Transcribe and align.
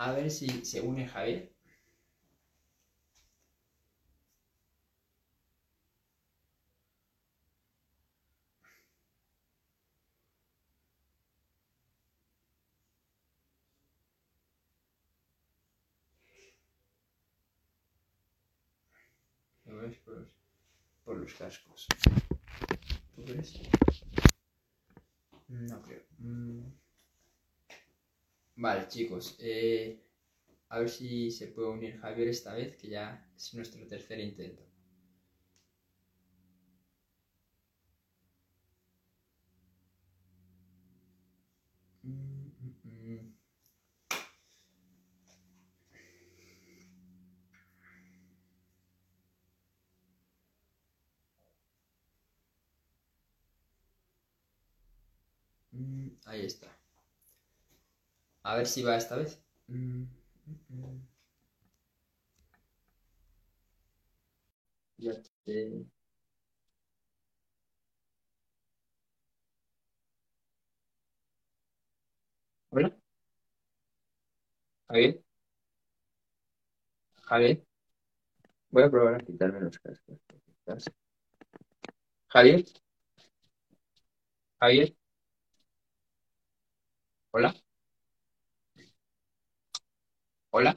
A 0.00 0.12
ver 0.12 0.30
si 0.30 0.64
se 0.64 0.80
une 0.80 1.06
Javier. 1.06 1.52
Lo 19.66 19.76
ves 19.82 19.98
por 19.98 20.16
los, 20.16 20.28
por 21.04 21.16
los 21.18 21.34
cascos. 21.34 21.86
¿Tú 23.14 23.22
crees? 23.24 23.52
No 25.48 25.82
creo. 25.82 26.02
Mm. 26.20 26.89
Vale, 28.64 28.86
chicos. 28.86 29.34
eh, 29.40 29.98
a 30.68 30.78
ver 30.80 30.88
si 30.90 31.30
se 31.30 31.48
puede 31.48 31.68
unir 31.68 31.98
Javier 32.00 32.28
esta 32.28 32.54
vez, 32.54 32.76
que 32.76 32.88
ya 32.88 33.26
es 33.36 33.54
nuestro 33.54 33.86
tercer 33.86 34.20
intento. 34.20 34.62
Mm, 42.06 42.50
mm, 42.84 43.32
mm. 55.72 56.10
Ahí 56.26 56.44
está. 56.44 56.68
A 58.42 58.54
ver 58.56 58.66
si 58.66 58.82
va 58.82 58.96
esta 58.96 59.16
vez. 59.16 59.42
Mm, 59.68 60.02
mm, 60.02 60.08
mm. 60.68 61.00
Ya 64.98 65.14
te... 65.44 65.84
Hola, 72.70 72.90
Javier. 74.88 75.22
Javier. 77.28 77.62
Voy 78.70 78.82
a 78.82 78.90
probar 78.90 79.14
a 79.14 79.18
quitarme 79.24 79.60
los 79.60 79.78
cascos. 79.78 80.18
Javier. 82.32 82.64
Javier. 84.60 84.94
Hola. 87.32 87.54
Hola. 90.50 90.76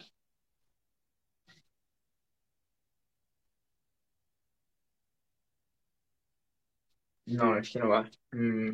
No, 7.39 7.49
es 7.57 7.69
que 7.73 7.79
no 7.79 7.89
va. 7.89 8.01
Mm, 8.31 8.71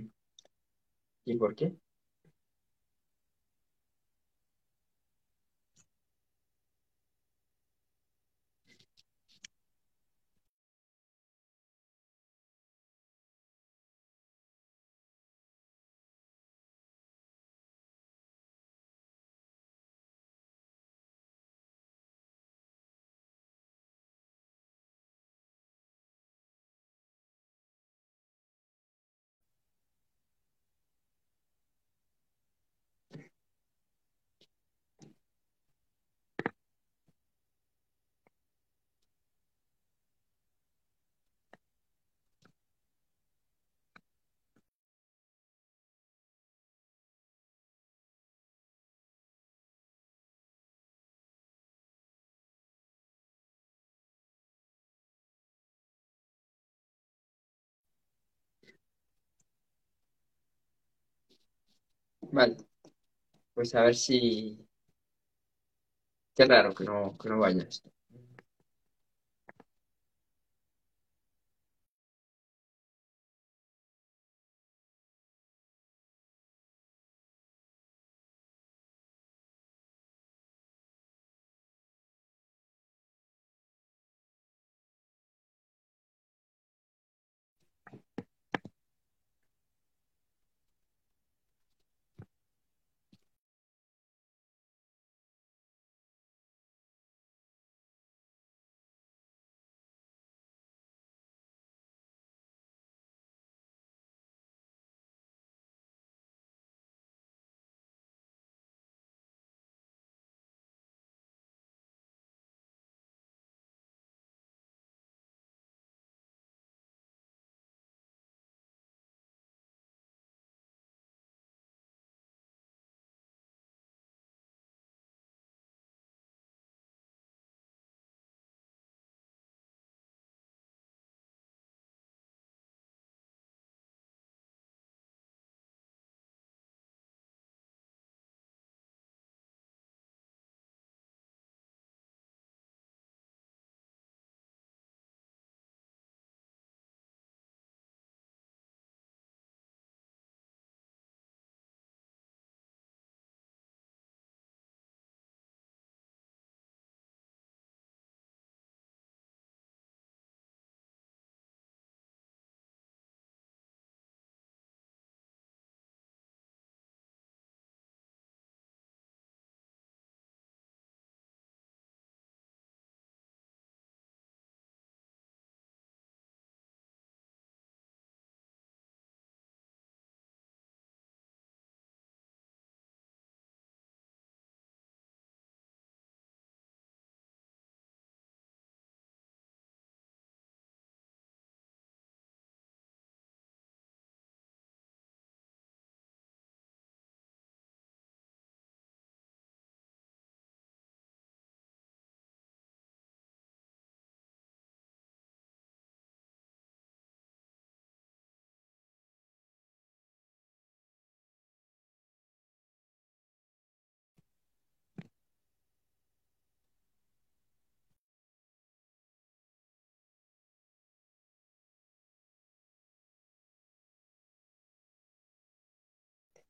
¿y 1.25 1.35
por 1.37 1.55
qué? 1.55 1.77
Vale, 62.31 62.57
pues 63.53 63.75
a 63.75 63.83
ver 63.83 63.95
si... 63.95 64.67
Qué 66.35 66.45
raro 66.45 66.73
que 66.73 66.83
no, 66.85 67.15
que 67.19 67.29
no 67.29 67.37
vayas. 67.39 67.83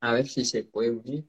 A 0.02 0.12
ver 0.14 0.28
si 0.28 0.44
se 0.44 0.64
puede 0.66 0.92
unir. 0.92 1.26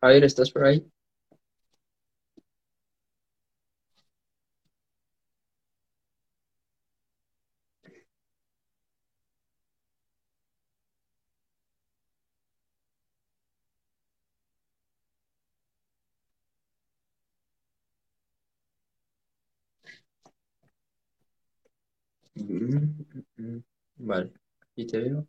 Javier, 0.00 0.24
¿estás 0.24 0.50
por 0.50 0.64
ahí? 0.64 0.90
Mm, 22.34 23.04
mm, 23.14 23.24
mm. 23.38 23.62
Vale, 23.98 24.32
aquí 24.72 24.86
te 24.86 24.98
veo. 25.00 25.26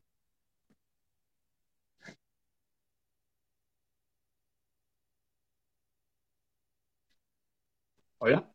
Hola. 8.19 8.51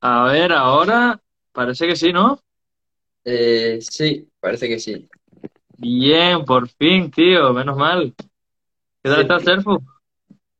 A 0.00 0.24
ver, 0.24 0.52
ahora 0.52 1.20
parece 1.52 1.86
que 1.86 1.96
sí, 1.96 2.12
¿no? 2.12 2.40
Eh, 3.24 3.78
sí, 3.80 4.28
parece 4.40 4.68
que 4.68 4.78
sí. 4.78 5.08
Bien, 5.78 6.44
por 6.44 6.68
fin, 6.68 7.10
tío, 7.10 7.52
menos 7.52 7.76
mal. 7.76 8.14
¿Qué 8.16 9.10
tal 9.10 9.16
Sí. 9.16 9.22
estás, 9.22 9.44
Serfu? 9.44 9.78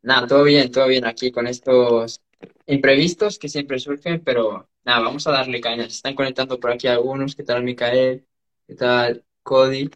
Nada, 0.03 0.27
todo 0.27 0.45
bien, 0.45 0.71
todo 0.71 0.87
bien 0.89 1.05
aquí 1.05 1.31
con 1.31 1.47
estos 1.47 2.21
imprevistos 2.67 3.39
que 3.39 3.49
siempre 3.49 3.79
surgen, 3.79 4.23
pero 4.25 4.69
nada, 4.85 5.01
vamos 5.01 5.27
a 5.27 5.33
darle 5.33 5.61
caña. 5.61 5.85
Se 5.85 5.91
están 5.97 6.15
conectando 6.15 6.59
por 6.59 6.73
aquí 6.73 6.89
algunos. 6.89 7.37
¿Qué 7.37 7.45
tal, 7.45 7.63
Micael? 7.63 8.27
¿Qué 8.67 8.75
tal, 8.75 9.25
Cody? 9.43 9.91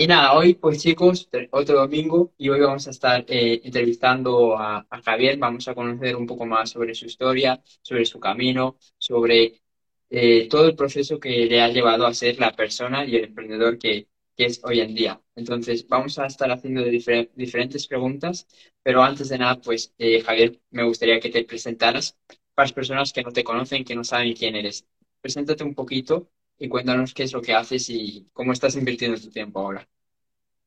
Y 0.00 0.06
nada, 0.06 0.34
hoy 0.34 0.54
pues 0.54 0.80
chicos, 0.80 1.28
otro 1.50 1.80
domingo 1.80 2.32
y 2.38 2.48
hoy 2.50 2.60
vamos 2.60 2.86
a 2.86 2.90
estar 2.90 3.24
eh, 3.26 3.60
entrevistando 3.64 4.56
a, 4.56 4.86
a 4.88 5.02
Javier, 5.02 5.36
vamos 5.38 5.66
a 5.66 5.74
conocer 5.74 6.14
un 6.14 6.24
poco 6.24 6.46
más 6.46 6.70
sobre 6.70 6.94
su 6.94 7.06
historia, 7.06 7.60
sobre 7.82 8.04
su 8.06 8.20
camino, 8.20 8.76
sobre 8.96 9.60
eh, 10.08 10.48
todo 10.48 10.66
el 10.68 10.76
proceso 10.76 11.18
que 11.18 11.46
le 11.46 11.60
ha 11.60 11.68
llevado 11.68 12.06
a 12.06 12.14
ser 12.14 12.38
la 12.38 12.54
persona 12.54 13.04
y 13.04 13.16
el 13.16 13.24
emprendedor 13.24 13.76
que, 13.78 14.06
es 14.36 14.60
hoy 14.62 14.80
en 14.80 14.94
día. 14.94 15.20
Entonces, 15.34 15.88
vamos 15.88 16.16
a 16.20 16.26
estar 16.26 16.48
haciendo 16.52 16.84
diferentes 16.84 17.88
preguntas, 17.88 18.46
pero 18.84 19.02
antes 19.02 19.28
de 19.30 19.38
nada, 19.38 19.60
pues 19.60 19.94
eh, 19.98 20.20
Javier, 20.20 20.60
me 20.70 20.84
gustaría 20.84 21.18
que 21.18 21.30
te 21.30 21.42
presentaras 21.44 22.16
para 22.54 22.66
las 22.66 22.72
personas 22.72 23.12
que 23.12 23.22
no 23.24 23.32
te 23.32 23.42
conocen, 23.42 23.84
que 23.84 23.96
no 23.96 24.04
saben 24.04 24.34
quién 24.34 24.54
eres. 24.54 24.86
Preséntate 25.20 25.64
un 25.64 25.74
poquito 25.74 26.30
y 26.58 26.68
cuéntanos 26.68 27.14
qué 27.14 27.24
es 27.24 27.32
lo 27.32 27.40
que 27.40 27.54
haces 27.54 27.88
y 27.90 28.28
cómo 28.32 28.52
estás 28.52 28.76
invirtiendo 28.76 29.20
tu 29.20 29.30
tiempo 29.30 29.60
ahora. 29.60 29.86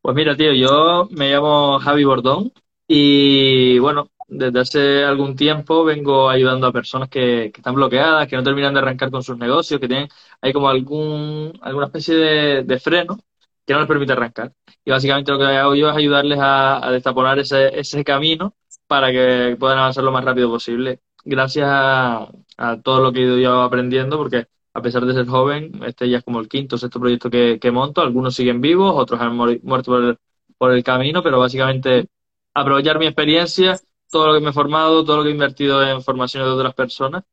Pues 0.01 0.15
mira, 0.15 0.35
tío, 0.35 0.53
yo 0.53 1.07
me 1.11 1.31
llamo 1.31 1.79
Javi 1.79 2.03
Bordón 2.03 2.51
y 2.87 3.77
bueno, 3.79 4.09
desde 4.27 4.59
hace 4.59 5.03
algún 5.03 5.35
tiempo 5.35 5.83
vengo 5.83 6.29
ayudando 6.29 6.67
a 6.67 6.71
personas 6.71 7.09
que, 7.09 7.51
que 7.53 7.59
están 7.59 7.75
bloqueadas, 7.75 8.27
que 8.27 8.35
no 8.35 8.43
terminan 8.43 8.73
de 8.73 8.79
arrancar 8.79 9.11
con 9.11 9.21
sus 9.21 9.37
negocios, 9.37 9.79
que 9.79 9.87
tienen 9.87 10.07
hay 10.41 10.53
como 10.53 10.69
algún, 10.69 11.53
alguna 11.61 11.87
especie 11.87 12.15
de, 12.15 12.79
freno 12.79 13.19
que 13.65 13.73
no 13.73 13.79
les 13.79 13.87
permite 13.87 14.13
arrancar. 14.13 14.53
Y 14.85 14.91
básicamente 14.91 15.31
lo 15.31 15.37
que 15.37 15.45
hago 15.45 15.75
yo 15.75 15.89
es 15.89 15.95
ayudarles 15.95 16.39
a, 16.39 16.85
a 16.85 16.91
destaponar 16.91 17.37
ese, 17.39 17.77
ese 17.79 18.03
camino 18.03 18.55
para 18.87 19.11
que 19.11 19.55
puedan 19.59 19.77
avanzar 19.79 20.03
lo 20.03 20.11
más 20.11 20.23
rápido 20.25 20.49
posible. 20.49 21.01
Gracias 21.23 21.67
a, 21.69 22.31
a 22.57 22.81
todo 22.81 23.01
lo 23.01 23.11
que 23.11 23.19
he 23.19 23.23
ido 23.23 23.37
yo 23.37 23.61
aprendiendo, 23.61 24.17
porque 24.17 24.47
a 24.73 24.81
pesar 24.81 25.05
de 25.05 25.13
ser 25.13 25.27
joven, 25.27 25.71
este 25.85 26.09
ya 26.09 26.17
es 26.19 26.23
como 26.23 26.39
el 26.39 26.47
quinto 26.49 26.75
o 26.75 26.79
sexto 26.79 26.99
proyecto 26.99 27.29
que, 27.29 27.59
que 27.59 27.71
monto. 27.71 28.01
Algunos 28.01 28.35
siguen 28.35 28.61
vivos, 28.61 28.93
otros 28.97 29.19
han 29.21 29.35
muerto 29.35 29.91
por 29.91 30.03
el, 30.03 30.17
por 30.57 30.71
el 30.73 30.83
camino, 30.83 31.21
pero 31.23 31.39
básicamente 31.39 32.07
aprovechar 32.53 32.99
mi 32.99 33.05
experiencia, 33.07 33.79
todo 34.09 34.27
lo 34.27 34.33
que 34.35 34.41
me 34.41 34.49
he 34.51 34.53
formado, 34.53 35.03
todo 35.05 35.17
lo 35.17 35.23
que 35.23 35.29
he 35.29 35.31
invertido 35.33 35.83
en 35.87 36.01
formaciones 36.01 36.47
de 36.49 36.53
otras 36.55 36.73
personas 36.73 37.23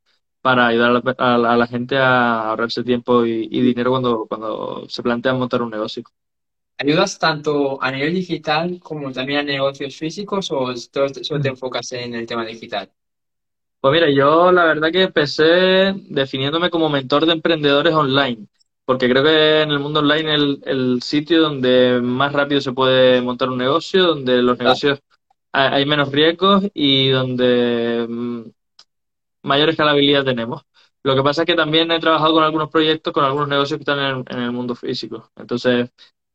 para 0.40 0.67
ayudar 0.69 0.90
a 0.90 0.93
la, 0.94 1.14
a 1.35 1.38
la- 1.38 1.52
a 1.52 1.56
la 1.56 1.67
gente 1.67 1.96
a 1.99 2.49
ahorrarse 2.50 2.85
tiempo 2.85 3.25
y, 3.26 3.49
y 3.50 3.61
dinero 3.62 3.91
cuando, 3.91 4.26
cuando 4.29 4.88
se 4.88 5.02
plantean 5.02 5.38
montar 5.38 5.62
un 5.62 5.70
negocio. 5.70 6.05
¿Ayudas 6.76 7.19
tanto 7.20 7.81
a 7.81 7.91
nivel 7.93 8.14
digital 8.14 8.81
como 8.81 9.12
también 9.12 9.41
a 9.41 9.43
negocios 9.44 9.96
físicos 9.96 10.50
o 10.50 10.75
todo- 10.93 11.08
solo 11.23 11.41
te 11.41 11.49
enfocas 11.50 11.93
en 11.93 12.14
el 12.14 12.26
tema 12.26 12.44
digital? 12.44 12.91
Pues 13.81 13.93
mira, 13.93 14.11
yo 14.11 14.51
la 14.51 14.65
verdad 14.65 14.91
que 14.91 15.03
empecé 15.03 15.45
definiéndome 16.09 16.69
como 16.71 16.89
mentor 16.89 17.27
de 17.27 17.32
emprendedores 17.32 17.94
online, 17.94 18.49
porque 18.85 19.08
creo 19.08 19.23
que 19.23 19.63
en 19.63 19.70
el 19.70 19.79
mundo 19.79 20.01
online 20.01 20.35
es 20.35 20.41
el, 20.41 20.63
el 20.67 21.03
sitio 21.03 21.41
donde 21.43 22.01
más 22.03 22.32
rápido 22.32 22.61
se 22.61 22.73
puede 22.73 23.23
montar 23.23 23.49
un 23.51 23.58
negocio, 23.58 24.03
donde 24.05 24.43
los 24.43 24.58
negocios 24.58 25.01
hay, 25.53 25.69
hay 25.81 25.87
menos 25.87 26.13
riesgos 26.13 26.65
y 26.75 27.11
donde 27.11 28.06
mm, 28.08 28.43
mayor 29.44 29.70
escalabilidad 29.70 30.25
tenemos. 30.25 30.63
Lo 31.05 31.17
que 31.17 31.23
pasa 31.23 31.43
es 31.43 31.47
que 31.47 31.55
también 31.56 31.91
he 31.93 32.01
trabajado 32.01 32.35
con 32.35 32.44
algunos 32.44 32.70
proyectos, 32.70 33.13
con 33.15 33.25
algunos 33.25 33.49
negocios 33.49 33.79
que 33.79 33.82
están 33.85 34.01
en, 34.01 34.25
en 34.29 34.41
el 34.44 34.53
mundo 34.53 34.75
físico. 34.77 35.31
Entonces, 35.37 35.91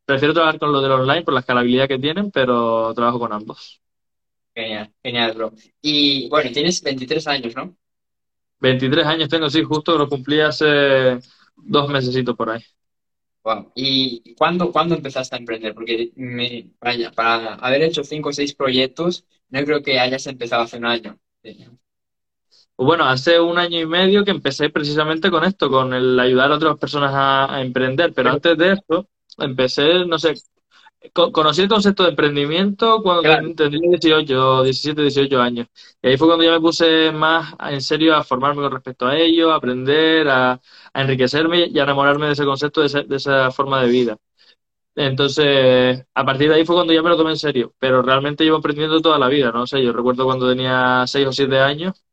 prefiero 0.06 0.34
trabajar 0.36 0.60
con 0.60 0.72
los 0.74 0.84
del 0.84 0.94
online 0.94 1.24
por 1.24 1.36
la 1.36 1.42
escalabilidad 1.42 1.90
que 1.90 2.00
tienen, 2.00 2.32
pero 2.32 2.94
trabajo 2.96 3.20
con 3.20 3.34
ambos. 3.34 3.83
Genial, 4.56 4.94
genial, 5.04 5.34
bro. 5.34 5.54
Y 5.82 6.30
bueno, 6.30 6.52
tienes 6.52 6.82
23 6.82 7.28
años, 7.28 7.56
¿no? 7.56 7.76
23 8.60 9.06
años 9.06 9.30
tengo, 9.30 9.50
sí, 9.50 9.64
justo 9.64 9.98
lo 9.98 10.08
cumplí 10.08 10.40
hace 10.40 11.20
dos 11.56 11.90
mesecitos 11.90 12.36
por 12.36 12.52
ahí. 12.52 12.64
Wow. 13.44 13.72
¿Y 13.76 14.36
cuándo, 14.36 14.72
cuándo 14.72 14.96
empezaste 14.96 15.36
a 15.36 15.40
emprender? 15.40 15.74
Porque 15.74 16.12
me, 16.16 16.70
vaya, 16.80 17.12
para 17.12 17.56
haber 17.56 17.82
hecho 17.84 18.04
cinco 18.04 18.30
o 18.30 18.34
seis 18.34 18.54
proyectos, 18.54 19.26
no 19.50 19.64
creo 19.66 19.84
que 19.84 20.00
hayas 20.00 20.26
empezado 20.28 20.64
hace 20.64 20.78
un 20.78 20.86
año. 20.86 21.20
Sí. 21.44 21.68
Bueno, 22.78 23.06
hace 23.06 23.40
un 23.40 23.58
año 23.58 23.80
y 23.80 23.86
medio 23.86 24.24
que 24.24 24.32
empecé 24.32 24.70
precisamente 24.70 25.30
con 25.30 25.44
esto, 25.44 25.70
con 25.70 25.94
el 25.94 26.20
ayudar 26.20 26.52
a 26.52 26.56
otras 26.56 26.78
personas 26.78 27.12
a, 27.14 27.54
a 27.54 27.62
emprender, 27.62 28.14
pero 28.14 28.32
antes 28.32 28.58
de 28.58 28.74
eso 28.74 29.10
empecé, 29.38 30.06
no 30.06 30.18
sé, 30.18 30.34
conocí 31.12 31.62
el 31.62 31.68
concepto 31.70 32.04
de 32.04 32.10
emprendimiento 32.10 33.02
cuando 33.04 33.22
claro, 33.24 33.42
ten- 33.48 33.56
tendría 33.56 33.90
18, 33.90 34.64
17, 34.64 35.02
18 35.02 35.42
años. 35.42 35.68
Y 36.02 36.08
ahí 36.10 36.18
fue 36.18 36.28
cuando 36.28 36.44
ya 36.46 36.52
me 36.52 36.62
puse 36.62 37.12
más 37.12 37.54
en 37.70 37.82
serio 37.82 38.16
a 38.16 38.24
formarme 38.24 38.62
con 38.64 38.72
respecto 38.72 39.08
a 39.08 39.18
ello, 39.18 39.52
a 39.52 39.56
aprender, 39.58 40.28
a, 40.30 40.54
a 40.94 41.02
enriquecerme 41.02 41.68
y 41.68 41.80
a 41.80 41.84
enamorarme 41.84 42.28
de 42.28 42.34
ese 42.34 42.46
concepto, 42.46 42.82
de, 42.82 42.88
ese- 42.88 43.04
de 43.04 43.16
esa 43.18 43.52
forma 43.52 43.82
de 43.84 43.90
vida. 43.90 44.18
Entonces, 44.96 46.06
a 46.14 46.26
partir 46.26 46.50
de 46.50 46.56
ahí 46.56 46.66
fue 46.66 46.76
cuando 46.76 46.94
ya 46.94 47.02
me 47.02 47.10
lo 47.10 47.18
tomé 47.18 47.32
en 47.32 47.38
serio, 47.38 47.74
pero 47.80 48.02
realmente 48.04 48.44
llevo 48.44 48.58
aprendiendo 48.58 49.02
toda 49.02 49.20
la 49.20 49.28
vida, 49.30 49.52
¿no? 49.52 49.64
O 49.64 49.68
sea, 49.68 49.80
yo 49.80 49.94
recuerdo 49.94 50.26
cuando 50.26 50.50
tenía 50.50 51.06
6 51.08 51.28
o 51.28 51.32
7 51.34 51.60
años 51.60 52.04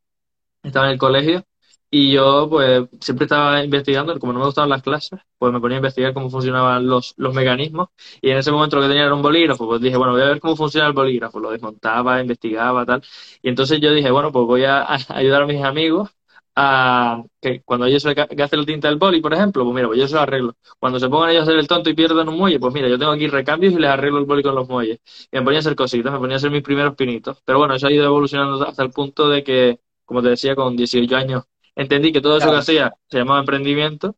estaba 0.62 0.86
en 0.86 0.92
el 0.92 0.98
colegio 0.98 1.44
y 1.90 2.12
yo 2.12 2.48
pues 2.48 2.88
siempre 3.00 3.24
estaba 3.24 3.64
investigando, 3.64 4.18
como 4.20 4.32
no 4.32 4.38
me 4.38 4.44
gustaban 4.46 4.70
las 4.70 4.82
clases, 4.82 5.18
pues 5.38 5.52
me 5.52 5.60
ponía 5.60 5.76
a 5.76 5.80
investigar 5.80 6.14
cómo 6.14 6.30
funcionaban 6.30 6.86
los, 6.86 7.14
los 7.16 7.34
mecanismos 7.34 7.88
y 8.20 8.30
en 8.30 8.38
ese 8.38 8.52
momento 8.52 8.76
lo 8.76 8.82
que 8.82 8.88
tenía 8.88 9.04
era 9.04 9.14
un 9.14 9.22
bolígrafo, 9.22 9.66
pues 9.66 9.80
dije, 9.80 9.96
bueno, 9.96 10.12
voy 10.12 10.22
a 10.22 10.26
ver 10.26 10.40
cómo 10.40 10.56
funciona 10.56 10.86
el 10.86 10.92
bolígrafo, 10.92 11.40
lo 11.40 11.50
desmontaba, 11.50 12.20
investigaba, 12.20 12.86
tal, 12.86 13.02
y 13.42 13.48
entonces 13.48 13.80
yo 13.80 13.92
dije, 13.92 14.10
bueno, 14.10 14.30
pues 14.32 14.46
voy 14.46 14.64
a, 14.64 14.86
ayudar 15.08 15.42
a 15.42 15.46
mis 15.46 15.62
amigos 15.64 16.10
a 16.54 17.22
que 17.40 17.62
cuando 17.62 17.86
ellos 17.86 18.02
se 18.02 18.12
gasten 18.14 18.60
la 18.60 18.66
tinta 18.66 18.88
del 18.88 18.98
boli, 18.98 19.20
por 19.20 19.32
ejemplo, 19.34 19.64
pues 19.64 19.74
mira, 19.74 19.86
pues 19.88 19.98
yo 20.00 20.08
se 20.08 20.14
lo 20.14 20.20
arreglo. 20.20 20.56
Cuando 20.78 20.98
se 20.98 21.08
pongan 21.08 21.30
ellos 21.30 21.40
a 21.40 21.42
hacer 21.44 21.56
el 21.58 21.68
tonto 21.68 21.90
y 21.90 21.94
pierdan 21.94 22.28
un 22.28 22.36
muelle, 22.36 22.58
pues 22.58 22.74
mira, 22.74 22.88
yo 22.88 22.98
tengo 22.98 23.12
aquí 23.12 23.28
recambios 23.28 23.72
y 23.72 23.78
les 23.78 23.88
arreglo 23.90 24.18
el 24.18 24.26
boli 24.26 24.42
con 24.42 24.54
los 24.54 24.68
muelles. 24.68 24.98
Y 25.32 25.38
me 25.38 25.42
ponía 25.42 25.58
a 25.58 25.60
hacer 25.60 25.76
cositas, 25.76 26.12
me 26.12 26.18
ponía 26.18 26.36
a 26.36 26.38
hacer 26.38 26.50
mis 26.50 26.62
primeros 26.62 26.94
pinitos. 26.96 27.40
Pero 27.44 27.58
bueno, 27.58 27.74
eso 27.74 27.86
ha 27.86 27.92
ido 27.92 28.04
evolucionando 28.04 28.66
hasta 28.66 28.82
el 28.82 28.90
punto 28.90 29.28
de 29.28 29.42
que 29.44 29.80
como 30.10 30.22
te 30.22 30.30
decía, 30.30 30.56
con 30.56 30.76
18 30.76 31.16
años 31.16 31.44
entendí 31.74 32.12
que 32.12 32.20
todo 32.20 32.38
eso 32.38 32.50
que 32.50 32.56
hacía 32.56 32.94
se 33.08 33.18
llamaba 33.18 33.40
emprendimiento 33.40 34.16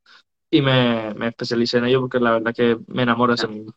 y 0.50 0.62
me, 0.62 1.14
me 1.14 1.28
especialicé 1.28 1.78
en 1.78 1.86
ello 1.86 2.00
porque 2.00 2.20
la 2.20 2.32
verdad 2.32 2.54
que 2.54 2.76
me 2.86 3.02
enamora 3.02 3.34
ese 3.34 3.46
mundo. 3.46 3.74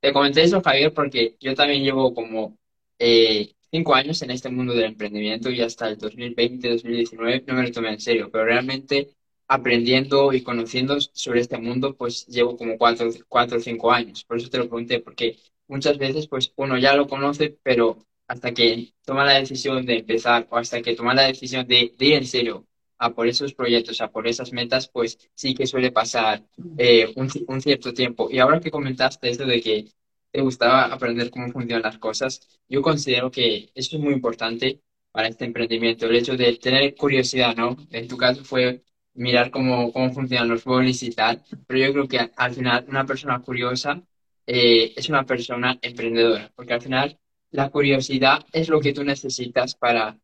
Te 0.00 0.12
comenté 0.12 0.42
eso, 0.42 0.60
Javier, 0.62 0.92
porque 0.92 1.36
yo 1.40 1.54
también 1.54 1.82
llevo 1.82 2.14
como 2.14 2.56
eh, 2.98 3.52
cinco 3.70 3.94
años 3.94 4.22
en 4.22 4.30
este 4.30 4.48
mundo 4.48 4.72
del 4.72 4.84
emprendimiento 4.84 5.50
y 5.50 5.60
hasta 5.60 5.88
el 5.88 5.98
2020, 5.98 6.68
2019 6.70 7.44
no 7.46 7.54
me 7.54 7.62
lo 7.64 7.72
tomé 7.72 7.90
en 7.90 8.00
serio, 8.00 8.30
pero 8.30 8.44
realmente 8.44 9.10
aprendiendo 9.48 10.32
y 10.32 10.42
conociendo 10.42 11.00
sobre 11.00 11.40
este 11.40 11.58
mundo, 11.58 11.96
pues 11.96 12.26
llevo 12.26 12.56
como 12.56 12.76
cuatro, 12.76 13.08
cuatro 13.28 13.56
o 13.58 13.60
cinco 13.60 13.90
años. 13.90 14.24
Por 14.24 14.36
eso 14.36 14.50
te 14.50 14.58
lo 14.58 14.68
pregunté, 14.68 15.00
porque 15.00 15.38
muchas 15.66 15.98
veces 15.98 16.28
pues 16.28 16.52
uno 16.56 16.78
ya 16.78 16.94
lo 16.94 17.08
conoce, 17.08 17.58
pero 17.62 17.98
hasta 18.28 18.52
que 18.52 18.92
toma 19.04 19.24
la 19.24 19.38
decisión 19.38 19.86
de 19.86 19.98
empezar 20.00 20.46
o 20.50 20.58
hasta 20.58 20.82
que 20.82 20.94
toma 20.94 21.14
la 21.14 21.22
decisión 21.22 21.66
de, 21.66 21.94
ir 21.98 22.12
en 22.14 22.26
serio 22.26 22.66
a 22.98 23.10
por 23.14 23.28
esos 23.28 23.54
proyectos, 23.54 24.00
a 24.00 24.10
por 24.10 24.26
esas 24.26 24.52
metas, 24.52 24.88
pues 24.88 25.18
sí 25.34 25.54
que 25.54 25.66
suele 25.66 25.92
pasar 25.92 26.44
eh, 26.76 27.12
un, 27.16 27.28
un, 27.46 27.60
cierto 27.60 27.92
tiempo. 27.94 28.28
Y 28.30 28.38
ahora 28.38 28.60
que 28.60 28.70
comentaste 28.70 29.30
eso 29.30 29.44
de 29.44 29.60
que 29.60 29.86
te 30.30 30.40
gustaba 30.40 30.86
aprender 30.86 31.30
cómo 31.30 31.50
funcionan 31.52 31.82
las 31.82 31.98
cosas, 31.98 32.40
yo 32.68 32.82
considero 32.82 33.30
que 33.30 33.70
eso 33.74 33.96
es 33.96 34.02
muy 34.02 34.14
importante 34.14 34.82
para 35.10 35.28
este 35.28 35.44
emprendimiento, 35.44 36.06
el 36.06 36.16
hecho 36.16 36.36
de 36.36 36.56
tener 36.56 36.94
curiosidad, 36.94 37.56
¿no? 37.56 37.76
En 37.90 38.08
tu 38.08 38.16
caso 38.16 38.44
fue 38.44 38.84
mirar 39.14 39.50
cómo, 39.50 39.92
cómo 39.92 40.12
funcionan 40.12 40.48
los 40.48 40.64
bolis 40.64 41.02
y 41.02 41.10
tal, 41.10 41.42
pero 41.66 41.78
yo 41.80 41.92
creo 41.92 42.08
que 42.08 42.30
al 42.36 42.54
final 42.54 42.84
una 42.88 43.04
persona 43.06 43.40
curiosa 43.40 44.02
eh, 44.46 44.92
es 44.96 45.08
una 45.08 45.24
persona 45.24 45.78
emprendedora, 45.82 46.52
porque 46.54 46.74
al 46.74 46.82
final 46.82 47.18
la 47.50 47.70
curiosidad 47.70 48.46
es 48.52 48.68
lo 48.68 48.80
que 48.80 48.92
tú 48.92 49.04
necesitas 49.04 49.74
para 49.74 50.18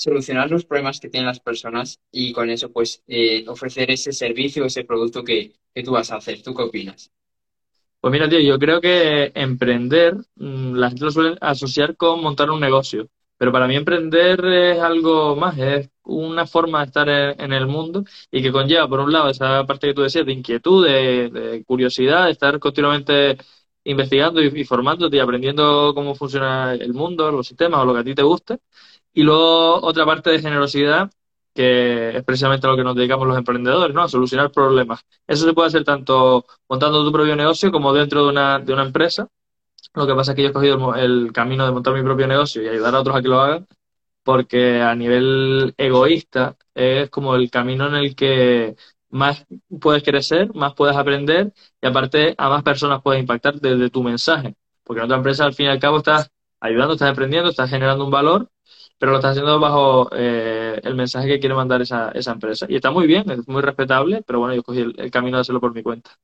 solucionar 0.00 0.50
los 0.50 0.64
problemas 0.64 0.98
que 0.98 1.10
tienen 1.10 1.26
las 1.26 1.40
personas 1.40 2.00
y 2.10 2.32
con 2.32 2.48
eso 2.48 2.72
pues 2.72 3.02
eh, 3.06 3.44
ofrecer 3.48 3.90
ese 3.90 4.12
servicio, 4.12 4.64
ese 4.64 4.84
producto 4.84 5.22
que, 5.22 5.52
que 5.74 5.82
tú 5.82 5.92
vas 5.92 6.10
a 6.10 6.16
hacer. 6.16 6.42
¿Tú 6.42 6.54
qué 6.54 6.62
opinas? 6.62 7.12
Pues 8.00 8.12
mira, 8.12 8.28
tío, 8.28 8.40
yo 8.40 8.58
creo 8.58 8.80
que 8.80 9.30
emprender, 9.34 10.14
mm, 10.36 10.74
la 10.74 10.88
gente 10.88 11.04
lo 11.04 11.10
suele 11.10 11.36
asociar 11.40 11.96
con 11.96 12.22
montar 12.22 12.50
un 12.50 12.60
negocio. 12.60 13.08
Pero 13.36 13.52
para 13.52 13.66
mí 13.68 13.76
emprender 13.76 14.44
es 14.44 14.78
algo 14.80 15.36
más, 15.36 15.58
es 15.58 15.90
una 16.04 16.46
forma 16.46 16.80
de 16.80 16.86
estar 16.86 17.08
en, 17.08 17.52
el 17.52 17.66
mundo 17.66 18.04
y 18.30 18.42
que 18.42 18.52
conlleva, 18.52 18.88
por 18.88 19.00
un 19.00 19.12
lado, 19.12 19.30
esa 19.30 19.66
parte 19.66 19.88
que 19.88 19.94
tú 19.94 20.02
decías 20.02 20.26
de 20.26 20.32
inquietud, 20.32 20.86
de, 20.86 21.64
curiosidad, 21.66 22.26
de 22.26 22.32
estar 22.32 22.58
continuamente 22.58 23.38
investigando 23.84 24.42
y, 24.42 24.64
formándote 24.64 25.16
y 25.16 25.20
aprendiendo 25.20 25.92
cómo 25.94 26.14
funciona 26.14 26.74
el 26.74 26.92
mundo, 26.94 27.30
los 27.30 27.46
sistemas 27.46 27.80
o 27.80 27.84
lo 27.86 27.94
que 27.94 28.00
a 28.00 28.04
ti 28.04 28.14
te 28.14 28.22
guste. 28.22 28.58
Y 29.12 29.22
luego 29.22 29.80
otra 29.82 30.06
parte 30.06 30.30
de 30.30 30.40
generosidad, 30.40 31.10
que 31.54 32.16
es 32.16 32.24
precisamente 32.24 32.66
a 32.66 32.70
lo 32.70 32.76
que 32.76 32.84
nos 32.84 32.96
dedicamos 32.96 33.26
los 33.26 33.36
emprendedores, 33.38 33.94
¿no? 33.94 34.02
A 34.02 34.08
solucionar 34.08 34.50
problemas. 34.52 35.00
Eso 35.26 35.46
se 35.46 35.52
puede 35.52 35.68
hacer 35.68 35.84
tanto 35.84 36.46
montando 36.68 37.04
tu 37.04 37.12
propio 37.12 37.36
negocio 37.36 37.72
como 37.72 37.92
dentro 37.92 38.24
de 38.24 38.30
una, 38.30 38.58
de 38.60 38.72
una 38.72 38.84
empresa 38.84 39.28
lo 39.94 40.06
que 40.06 40.14
pasa 40.14 40.32
es 40.32 40.36
que 40.36 40.42
yo 40.42 40.48
he 40.48 40.50
escogido 40.50 40.94
el, 40.94 41.32
camino 41.32 41.66
de 41.66 41.72
montar 41.72 41.94
mi 41.94 42.02
propio 42.02 42.26
negocio 42.26 42.62
y 42.62 42.68
ayudar 42.68 42.94
a 42.94 43.00
otros 43.00 43.16
a 43.16 43.22
que 43.22 43.28
lo 43.28 43.40
hagan, 43.40 43.66
porque 44.22 44.80
a 44.82 44.94
nivel 44.94 45.74
egoísta 45.78 46.56
es 46.74 47.10
como 47.10 47.34
el 47.36 47.50
camino 47.50 47.88
en 47.88 47.94
el 47.96 48.14
que 48.16 48.76
más 49.10 49.46
puedes 49.80 50.02
crecer, 50.04 50.54
más 50.54 50.74
puedes 50.74 50.96
aprender 50.96 51.52
y 51.82 51.86
aparte 51.86 52.34
a 52.38 52.48
más 52.48 52.62
personas 52.62 53.02
puedes 53.02 53.20
impactar 53.20 53.60
desde 53.60 53.90
tu 53.90 54.02
mensaje. 54.02 54.54
Porque 54.84 55.00
en 55.00 55.04
otra 55.06 55.16
empresa 55.16 55.44
al 55.44 55.54
fin 55.54 55.66
y 55.66 55.68
al 55.70 55.80
cabo 55.80 55.98
estás 55.98 56.30
ayudando, 56.60 56.94
estás 56.94 57.10
aprendiendo, 57.10 57.50
estás 57.50 57.70
generando 57.70 58.04
un 58.04 58.10
valor, 58.10 58.48
pero 59.00 59.12
lo 59.12 59.18
estás 59.18 59.30
haciendo 59.30 59.58
bajo 59.58 60.10
eh, 60.12 60.78
el 60.84 60.94
mensaje 60.94 61.26
que 61.26 61.40
quiere 61.40 61.54
mandar 61.54 61.80
esa, 61.80 62.10
esa 62.10 62.32
empresa. 62.32 62.66
Y 62.68 62.76
está 62.76 62.90
muy 62.90 63.06
bien, 63.06 63.30
es 63.30 63.48
muy 63.48 63.62
respetable, 63.62 64.22
pero 64.26 64.40
bueno, 64.40 64.52
yo 64.52 64.60
escogí 64.60 64.80
el, 64.80 65.10
camino 65.10 65.38
de 65.38 65.40
hacerlo 65.40 65.58
por 65.58 65.74
mi 65.74 65.82
cuenta. 65.82 66.18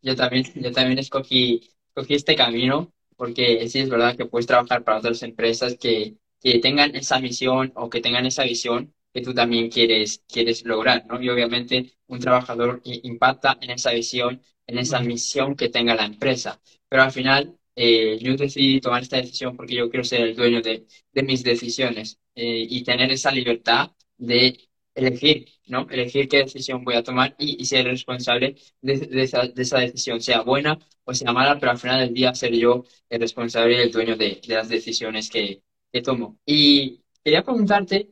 Yo 0.00 0.16
también, 0.16 0.44
yo 0.54 0.72
también 0.72 0.98
escogí 0.98 1.60
cogí 1.92 2.14
este 2.14 2.36
camino 2.36 2.90
porque 3.16 3.68
sí 3.68 3.80
es 3.80 3.90
verdad 3.90 4.16
que 4.16 4.24
puedes 4.24 4.46
trabajar 4.46 4.82
para 4.82 4.98
otras 4.98 5.22
empresas 5.22 5.76
que, 5.78 6.16
que 6.40 6.58
tengan 6.58 6.96
esa 6.96 7.20
misión 7.20 7.70
o 7.74 7.90
que 7.90 8.00
tengan 8.00 8.24
esa 8.24 8.44
visión 8.44 8.94
que 9.12 9.20
tú 9.20 9.34
también 9.34 9.70
quieres, 9.70 10.22
quieres 10.26 10.64
lograr, 10.64 11.04
¿no? 11.06 11.20
Y 11.20 11.28
obviamente 11.28 11.92
un 12.06 12.18
trabajador 12.18 12.80
impacta 12.84 13.58
en 13.60 13.72
esa 13.72 13.92
visión, 13.92 14.40
en 14.66 14.78
esa 14.78 15.00
misión 15.00 15.54
que 15.54 15.68
tenga 15.68 15.94
la 15.94 16.06
empresa. 16.06 16.60
Pero 16.88 17.02
al 17.02 17.12
final 17.12 17.58
eh, 17.76 18.18
yo 18.20 18.36
decidí 18.36 18.80
tomar 18.80 19.02
esta 19.02 19.18
decisión 19.18 19.56
porque 19.56 19.74
yo 19.74 19.90
quiero 19.90 20.04
ser 20.04 20.22
el 20.22 20.36
dueño 20.36 20.62
de, 20.62 20.86
de 21.12 21.22
mis 21.22 21.42
decisiones 21.44 22.18
eh, 22.34 22.66
y 22.68 22.84
tener 22.84 23.10
esa 23.12 23.30
libertad 23.30 23.92
de 24.18 24.58
elegir, 24.96 25.46
¿no? 25.66 25.86
Elegir 25.90 26.28
qué 26.28 26.38
decisión 26.38 26.84
voy 26.84 26.94
a 26.96 27.02
tomar 27.02 27.34
y, 27.38 27.64
ser 27.66 27.86
responsable 27.86 28.56
de, 28.80 29.22
esa, 29.22 29.78
decisión, 29.78 30.20
sea 30.20 30.42
buena 30.42 30.78
o 31.04 31.14
sea 31.14 31.32
mala, 31.32 31.58
pero 31.60 31.72
al 31.72 31.78
final 31.78 32.00
del 32.00 32.14
día 32.14 32.34
ser 32.34 32.52
yo 32.54 32.84
el 33.08 33.20
responsable 33.20 33.74
y 33.76 33.80
el 33.82 33.92
dueño 33.92 34.16
de, 34.16 34.40
las 34.48 34.68
decisiones 34.68 35.30
que, 35.30 35.62
tomo. 36.04 36.38
Y 36.44 37.02
quería 37.24 37.42
preguntarte, 37.42 38.10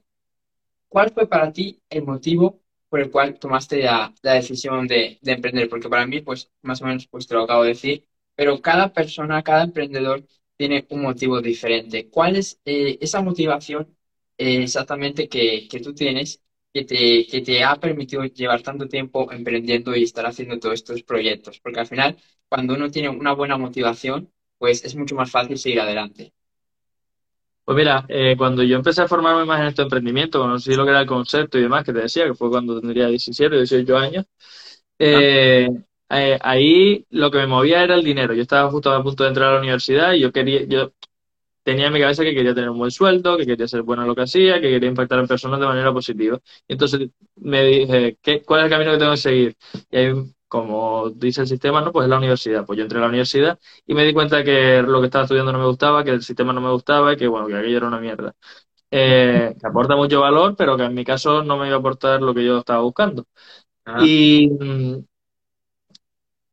¿cuál 0.88 1.10
fue 1.12 1.28
para 1.28 1.52
ti 1.52 1.82
el 1.90 2.04
motivo 2.04 2.62
por 2.88 3.00
el 3.00 3.10
cual 3.10 3.38
tomaste 3.38 3.82
la, 3.82 4.14
decisión 4.22 4.86
de, 4.86 5.18
emprender? 5.22 5.68
Porque 5.68 5.88
para 5.88 6.06
mí, 6.06 6.20
pues, 6.22 6.50
más 6.62 6.80
o 6.82 6.86
menos, 6.86 7.06
pues 7.08 7.26
te 7.26 7.34
lo 7.34 7.42
acabo 7.44 7.62
de 7.64 7.70
decir, 7.70 8.08
pero 8.34 8.60
cada 8.60 8.92
persona, 8.92 9.42
cada 9.42 9.64
emprendedor 9.64 10.24
tiene 10.56 10.86
un 10.90 11.02
motivo 11.02 11.40
diferente. 11.40 12.08
¿Cuál 12.10 12.36
es 12.36 12.60
eh, 12.64 12.98
esa 13.00 13.22
motivación 13.22 13.96
eh, 14.38 14.62
exactamente 14.62 15.28
que, 15.28 15.68
que 15.68 15.80
tú 15.80 15.94
tienes 15.94 16.40
que 16.72 16.84
te, 16.84 17.26
que 17.26 17.40
te 17.42 17.62
ha 17.62 17.76
permitido 17.76 18.24
llevar 18.24 18.62
tanto 18.62 18.88
tiempo 18.88 19.30
emprendiendo 19.32 19.94
y 19.94 20.02
estar 20.04 20.26
haciendo 20.26 20.58
todos 20.58 20.74
estos 20.74 21.02
proyectos? 21.02 21.60
Porque 21.60 21.80
al 21.80 21.86
final, 21.86 22.16
cuando 22.48 22.74
uno 22.74 22.90
tiene 22.90 23.08
una 23.08 23.32
buena 23.32 23.56
motivación, 23.56 24.32
pues 24.58 24.84
es 24.84 24.96
mucho 24.96 25.14
más 25.14 25.30
fácil 25.30 25.58
seguir 25.58 25.80
adelante. 25.80 26.32
Pues 27.64 27.76
mira, 27.76 28.04
eh, 28.08 28.34
cuando 28.36 28.62
yo 28.62 28.76
empecé 28.76 29.02
a 29.02 29.08
formarme 29.08 29.46
más 29.46 29.60
en 29.60 29.68
este 29.68 29.82
emprendimiento, 29.82 30.38
conocí 30.38 30.74
lo 30.74 30.84
que 30.84 30.90
era 30.90 31.00
el 31.00 31.06
concepto 31.06 31.58
y 31.58 31.62
demás, 31.62 31.82
que 31.84 31.94
te 31.94 32.00
decía, 32.00 32.26
que 32.26 32.34
fue 32.34 32.50
cuando 32.50 32.78
tendría 32.78 33.06
17, 33.08 33.56
18 33.56 33.96
años, 33.96 34.26
eh, 34.98 35.68
eh, 36.10 36.38
ahí 36.42 37.06
lo 37.10 37.30
que 37.30 37.38
me 37.38 37.46
movía 37.46 37.82
era 37.82 37.94
el 37.94 38.04
dinero. 38.04 38.34
Yo 38.34 38.42
estaba 38.42 38.70
justo 38.70 38.92
a 38.92 39.02
punto 39.02 39.24
de 39.24 39.30
entrar 39.30 39.48
a 39.50 39.52
la 39.54 39.58
universidad 39.60 40.12
y 40.12 40.20
yo 40.20 40.32
quería, 40.32 40.64
yo 40.64 40.92
tenía 41.64 41.86
en 41.88 41.92
mi 41.92 42.00
cabeza 42.00 42.22
que 42.24 42.34
quería 42.34 42.54
tener 42.54 42.70
un 42.70 42.78
buen 42.78 42.90
sueldo, 42.90 43.36
que 43.36 43.46
quería 43.46 43.66
ser 43.68 43.82
bueno 43.82 44.02
en 44.02 44.08
lo 44.08 44.14
que 44.14 44.22
hacía, 44.22 44.60
que 44.60 44.70
quería 44.70 44.88
impactar 44.88 45.18
en 45.20 45.26
personas 45.26 45.60
de 45.60 45.66
manera 45.66 45.92
positiva. 45.92 46.38
Y 46.68 46.74
entonces 46.74 47.10
me 47.36 47.64
dije, 47.64 48.18
¿qué, 48.22 48.42
¿cuál 48.42 48.60
es 48.60 48.64
el 48.66 48.70
camino 48.70 48.92
que 48.92 48.98
tengo 48.98 49.12
que 49.12 49.16
seguir? 49.16 49.56
Y 49.90 49.96
ahí, 49.96 50.12
como 50.48 51.10
dice 51.10 51.40
el 51.42 51.46
sistema, 51.48 51.80
no, 51.80 51.90
pues 51.92 52.04
es 52.04 52.10
la 52.10 52.18
universidad. 52.18 52.64
Pues 52.66 52.76
yo 52.76 52.82
entré 52.84 52.98
a 52.98 53.02
la 53.02 53.08
universidad 53.08 53.58
y 53.86 53.94
me 53.94 54.04
di 54.04 54.12
cuenta 54.12 54.44
que 54.44 54.82
lo 54.82 55.00
que 55.00 55.06
estaba 55.06 55.24
estudiando 55.24 55.52
no 55.52 55.58
me 55.58 55.66
gustaba, 55.66 56.04
que 56.04 56.10
el 56.10 56.22
sistema 56.22 56.52
no 56.52 56.60
me 56.60 56.70
gustaba 56.70 57.14
y 57.14 57.16
que, 57.16 57.26
bueno, 57.26 57.46
que 57.46 57.56
aquello 57.56 57.78
era 57.78 57.88
una 57.88 57.98
mierda. 58.00 58.34
Eh, 58.90 59.54
que 59.60 59.66
aporta 59.66 59.96
mucho 59.96 60.20
valor, 60.20 60.54
pero 60.56 60.76
que 60.76 60.84
en 60.84 60.94
mi 60.94 61.04
caso 61.04 61.42
no 61.42 61.56
me 61.56 61.66
iba 61.66 61.76
a 61.76 61.78
aportar 61.78 62.20
lo 62.22 62.34
que 62.34 62.44
yo 62.44 62.58
estaba 62.58 62.82
buscando. 62.82 63.24
Ah. 63.86 64.04
Y, 64.04 64.50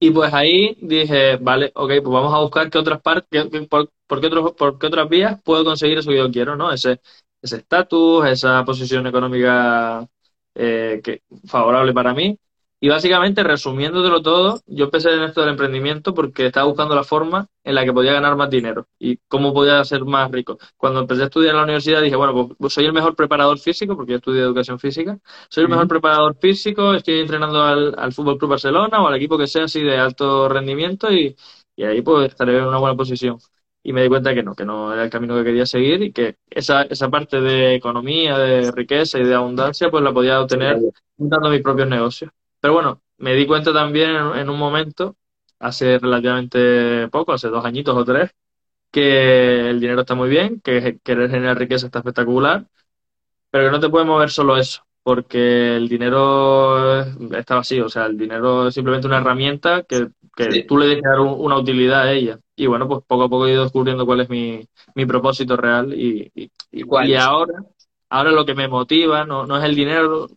y 0.02 0.12
pues 0.12 0.34
ahí 0.34 0.76
dije, 0.82 1.38
vale, 1.38 1.72
ok, 1.76 1.90
pues 1.90 2.04
vamos 2.04 2.34
a 2.34 2.40
buscar 2.40 2.70
qué 2.72 2.78
otras 2.80 3.02
partes, 3.02 3.46
por, 3.70 3.90
qué 4.20 4.28
otros, 4.28 4.54
por 4.54 4.80
qué 4.80 4.88
otras 4.88 5.08
vías 5.10 5.40
puedo 5.44 5.64
conseguir 5.64 6.00
eso 6.00 6.10
que 6.10 6.18
yo 6.18 6.32
quiero, 6.32 6.56
¿no? 6.58 6.72
Ese 6.74 7.00
ese 7.42 7.58
estatus, 7.58 8.26
esa 8.28 8.64
posición 8.66 9.08
económica 9.08 10.08
eh, 10.56 11.02
que, 11.04 11.24
favorable 11.48 11.94
para 11.94 12.14
mí. 12.14 12.38
Y 12.84 12.90
básicamente, 12.90 13.44
resumiéndolo 13.44 14.24
todo, 14.24 14.60
yo 14.66 14.86
empecé 14.86 15.14
en 15.14 15.22
esto 15.22 15.42
del 15.42 15.52
emprendimiento 15.52 16.16
porque 16.16 16.48
estaba 16.48 16.66
buscando 16.66 16.96
la 16.96 17.04
forma 17.04 17.48
en 17.64 17.76
la 17.76 17.86
que 17.86 17.94
podía 17.94 18.14
ganar 18.14 18.36
más 18.36 18.50
dinero 18.50 18.88
y 18.98 19.18
cómo 19.28 19.54
podía 19.54 19.84
ser 19.84 20.04
más 20.04 20.32
rico. 20.32 20.58
Cuando 20.78 21.00
empecé 21.02 21.22
a 21.22 21.26
estudiar 21.26 21.52
en 21.52 21.58
la 21.58 21.64
universidad 21.66 22.02
dije, 22.02 22.16
bueno, 22.16 22.34
pues, 22.34 22.58
pues 22.58 22.74
soy 22.74 22.86
el 22.86 22.94
mejor 22.94 23.16
preparador 23.16 23.60
físico, 23.60 23.96
porque 23.96 24.14
yo 24.14 24.18
estudié 24.18 24.42
educación 24.42 24.80
física, 24.80 25.20
soy 25.50 25.64
el 25.66 25.70
mejor 25.70 25.88
preparador 25.88 26.36
físico, 26.40 26.96
estoy 26.96 27.20
entrenando 27.20 27.62
al, 27.64 27.94
al 28.00 28.14
Fútbol 28.14 28.40
Club 28.40 28.50
Barcelona 28.52 29.02
o 29.04 29.08
al 29.08 29.16
equipo 29.16 29.38
que 29.38 29.46
sea 29.48 29.66
así 29.66 29.82
de 29.84 29.98
alto 30.00 30.50
rendimiento 30.50 31.12
y, 31.14 31.36
y 31.76 31.84
ahí 31.84 32.02
pues 32.02 32.30
estaré 32.30 32.58
en 32.58 32.66
una 32.66 32.80
buena 32.80 32.96
posición 32.98 33.38
y 33.84 33.94
me 33.94 34.02
di 34.04 34.10
cuenta 34.10 34.34
que 34.34 34.42
no, 34.44 34.56
que 34.56 34.66
no 34.66 34.92
era 34.94 35.04
el 35.04 35.10
camino 35.12 35.36
que 35.38 35.44
quería 35.44 35.66
seguir 35.68 36.02
y 36.04 36.12
que 36.14 36.38
esa, 36.50 36.82
esa 36.84 37.10
parte 37.12 37.42
de 37.42 37.76
economía, 37.76 38.38
de 38.40 38.72
riqueza 38.72 39.20
y 39.20 39.24
de 39.26 39.36
abundancia, 39.36 39.90
pues 39.92 40.04
la 40.04 40.14
podía 40.14 40.42
obtener 40.42 40.82
montando 41.18 41.50
mis 41.52 41.62
propios 41.62 41.88
negocios. 41.88 42.32
Pero 42.62 42.74
bueno, 42.74 43.02
me 43.18 43.34
di 43.34 43.46
cuenta 43.48 43.74
también 43.74 44.12
en, 44.36 44.50
un 44.50 44.60
momento, 44.60 45.18
hace 45.60 45.98
relativamente 46.00 47.08
poco, 47.10 47.34
hace 47.34 47.50
dos 47.50 47.66
añitos 47.66 47.98
o 47.98 48.06
tres, 48.06 48.32
que 48.92 49.70
el 49.70 49.80
dinero 49.80 50.02
está 50.02 50.16
muy 50.16 50.30
bien, 50.30 50.62
que 50.62 51.00
querer 51.04 51.30
generar 51.32 51.58
riqueza 51.58 51.88
está 51.88 52.00
espectacular, 52.00 52.66
pero 53.50 53.66
que 53.66 53.72
no 53.72 53.80
te 53.80 53.90
puede 53.90 54.06
mover 54.06 54.30
solo 54.30 54.58
eso, 54.58 54.84
porque 55.04 55.76
el 55.76 55.90
dinero 55.90 57.02
está 57.36 57.56
vacío, 57.56 57.88
o 57.88 57.90
sea, 57.90 58.06
el 58.06 58.18
dinero 58.18 58.68
es 58.68 58.76
simplemente 58.76 59.08
una 59.08 59.18
herramienta 59.18 59.84
que, 59.84 60.10
que 60.36 60.64
tú 60.64 60.78
le 60.78 60.88
debes 60.88 61.04
dar 61.04 61.20
una 61.20 61.58
utilidad 61.58 62.04
a 62.04 62.12
ella. 62.12 62.40
Y 62.56 62.68
bueno, 62.68 62.88
pues 62.88 63.02
poco 63.08 63.24
a 63.24 63.30
poco 63.30 63.48
he 63.48 63.54
ido 63.54 63.64
descubriendo 63.64 64.06
cuál 64.06 64.22
es 64.22 64.30
mi, 64.30 64.64
mi 64.94 65.06
propósito 65.08 65.58
real 65.58 65.94
y, 65.94 66.32
y, 66.36 66.52
y 66.72 67.16
ahora 67.16 67.66
Ahora 68.12 68.32
lo 68.32 68.46
que 68.46 68.54
me 68.56 68.68
motiva 68.68 69.26
no, 69.26 69.46
no 69.48 69.58
es 69.58 69.64
el 69.64 69.74
dinero, 69.74 70.28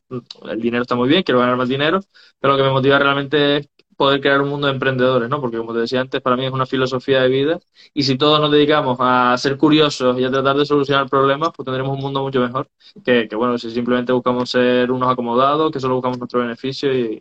el 0.49 0.61
dinero 0.61 0.83
está 0.83 0.95
muy 0.95 1.09
bien, 1.09 1.25
quiero 1.25 1.41
ganar 1.41 1.57
más 1.57 1.69
dinero, 1.69 2.01
pero 2.39 2.53
lo 2.53 2.57
que 2.57 2.63
me 2.63 2.71
motiva 2.71 3.01
realmente 3.01 3.57
es 3.57 3.69
poder 3.97 4.21
crear 4.21 4.41
un 4.43 4.49
mundo 4.49 4.69
de 4.69 4.75
emprendedores, 4.75 5.29
¿no? 5.29 5.41
Porque 5.41 5.57
como 5.59 5.73
te 5.73 5.81
decía 5.81 6.01
antes, 6.01 6.21
para 6.21 6.37
mí 6.37 6.47
es 6.47 6.53
una 6.53 6.67
filosofía 6.67 7.23
de 7.23 7.29
vida 7.29 7.61
y 7.93 8.05
si 8.05 8.17
todos 8.17 8.41
nos 8.41 8.53
dedicamos 8.53 8.97
a 9.01 9.37
ser 9.39 9.57
curiosos 9.57 10.19
y 10.21 10.25
a 10.25 10.31
tratar 10.31 10.57
de 10.57 10.67
solucionar 10.67 11.09
problemas, 11.11 11.51
pues 11.57 11.65
tendremos 11.65 11.97
un 11.97 12.01
mundo 12.01 12.23
mucho 12.23 12.41
mejor 12.41 12.69
que, 13.05 13.29
bueno, 13.35 13.59
si 13.59 13.71
simplemente 13.73 14.13
buscamos 14.13 14.51
ser 14.51 14.93
unos 14.93 15.11
acomodados, 15.11 15.73
que 15.73 15.81
solo 15.81 15.95
buscamos 15.95 16.19
nuestro 16.19 16.41
beneficio 16.41 16.93
y, 16.97 17.19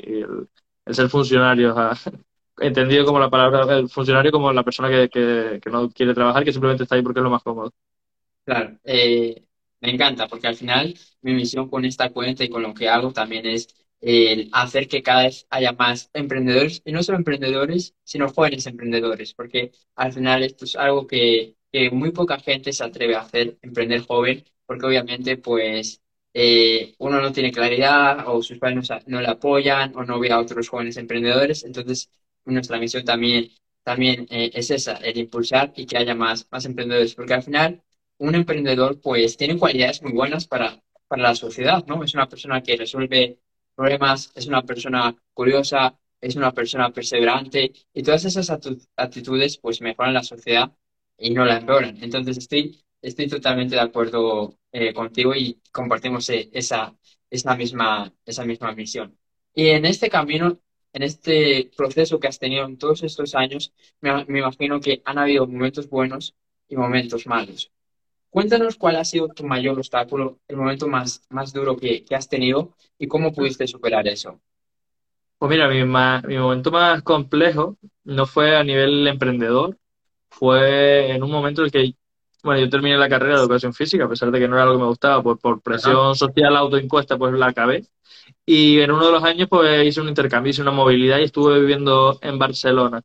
el, 0.85 0.93
ser 0.93 1.09
funcionarios, 1.09 1.75
a, 1.75 1.93
entendido 2.59 3.05
como 3.05 3.19
la 3.19 3.29
palabra 3.31 3.75
el 3.77 3.89
funcionario 3.89 4.31
como 4.31 4.53
la 4.53 4.63
persona 4.63 4.87
que, 4.89 5.09
que, 5.09 5.59
que, 5.63 5.69
no 5.71 5.89
quiere 5.89 6.13
trabajar, 6.13 6.43
que 6.43 6.51
simplemente 6.51 6.83
está 6.83 6.93
ahí 6.95 7.01
porque 7.01 7.21
es 7.21 7.23
lo 7.23 7.31
más 7.31 7.41
cómodo. 7.41 7.71
Claro, 8.45 8.77
eh, 8.83 9.43
me 9.83 9.91
encanta 9.91 10.27
porque 10.27 10.47
al 10.47 10.55
final 10.55 10.95
mi 11.21 11.33
misión 11.33 11.69
con 11.69 11.85
esta 11.85 12.09
cuenta 12.09 12.43
y 12.43 12.49
con 12.49 12.63
lo 12.63 12.73
que 12.73 12.89
hago 12.89 13.11
también 13.13 13.45
es 13.45 13.67
el 14.01 14.49
hacer 14.53 14.87
que 14.87 15.03
cada 15.03 15.23
vez 15.23 15.45
haya 15.49 15.73
más 15.73 16.09
emprendedores, 16.13 16.81
y 16.85 16.91
no 16.91 17.03
solo 17.03 17.17
emprendedores, 17.17 17.95
sino 18.03 18.29
jóvenes 18.29 18.65
emprendedores, 18.67 19.33
porque 19.33 19.71
al 19.95 20.11
final 20.13 20.43
esto 20.43 20.65
es 20.65 20.75
algo 20.75 21.07
que, 21.07 21.55
muy 21.91 22.11
poca 22.11 22.39
gente 22.39 22.71
se 22.73 22.83
atreve 22.83 23.15
a 23.15 23.21
hacer, 23.21 23.57
emprender 23.61 24.01
joven, 24.01 24.43
porque 24.65 24.85
obviamente 24.85 25.37
pues 25.37 26.01
eh, 26.33 26.95
uno 26.99 27.21
no 27.21 27.31
tiene 27.31 27.51
claridad 27.51 28.25
o 28.27 28.41
sus 28.43 28.59
padres 28.59 28.89
no, 28.89 28.99
no, 29.07 29.21
le 29.21 29.27
apoyan 29.27 29.95
o 29.95 30.03
no 30.03 30.19
ve 30.19 30.31
a 30.31 30.39
otros 30.39 30.69
jóvenes 30.69 30.97
emprendedores, 30.97 31.63
entonces 31.63 32.09
nuestra 32.45 32.79
misión 32.79 33.03
también, 33.05 33.49
también 33.83 34.27
eh, 34.29 34.51
es 34.53 34.69
esa, 34.71 34.97
el 34.97 35.17
impulsar 35.17 35.73
y 35.75 35.85
que 35.85 35.97
haya 35.97 36.15
más, 36.15 36.47
más 36.51 36.65
emprendedores, 36.65 37.15
porque 37.15 37.33
al 37.33 37.43
final 37.43 37.83
un 38.23 38.35
emprendedor 38.35 39.01
pues 39.01 39.35
tiene 39.37 39.57
cualidades 39.59 40.01
muy 40.01 40.13
buenas 40.13 40.47
para, 40.47 40.81
para 41.07 41.23
la 41.23 41.35
sociedad, 41.35 41.85
¿no? 41.87 42.03
Es 42.03 42.13
una 42.13 42.27
persona 42.29 42.61
que 42.63 42.77
resuelve 42.77 43.39
problemas, 43.75 44.31
es 44.35 44.47
una 44.47 44.61
persona 44.63 45.15
curiosa, 45.33 45.99
es 46.21 46.35
una 46.37 46.53
persona 46.53 46.91
perseverante 46.93 47.73
y 47.93 48.01
todas 48.03 48.23
esas 48.25 48.49
actitudes 48.95 49.57
pues 49.57 49.81
mejoran 49.81 50.13
la 50.13 50.23
sociedad 50.23 50.71
y 51.17 51.31
no 51.31 51.43
la 51.45 51.57
empeoran. 51.57 52.01
Entonces 52.01 52.37
estoy, 52.37 52.81
estoy 53.01 53.27
totalmente 53.27 53.75
de 53.75 53.81
acuerdo 53.81 54.57
eh, 54.71 54.93
contigo 54.93 55.35
y 55.35 55.61
compartimos 55.71 56.29
eh, 56.29 56.49
esa, 56.53 56.95
esa, 57.29 57.55
misma, 57.57 58.13
esa 58.25 58.45
misma 58.45 58.71
misión. 58.73 59.17
Y 59.53 59.67
en 59.69 59.85
este 59.85 60.09
camino, 60.09 60.59
en 60.93 61.03
este 61.03 61.71
proceso 61.75 62.19
que 62.19 62.27
has 62.27 62.39
tenido 62.39 62.65
en 62.65 62.77
todos 62.77 63.03
estos 63.03 63.35
años, 63.35 63.73
me, 64.01 64.23
me 64.25 64.39
imagino 64.39 64.79
que 64.79 65.01
han 65.05 65.17
habido 65.17 65.45
momentos 65.45 65.89
buenos 65.89 66.35
y 66.69 66.75
momentos 66.77 67.27
malos. 67.27 67.71
Cuéntanos 68.33 68.77
cuál 68.77 68.95
ha 68.95 69.05
sido 69.05 69.27
tu 69.27 69.45
mayor 69.45 69.77
obstáculo, 69.77 70.39
el 70.47 70.57
momento 70.57 70.87
más, 70.87 71.21
más 71.29 71.53
duro 71.53 71.77
que, 71.77 72.03
que 72.03 72.15
has 72.15 72.27
tenido 72.27 72.73
y 72.97 73.05
cómo 73.07 73.31
pudiste 73.31 73.67
superar 73.67 74.07
eso. 74.07 74.41
Pues 75.37 75.51
mira, 75.51 75.67
mi, 75.67 75.85
más, 75.85 76.23
mi 76.23 76.35
momento 76.39 76.71
más 76.71 77.03
complejo 77.03 77.77
no 78.05 78.25
fue 78.25 78.55
a 78.55 78.63
nivel 78.63 79.07
emprendedor, 79.07 79.77
fue 80.31 81.11
en 81.11 81.21
un 81.21 81.29
momento 81.29 81.61
en 81.61 81.65
el 81.65 81.71
que, 81.71 81.93
bueno, 82.41 82.59
yo 82.59 82.69
terminé 82.71 82.97
la 82.97 83.07
carrera 83.07 83.35
de 83.35 83.41
educación 83.41 83.71
física, 83.71 84.05
a 84.05 84.09
pesar 84.09 84.31
de 84.31 84.39
que 84.39 84.47
no 84.47 84.55
era 84.55 84.65
lo 84.65 84.73
que 84.73 84.81
me 84.81 84.87
gustaba, 84.87 85.21
pues 85.21 85.37
por 85.39 85.61
presión 85.61 86.15
social 86.15 86.57
autoimpuesta, 86.57 87.19
pues 87.19 87.33
la 87.33 87.49
acabé. 87.49 87.85
Y 88.47 88.79
en 88.79 88.89
uno 88.89 89.05
de 89.05 89.11
los 89.11 89.23
años, 89.23 89.47
pues 89.47 89.85
hice 89.85 90.01
un 90.01 90.09
intercambio, 90.09 90.49
hice 90.49 90.63
una 90.63 90.71
movilidad 90.71 91.19
y 91.19 91.25
estuve 91.25 91.59
viviendo 91.59 92.17
en 92.19 92.39
Barcelona. 92.39 93.03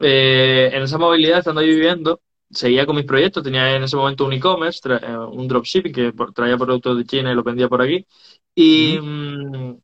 Eh, 0.00 0.70
en 0.72 0.82
esa 0.82 0.98
movilidad, 0.98 1.38
estando 1.38 1.60
ahí 1.60 1.68
viviendo, 1.68 2.20
seguía 2.50 2.86
con 2.86 2.96
mis 2.96 3.04
proyectos, 3.04 3.42
tenía 3.42 3.74
en 3.76 3.84
ese 3.84 3.96
momento 3.96 4.24
un 4.24 4.32
e-commerce, 4.32 4.80
eh, 4.88 5.16
un 5.16 5.46
dropshipping 5.48 5.92
que 5.92 6.12
traía 6.34 6.56
productos 6.56 6.98
de 6.98 7.04
China 7.04 7.32
y 7.32 7.34
lo 7.34 7.42
vendía 7.42 7.68
por 7.68 7.82
aquí. 7.82 8.06
Y, 8.54 8.98
mm, 9.00 9.76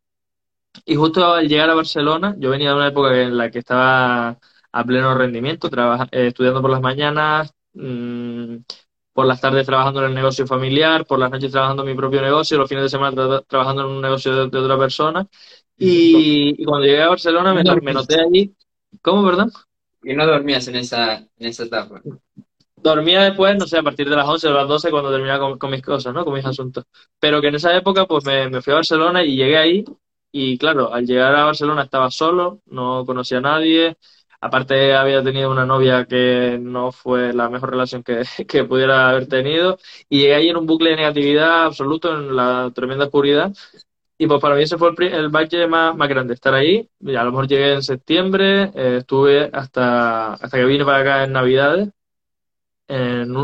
y 0.85 0.95
justo 0.97 1.25
al 1.33 1.49
llegar 1.49 1.71
a 1.71 1.75
Barcelona, 1.75 2.35
yo 2.39 2.51
venía 2.51 2.71
de 2.71 2.77
una 2.77 2.89
época 2.89 3.21
en 3.21 3.37
la 3.37 3.51
que 3.51 3.61
estaba 3.61 4.39
a 4.73 4.85
pleno 4.85 5.15
rendimiento, 5.17 5.69
eh, 6.13 6.27
estudiando 6.29 6.61
por 6.61 6.71
las 6.71 6.81
mañanas, 6.81 7.53
mmm, 7.75 8.57
por 9.13 9.27
las 9.27 9.41
tardes 9.41 9.65
trabajando 9.65 10.01
en 10.01 10.09
el 10.11 10.15
negocio 10.15 10.47
familiar, 10.47 11.07
por 11.07 11.19
las 11.19 11.31
noches 11.31 11.51
trabajando 11.51 11.83
en 11.83 11.89
mi 11.89 11.95
propio 11.95 12.21
negocio, 12.21 12.59
los 12.59 12.69
fines 12.69 12.85
de 12.85 12.91
semana 12.91 13.17
tra 13.17 13.41
trabajando 13.43 13.83
en 13.83 13.89
un 13.89 14.03
negocio 14.03 14.35
de, 14.35 14.51
de 14.51 14.59
otra 14.59 14.79
persona. 14.79 15.27
Y, 15.79 16.55
y, 16.63 16.65
cuando 16.65 16.87
llegué 16.87 17.03
a 17.03 17.09
Barcelona 17.09 17.55
me, 17.55 17.63
me 17.81 17.93
noté 17.95 18.21
allí. 18.21 18.55
¿Cómo, 19.01 19.23
verdad? 19.23 19.47
Y 20.03 20.15
no 20.15 20.27
dormías 20.27 20.69
en 20.69 20.77
esa, 20.77 21.17
en 21.17 21.29
esa 21.39 21.65
etapa 21.65 22.03
dormía 22.77 23.23
después, 23.25 23.57
no 23.57 23.67
sé, 23.67 23.79
a 23.79 23.83
partir 23.83 24.09
de 24.09 24.17
las 24.17 24.27
11 24.29 24.49
o 24.49 24.53
las 24.53 24.69
12 24.69 24.91
cuando 24.91 25.11
terminaba 25.11 25.59
con, 25.59 25.71
mis 25.71 25.83
cosas, 25.83 26.15
¿no? 26.15 26.25
Con 26.25 26.35
mis 26.35 26.45
asuntos. 26.45 26.85
Pero 27.19 27.41
que 27.41 27.49
en 27.49 27.57
esa 27.57 27.77
época, 27.77 28.07
pues 28.07 28.25
me, 28.25 28.49
me, 28.49 28.63
fui 28.63 28.73
a 28.73 28.77
Barcelona 28.77 29.25
y 29.25 29.37
llegué 29.37 29.57
ahí. 29.57 29.85
Y 30.33 30.59
claro, 30.59 30.93
al 30.93 31.07
llegar 31.07 31.35
a 31.35 31.45
Barcelona 31.45 31.83
estaba 31.83 32.11
solo, 32.11 32.61
no 32.67 33.05
conocía 33.07 33.39
a 33.39 33.41
nadie. 33.41 33.97
Aparte, 34.41 34.95
había 34.95 35.23
tenido 35.25 35.51
una 35.51 35.65
novia 35.65 36.05
que 36.07 36.59
no 36.61 36.93
fue 36.93 37.33
la 37.33 37.49
mejor 37.49 37.71
relación 37.71 38.03
que, 38.03 38.23
que 38.49 38.65
pudiera 38.65 39.09
haber 39.11 39.27
tenido. 39.29 39.79
Y 40.09 40.21
llegué 40.21 40.35
ahí 40.35 40.49
en 40.49 40.57
un 40.57 40.67
bucle 40.67 40.91
de 40.91 40.97
negatividad 40.97 41.65
absoluto, 41.65 42.15
en 42.15 42.37
la 42.37 42.71
tremenda 42.75 43.07
oscuridad. 43.07 43.53
Y 44.19 44.27
pues 44.27 44.41
para 44.41 44.57
mí 44.57 44.63
ese 44.63 44.79
fue 44.79 44.91
el, 44.97 45.15
el 45.15 45.29
valle 45.29 45.67
más, 45.67 45.97
más 45.97 46.09
grande, 46.09 46.35
estar 46.35 46.55
ahí. 46.55 46.89
Y 47.01 47.15
a 47.17 47.25
lo 47.25 47.31
mejor 47.33 47.49
llegué 47.49 47.75
en 47.75 47.83
septiembre, 47.83 48.73
eh, 48.75 48.99
estuve 49.01 49.51
hasta, 49.53 50.35
hasta 50.35 50.57
que 50.59 50.65
vine 50.65 50.85
para 50.85 50.99
acá 51.01 51.25
en 51.25 51.33
Navidades 51.33 51.91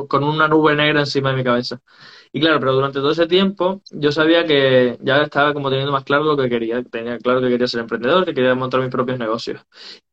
con 0.08 0.24
una 0.24 0.48
nube 0.48 0.74
negra 0.76 1.00
encima 1.00 1.30
de 1.30 1.36
mi 1.36 1.44
cabeza. 1.44 1.80
Y 2.32 2.40
claro, 2.40 2.60
pero 2.60 2.72
durante 2.74 3.00
todo 3.00 3.10
ese 3.12 3.26
tiempo 3.26 3.82
yo 3.90 4.12
sabía 4.12 4.46
que 4.46 4.98
ya 5.02 5.22
estaba 5.22 5.52
como 5.54 5.68
teniendo 5.70 5.92
más 5.92 6.04
claro 6.04 6.24
lo 6.24 6.36
que 6.36 6.48
quería. 6.48 6.82
Tenía 6.84 7.18
claro 7.18 7.40
que 7.40 7.48
quería 7.48 7.66
ser 7.68 7.80
emprendedor, 7.80 8.24
que 8.24 8.34
quería 8.34 8.54
montar 8.54 8.80
mis 8.80 8.90
propios 8.90 9.18
negocios. 9.18 9.60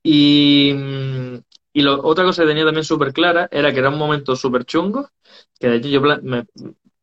Y, 0.04 0.74
y 1.74 1.82
lo, 1.82 2.02
otra 2.04 2.24
cosa 2.26 2.44
que 2.44 2.48
tenía 2.50 2.65
también 2.65 2.84
súper 2.84 3.13
clara 3.13 3.48
era 3.52 3.72
que 3.74 3.80
era 3.80 3.89
un 3.89 3.98
momento 3.98 4.36
súper 4.36 4.65
chungo, 4.65 5.10
que 5.60 5.68
de 5.70 5.76
hecho 5.78 5.88
yo 5.89 6.02
me, 6.02 6.46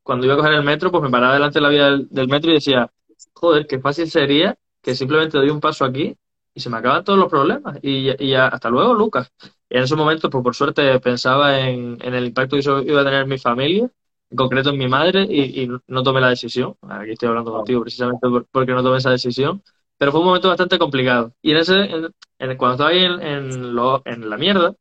cuando 0.02 0.26
iba 0.26 0.34
a 0.34 0.38
coger 0.38 0.52
el 0.54 0.64
metro, 0.64 0.90
pues 0.90 1.02
me 1.02 1.10
paraba 1.10 1.34
delante 1.34 1.58
de 1.58 1.62
la 1.62 1.68
vía 1.68 1.84
del, 1.90 2.08
del 2.10 2.28
metro 2.28 2.50
y 2.50 2.54
decía, 2.54 2.90
joder, 3.34 3.66
qué 3.66 3.78
fácil 3.80 4.10
sería 4.10 4.56
que 4.82 4.94
simplemente 4.94 5.38
doy 5.38 5.50
un 5.50 5.60
paso 5.60 5.84
aquí 5.84 6.16
y 6.54 6.60
se 6.60 6.70
me 6.70 6.78
acaban 6.78 7.04
todos 7.04 7.18
los 7.18 7.28
problemas. 7.28 7.78
Y, 7.82 8.10
y 8.24 8.30
ya, 8.30 8.48
hasta 8.48 8.70
luego, 8.70 8.94
Lucas. 8.94 9.30
Y 9.68 9.76
en 9.76 9.82
esos 9.84 9.98
momentos, 9.98 10.30
pues 10.30 10.42
por 10.44 10.54
suerte, 10.54 11.00
pensaba 11.00 11.58
en, 11.60 11.98
en, 12.00 12.14
el 12.14 12.26
impacto 12.26 12.56
que 12.56 12.60
eso 12.60 12.82
iba 12.82 13.00
a 13.00 13.04
tener 13.04 13.22
en 13.22 13.28
mi 13.28 13.38
familia, 13.38 13.90
en 14.30 14.36
concreto 14.36 14.70
en 14.70 14.78
mi 14.78 14.88
madre, 14.88 15.26
y, 15.28 15.62
y 15.64 15.68
no 15.88 16.02
tomé 16.02 16.20
la 16.20 16.30
decisión. 16.30 16.76
Aquí 16.82 17.12
estoy 17.12 17.28
hablando 17.28 17.52
contigo 17.52 17.82
precisamente 17.82 18.26
porque 18.50 18.72
no 18.72 18.82
tomé 18.82 18.98
esa 18.98 19.10
decisión. 19.10 19.62
Pero 19.98 20.12
fue 20.12 20.20
un 20.20 20.26
momento 20.26 20.48
bastante 20.48 20.78
complicado. 20.78 21.32
Y 21.42 21.52
en 21.52 21.56
ese, 21.58 21.74
en, 21.74 22.14
en, 22.38 22.56
cuando 22.56 22.74
estaba 22.74 22.90
ahí 22.90 23.04
en, 23.04 23.22
en, 23.22 23.74
lo, 23.74 24.02
en 24.04 24.28
la 24.30 24.36
mierda, 24.36 24.74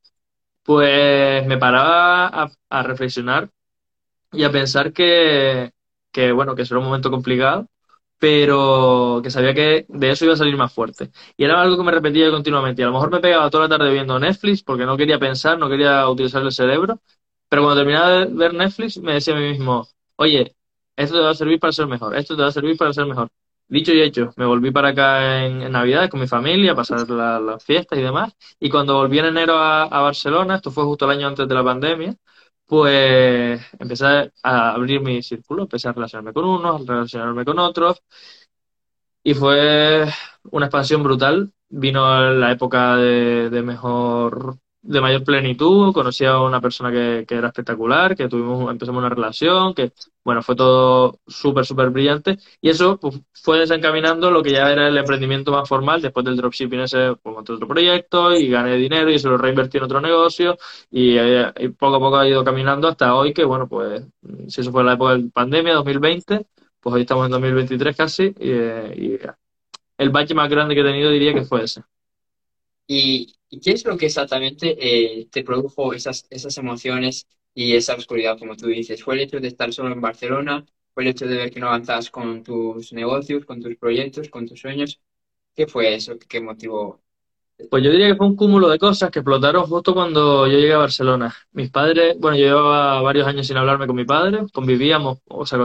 pues 0.63 1.45
me 1.47 1.57
paraba 1.57 2.27
a, 2.27 2.51
a 2.69 2.83
reflexionar 2.83 3.49
y 4.31 4.43
a 4.43 4.51
pensar 4.51 4.93
que, 4.93 5.71
que, 6.11 6.31
bueno, 6.31 6.55
que 6.55 6.63
eso 6.63 6.75
era 6.75 6.79
un 6.79 6.87
momento 6.87 7.11
complicado 7.11 7.67
pero 8.25 9.21
que 9.23 9.29
sabía 9.29 9.53
que 9.53 9.85
de 9.87 10.09
eso 10.09 10.25
iba 10.25 10.33
a 10.33 10.37
salir 10.37 10.57
más 10.57 10.73
fuerte. 10.73 11.11
Y 11.37 11.43
era 11.43 11.61
algo 11.61 11.77
que 11.77 11.83
me 11.83 11.91
repetía 11.91 12.31
continuamente. 12.31 12.81
Y 12.81 12.83
a 12.83 12.87
lo 12.87 12.93
mejor 12.93 13.11
me 13.11 13.19
pegaba 13.19 13.51
toda 13.51 13.67
la 13.67 13.77
tarde 13.77 13.93
viendo 13.93 14.17
Netflix 14.17 14.63
porque 14.63 14.83
no 14.83 14.97
quería 14.97 15.19
pensar, 15.19 15.59
no 15.59 15.69
quería 15.69 16.09
utilizar 16.09 16.41
el 16.41 16.51
cerebro. 16.51 16.99
Pero 17.49 17.61
cuando 17.61 17.81
terminaba 17.81 18.09
de 18.09 18.25
ver 18.33 18.55
Netflix, 18.55 18.97
me 18.97 19.13
decía 19.13 19.35
a 19.35 19.39
mí 19.39 19.49
mismo, 19.49 19.87
oye, 20.15 20.55
esto 20.95 21.15
te 21.17 21.21
va 21.21 21.29
a 21.31 21.35
servir 21.35 21.59
para 21.59 21.71
ser 21.71 21.85
mejor, 21.85 22.15
esto 22.15 22.35
te 22.35 22.41
va 22.41 22.47
a 22.47 22.51
servir 22.51 22.75
para 22.77 22.93
ser 22.93 23.05
mejor. 23.05 23.29
Dicho 23.67 23.93
y 23.93 24.01
hecho, 24.01 24.31
me 24.37 24.45
volví 24.45 24.71
para 24.71 24.89
acá 24.89 25.45
en, 25.45 25.61
en 25.61 25.71
Navidad 25.71 26.09
con 26.09 26.19
mi 26.19 26.27
familia, 26.27 26.71
a 26.71 26.75
pasar 26.75 27.07
las 27.09 27.41
la 27.43 27.59
fiestas 27.59 27.99
y 27.99 28.01
demás. 28.01 28.33
Y 28.59 28.69
cuando 28.71 28.95
volví 28.95 29.19
en 29.19 29.25
enero 29.25 29.55
a 29.57 30.01
Barcelona, 30.01 30.55
esto 30.55 30.71
fue 30.71 30.83
justo 30.85 31.05
el 31.05 31.11
año 31.11 31.27
antes 31.27 31.47
de 31.47 31.53
la 31.55 31.63
pandemia, 31.63 32.15
pues 32.65 33.61
empecé 33.79 34.31
a 34.43 34.71
abrir 34.73 35.01
mi 35.01 35.21
círculo, 35.23 35.63
empecé 35.63 35.89
a 35.89 35.93
relacionarme 35.93 36.33
con 36.33 36.45
unos, 36.45 36.81
a 36.81 36.93
relacionarme 36.93 37.45
con 37.45 37.59
otros, 37.59 38.01
y 39.23 39.33
fue 39.33 40.05
una 40.51 40.67
expansión 40.67 41.03
brutal. 41.03 41.51
Vino 41.69 42.31
la 42.31 42.51
época 42.51 42.95
de, 42.95 43.49
de 43.49 43.61
mejor 43.63 44.59
de 44.87 45.01
mayor 45.01 45.23
plenitud, 45.23 45.93
conocí 45.93 46.25
a 46.25 46.39
una 46.39 46.61
persona 46.61 46.91
que, 46.91 47.25
que, 47.27 47.35
era 47.35 47.47
espectacular, 47.47 48.15
que 48.15 48.27
tuvimos, 48.27 48.69
empezamos 48.71 48.99
una 48.99 49.09
relación, 49.09 49.73
que 49.73 49.91
bueno, 50.23 50.43
fue 50.43 50.55
todo 50.55 51.19
súper, 51.25 51.65
súper 51.65 51.89
brillante, 51.89 52.37
y 52.61 52.69
eso 52.69 52.99
pues, 52.99 53.19
fue 53.33 53.59
desencaminando 53.59 54.29
lo 54.29 54.43
que 54.43 54.51
ya 54.51 54.71
era 54.71 54.87
el 54.87 54.97
emprendimiento 54.97 55.51
más 55.51 55.67
formal, 55.67 56.01
después 56.01 56.25
del 56.25 56.37
dropshipping 56.37 56.81
ese, 56.81 57.15
pues 57.21 57.35
monté 57.35 57.53
otro 57.53 57.67
proyecto 57.67 58.35
y 58.35 58.47
gané 58.47 58.75
dinero 58.77 59.09
y 59.09 59.17
se 59.17 59.27
lo 59.27 59.37
reinvertí 59.37 59.77
en 59.77 59.83
otro 59.85 59.99
negocio, 60.01 60.57
y, 60.91 61.17
eh, 61.17 61.51
poco 61.77 61.95
a 61.95 61.99
poco 61.99 62.17
ha 62.17 62.27
ido 62.27 62.43
caminando 62.43 62.87
hasta 62.87 63.15
hoy, 63.15 63.33
que 63.33 63.43
bueno, 63.43 63.67
pues 63.67 64.03
si 64.47 64.61
eso 64.61 64.71
fue 64.71 64.83
la 64.83 64.93
época 64.93 65.15
de 65.17 65.29
pandemia, 65.31 65.73
2020, 65.75 66.45
pues 66.79 66.95
hoy 66.95 67.01
estamos 67.01 67.25
en 67.25 67.31
2023 67.31 67.97
casi, 67.97 68.35
y, 68.39 68.51
y 68.51 69.19
el 69.97 70.09
bache 70.09 70.35
más 70.35 70.49
grande 70.49 70.75
que 70.75 70.81
he 70.81 70.83
tenido 70.83 71.09
diría 71.09 71.33
que 71.33 71.43
fue 71.45 71.63
ese. 71.63 71.81
Y, 72.87 73.35
¿Y 73.55 73.59
qué 73.61 73.71
es 73.71 73.85
lo 73.85 73.97
que 73.97 74.07
exactamente 74.07 74.75
eh, 75.21 75.27
te 75.31 75.43
produjo 75.43 75.93
esas, 75.93 76.27
esas 76.29 76.57
emociones 76.57 77.25
y 77.53 77.73
esa 77.75 77.95
oscuridad, 77.95 78.37
como 78.37 78.55
tú 78.57 78.67
dices? 78.67 79.01
¿Fue 79.03 79.15
el 79.15 79.21
hecho 79.21 79.39
de 79.39 79.47
estar 79.47 79.71
solo 79.73 79.93
en 79.93 80.01
Barcelona? 80.01 80.65
¿Fue 80.93 81.03
el 81.03 81.09
hecho 81.09 81.25
de 81.27 81.37
ver 81.37 81.51
que 81.51 81.59
no 81.61 81.67
avanzas 81.67 82.09
con 82.11 82.43
tus 82.43 82.91
negocios, 82.93 83.45
con 83.45 83.61
tus 83.61 83.75
proyectos, 83.77 84.29
con 84.29 84.45
tus 84.47 84.59
sueños? 84.59 84.99
¿Qué 85.55 85.67
fue 85.67 85.95
eso? 85.95 86.17
¿Qué 86.19 86.41
motivó? 86.41 87.03
Pues 87.69 87.83
yo 87.83 87.89
diría 87.91 88.07
que 88.07 88.15
fue 88.15 88.27
un 88.27 88.35
cúmulo 88.35 88.67
de 88.67 88.77
cosas 88.77 89.09
que 89.11 89.19
explotaron 89.19 89.65
justo 89.65 89.93
cuando 89.93 90.45
yo 90.45 90.57
llegué 90.57 90.73
a 90.73 90.77
Barcelona. 90.79 91.33
Mis 91.53 91.71
padres, 91.71 92.15
bueno, 92.19 92.37
yo 92.37 92.45
llevaba 92.47 93.01
varios 93.01 93.27
años 93.27 93.47
sin 93.47 93.55
hablarme 93.57 93.87
con 93.87 93.95
mi 93.95 94.03
padre, 94.05 94.45
convivíamos, 94.53 95.19
o 95.27 95.45
sea, 95.45 95.59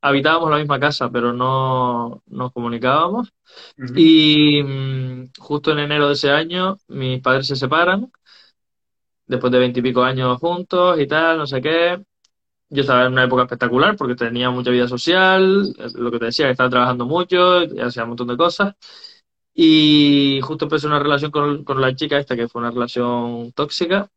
habitábamos 0.00 0.50
la 0.50 0.56
misma 0.58 0.80
casa, 0.80 1.10
pero 1.10 1.32
no 1.34 2.22
nos 2.26 2.52
comunicábamos. 2.52 3.32
Y 3.94 4.62
mm, 4.62 5.32
justo 5.38 5.72
en 5.72 5.80
enero 5.80 6.08
de 6.08 6.14
ese 6.14 6.30
año, 6.30 6.78
mis 6.88 7.20
padres 7.20 7.46
se 7.46 7.56
separan, 7.56 8.10
después 9.26 9.52
de 9.52 9.58
veintipico 9.58 10.02
años 10.02 10.38
juntos 10.38 10.98
y 11.00 11.06
tal, 11.06 11.38
no 11.38 11.46
sé 11.46 11.60
qué. 11.60 12.02
Yo 12.70 12.82
estaba 12.82 13.06
en 13.06 13.12
una 13.12 13.24
época 13.24 13.42
espectacular 13.44 13.96
porque 13.96 14.16
tenía 14.16 14.50
mucha 14.50 14.70
vida 14.70 14.88
social, 14.88 15.74
es 15.78 15.94
lo 15.94 16.10
que 16.10 16.18
te 16.18 16.26
decía, 16.26 16.50
estaba 16.50 16.70
trabajando 16.70 17.06
mucho, 17.06 17.60
hacía 17.84 18.04
un 18.04 18.10
montón 18.10 18.28
de 18.28 18.36
cosas. 18.36 18.74
Y 19.56 20.40
justo 20.42 20.66
empecé 20.66 20.86
una 20.86 21.00
relación 21.00 21.32
con, 21.32 21.64
con 21.64 21.80
la 21.80 21.94
chica 21.96 22.18
esta, 22.18 22.36
que 22.36 22.48
fue 22.48 22.60
una 22.62 22.70
relación 22.70 23.52
tóxica. 23.54 24.08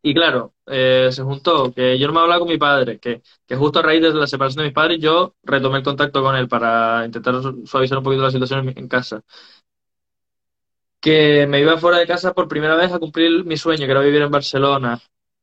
Y 0.00 0.14
claro, 0.14 0.54
eh, 0.66 1.08
se 1.12 1.22
juntó 1.22 1.72
que 1.74 1.98
yo 1.98 2.06
no 2.06 2.12
me 2.12 2.20
hablaba 2.20 2.38
con 2.40 2.48
mi 2.48 2.56
padre, 2.56 2.98
que, 3.00 3.22
que 3.46 3.56
justo 3.56 3.80
a 3.80 3.82
raíz 3.82 4.00
de 4.00 4.14
la 4.14 4.26
separación 4.28 4.62
de 4.62 4.68
mis 4.68 4.74
padres 4.74 5.00
yo 5.00 5.34
retomé 5.42 5.78
el 5.78 5.84
contacto 5.84 6.22
con 6.22 6.36
él 6.36 6.48
para 6.48 7.04
intentar 7.04 7.42
su- 7.42 7.66
suavizar 7.66 7.98
un 7.98 8.04
poquito 8.04 8.22
la 8.22 8.30
situación 8.30 8.68
en, 8.68 8.78
en 8.78 8.88
casa. 8.88 9.22
Que 11.00 11.46
me 11.48 11.60
iba 11.60 11.76
fuera 11.78 11.98
de 11.98 12.06
casa 12.06 12.32
por 12.34 12.46
primera 12.48 12.76
vez 12.76 12.92
a 12.92 12.98
cumplir 13.00 13.44
mi 13.44 13.56
sueño, 13.56 13.84
que 13.86 13.90
era 13.92 14.00
vivir 14.00 14.22
en 14.22 14.30
Barcelona. 14.30 15.00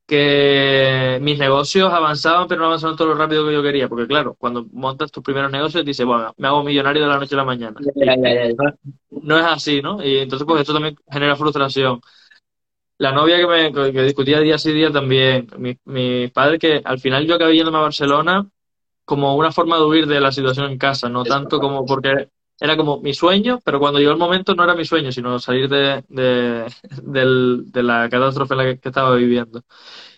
Que 0.07 1.19
mis 1.21 1.39
negocios 1.39 1.91
avanzaban, 1.91 2.47
pero 2.47 2.61
no 2.61 2.67
avanzaban 2.67 2.95
todo 2.95 3.07
lo 3.09 3.15
rápido 3.15 3.45
que 3.47 3.53
yo 3.53 3.63
quería. 3.63 3.89
Porque 3.89 4.07
claro, 4.07 4.35
cuando 4.35 4.65
montas 4.71 5.11
tus 5.11 5.23
primeros 5.23 5.51
negocios, 5.51 5.83
dices, 5.85 6.05
bueno, 6.05 6.33
me 6.37 6.47
hago 6.47 6.63
millonario 6.63 7.01
de 7.03 7.09
la 7.09 7.17
noche 7.19 7.35
a 7.35 7.39
la 7.39 7.45
mañana. 7.45 7.83
Ya, 7.95 8.15
Y 8.15 8.15
ya, 8.15 8.33
ya, 8.33 8.47
ya. 8.49 8.75
no, 9.11 9.37
es 9.39 9.45
así, 9.45 9.81
¿no? 9.81 10.03
Y 10.03 10.17
entonces, 10.19 10.45
pues 10.47 10.61
eso 10.63 10.73
también 10.73 10.95
genera 11.11 11.35
frustración. 11.35 12.01
La 12.97 13.11
novia 13.11 13.37
que 13.37 13.47
me 13.47 13.73
que 13.93 14.01
discutía 14.03 14.39
día 14.39 14.57
sí 14.57 14.71
día 14.73 14.91
también. 14.91 15.47
Mi, 15.57 15.77
mi 15.85 16.27
padre 16.29 16.59
que 16.59 16.81
al 16.83 16.99
final 16.99 17.25
yo 17.27 17.35
acabé 17.35 17.55
yéndome 17.55 17.77
a 17.77 17.81
Barcelona 17.81 18.49
como 19.05 19.35
una 19.37 19.51
forma 19.51 19.77
de 19.77 19.85
huir 19.85 20.07
de 20.07 20.21
la 20.21 20.31
situación 20.31 20.71
en 20.71 20.77
casa, 20.79 21.09
no 21.09 21.25
tanto 21.25 21.59
como 21.61 21.85
porque 21.85 22.29
era 22.59 22.77
como 22.77 23.01
mi 23.01 23.13
sueño, 23.13 23.59
pero 23.63 23.79
cuando 23.79 23.99
llegó 23.99 24.11
el 24.11 24.17
momento 24.17 24.55
no 24.55 24.63
era 24.63 24.75
mi 24.75 24.85
sueño, 24.85 25.11
sino 25.11 25.39
salir 25.39 25.67
de, 25.69 26.03
de, 26.07 27.83
la 27.83 28.09
catástrofe 28.09 28.53
en 28.53 28.57
la 28.57 28.75
que, 28.77 28.89
estaba 28.89 29.15
viviendo. 29.15 29.61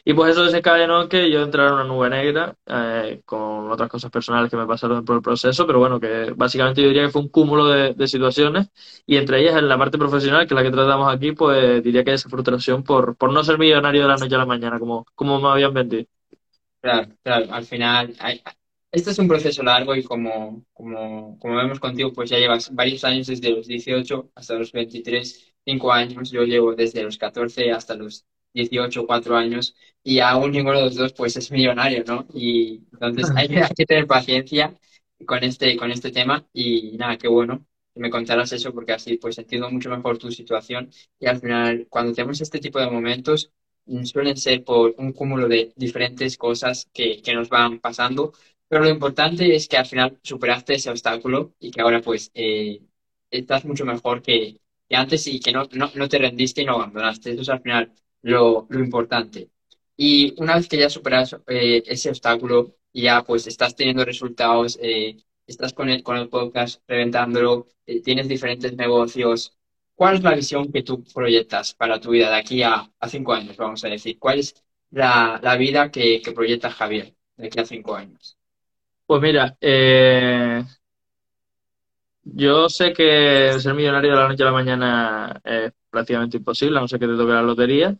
Y 0.06 0.14
pues 0.14 0.32
eso 0.32 0.46
desencadenó 0.46 1.02
en 1.02 1.10
que 1.10 1.30
yo 1.32 1.42
entrara 1.42 1.70
en 1.70 1.76
una 1.76 1.84
nube 1.84 2.10
negra 2.10 2.56
eh, 2.66 3.22
con 3.26 3.72
otras 3.72 3.90
cosas 3.90 4.12
personales 4.12 4.50
que 4.50 4.58
me 4.58 4.66
pasaron 4.66 5.04
por 5.04 5.18
el 5.18 5.22
proceso, 5.22 5.68
pero 5.68 5.80
bueno, 5.80 6.00
que 6.00 6.34
básicamente 6.36 6.82
yo 6.82 6.88
diría 6.88 7.04
que 7.06 7.12
fue 7.12 7.22
un 7.22 7.30
cúmulo 7.30 7.68
de, 7.68 8.08
situaciones 8.08 8.70
y 9.06 9.18
entre 9.18 9.42
ellas 9.42 9.58
en 9.58 9.68
la 9.68 9.78
parte 9.78 9.98
profesional, 9.98 10.48
que 10.48 10.54
es 10.54 10.56
la 10.56 10.64
que 10.64 10.72
tratamos 10.72 11.14
aquí, 11.14 11.34
pues 11.34 11.84
diría 11.84 12.04
que 12.04 12.14
esa 12.14 12.30
frustración 12.30 12.84
por, 12.84 13.18
por 13.18 13.34
no 13.34 13.44
ser 13.44 13.58
millonario 13.58 14.04
de 14.04 14.08
la 14.08 14.18
noche 14.18 14.36
a 14.36 14.38
la 14.38 14.46
mañana, 14.46 14.80
como, 14.80 15.06
como 15.16 15.42
me 15.42 15.50
habían 15.50 15.74
vendido. 15.74 16.06
Claro, 16.82 17.10
claro, 17.24 17.54
al 17.54 17.66
final, 17.66 18.16
este 18.92 19.12
es 19.12 19.20
un 19.20 19.28
proceso 19.28 19.64
largo 19.64 19.96
y 19.96 20.04
como, 20.04 20.66
como, 20.74 21.38
como 21.40 21.56
vemos 21.58 21.80
contigo, 21.80 22.14
pues 22.14 22.30
ya 22.30 22.38
llevas 22.38 22.74
varios 22.74 23.04
años 23.04 23.28
desde 23.28 23.52
los 23.52 23.68
18 23.68 24.32
hasta 24.36 24.56
los 24.56 24.72
23, 24.72 25.54
5 25.66 25.92
años, 25.92 26.32
yo 26.32 26.44
llevo 26.44 26.74
desde 26.76 27.04
los 27.04 27.18
14 27.18 27.72
hasta 27.72 27.96
los 27.96 28.26
18, 28.54 29.06
4 29.06 29.36
años 29.36 29.76
y 30.04 30.20
aún 30.20 30.52
ninguno 30.52 30.78
de 30.80 30.86
los 30.86 30.96
dos 30.96 31.14
pues 31.14 31.36
es 31.38 31.52
millonario, 31.52 32.04
¿no? 32.08 32.28
Y 32.34 32.84
entonces 32.94 33.32
hay 33.36 33.48
que, 33.50 33.58
hay 33.64 33.74
que 33.76 33.86
tener 33.86 34.08
paciencia 34.08 34.78
con 35.26 35.44
este, 35.44 35.76
con 35.78 35.92
este 35.92 36.12
tema 36.12 36.48
y 36.54 36.98
nada, 36.98 37.18
qué 37.18 37.28
bueno 37.28 37.66
que 37.94 38.00
me 38.02 38.10
contaras 38.10 38.52
eso 38.54 38.74
porque 38.74 38.94
así 38.94 39.18
pues 39.18 39.38
entiendo 39.38 39.70
mucho 39.72 39.90
mejor 39.90 40.18
tu 40.18 40.32
situación 40.32 40.92
y 41.20 41.26
al 41.28 41.40
final 41.40 41.88
cuando 41.90 42.14
tenemos 42.14 42.40
este 42.42 42.60
tipo 42.60 42.80
de 42.80 42.90
momentos 42.90 43.52
mm, 43.86 44.04
suelen 44.06 44.38
ser 44.38 44.64
por 44.64 44.94
un 44.98 45.14
cúmulo 45.14 45.48
de 45.48 45.74
diferentes 45.76 46.38
cosas 46.38 46.88
que, 46.94 47.22
que 47.22 47.34
nos 47.34 47.50
van 47.50 47.80
pasando, 47.80 48.34
pero 48.68 48.84
lo 48.84 48.90
importante 48.90 49.56
es 49.56 49.68
que 49.68 49.78
al 49.78 49.86
final 49.86 50.20
superaste 50.24 50.76
ese 50.76 50.90
obstáculo 50.90 51.54
y 51.60 51.72
que 51.72 51.82
ahora 51.82 52.02
pues 52.02 52.32
eh, 52.34 52.82
estás 53.32 53.66
mucho 53.66 53.86
mejor 53.86 54.22
que, 54.22 54.60
antes 54.92 55.28
y 55.28 55.40
que 55.40 55.52
no, 55.52 55.68
no, 55.74 55.92
no 55.96 56.10
te 56.10 56.18
rendiste 56.20 56.62
y 56.62 56.66
no 56.66 56.74
abandonaste. 56.76 57.32
Eso 57.32 57.42
es 57.42 57.50
al 57.50 57.62
final 57.62 57.94
lo, 58.22 58.68
lo 58.70 58.80
importante. 58.80 59.50
Y 59.96 60.34
una 60.42 60.56
vez 60.56 60.68
que 60.68 60.78
ya 60.78 60.90
superas 60.90 61.36
eh, 61.48 61.84
ese 61.86 62.10
obstáculo 62.10 62.76
ya 62.94 63.24
pues 63.24 63.48
estás 63.48 63.76
teniendo 63.76 64.06
resultados, 64.06 64.78
eh, 64.82 65.18
estás 65.46 65.74
con 65.74 65.90
el, 65.90 66.04
con 66.04 66.18
el 66.18 66.30
podcast 66.30 66.82
reventándolo, 66.88 67.68
tienes 68.04 68.28
diferentes 68.28 68.74
negocios 68.76 69.54
¿Cuál 69.96 70.16
es 70.18 70.24
la 70.24 70.36
visión 70.36 70.72
que 70.72 70.84
tú 70.84 71.04
proyectas 71.04 71.74
para 71.74 72.00
tu 72.00 72.12
vida 72.12 72.30
de 72.30 72.36
aquí 72.36 72.62
a, 72.64 72.92
a 73.00 73.10
cinco 73.10 73.34
años, 73.34 73.58
vamos 73.58 73.84
a 73.84 73.88
decir? 73.90 74.20
¿Cuál 74.20 74.40
es 74.40 74.64
la, 74.92 75.40
la 75.42 75.58
vida 75.58 75.90
que, 75.92 76.22
que 76.22 76.32
proyecta 76.34 76.70
Javier 76.70 77.16
de 77.36 77.48
aquí 77.48 77.60
a 77.60 77.66
cinco 77.66 77.96
años? 77.96 78.37
Pues 79.08 79.22
mira, 79.22 79.58
eh, 79.62 80.64
yo 82.24 82.70
sé 82.70 82.94
que 82.94 83.54
ser 83.60 83.74
millonario 83.74 84.12
de 84.12 84.18
la 84.18 84.28
noche 84.28 84.44
a 84.44 84.46
la 84.48 84.52
mañana 84.52 85.42
es 85.44 85.72
prácticamente 85.90 86.38
imposible, 86.38 86.78
a 86.78 86.82
no 86.82 86.88
ser 86.88 87.00
que 87.00 87.08
te 87.08 87.16
toque 87.16 87.32
la 87.34 87.42
lotería. 87.42 87.98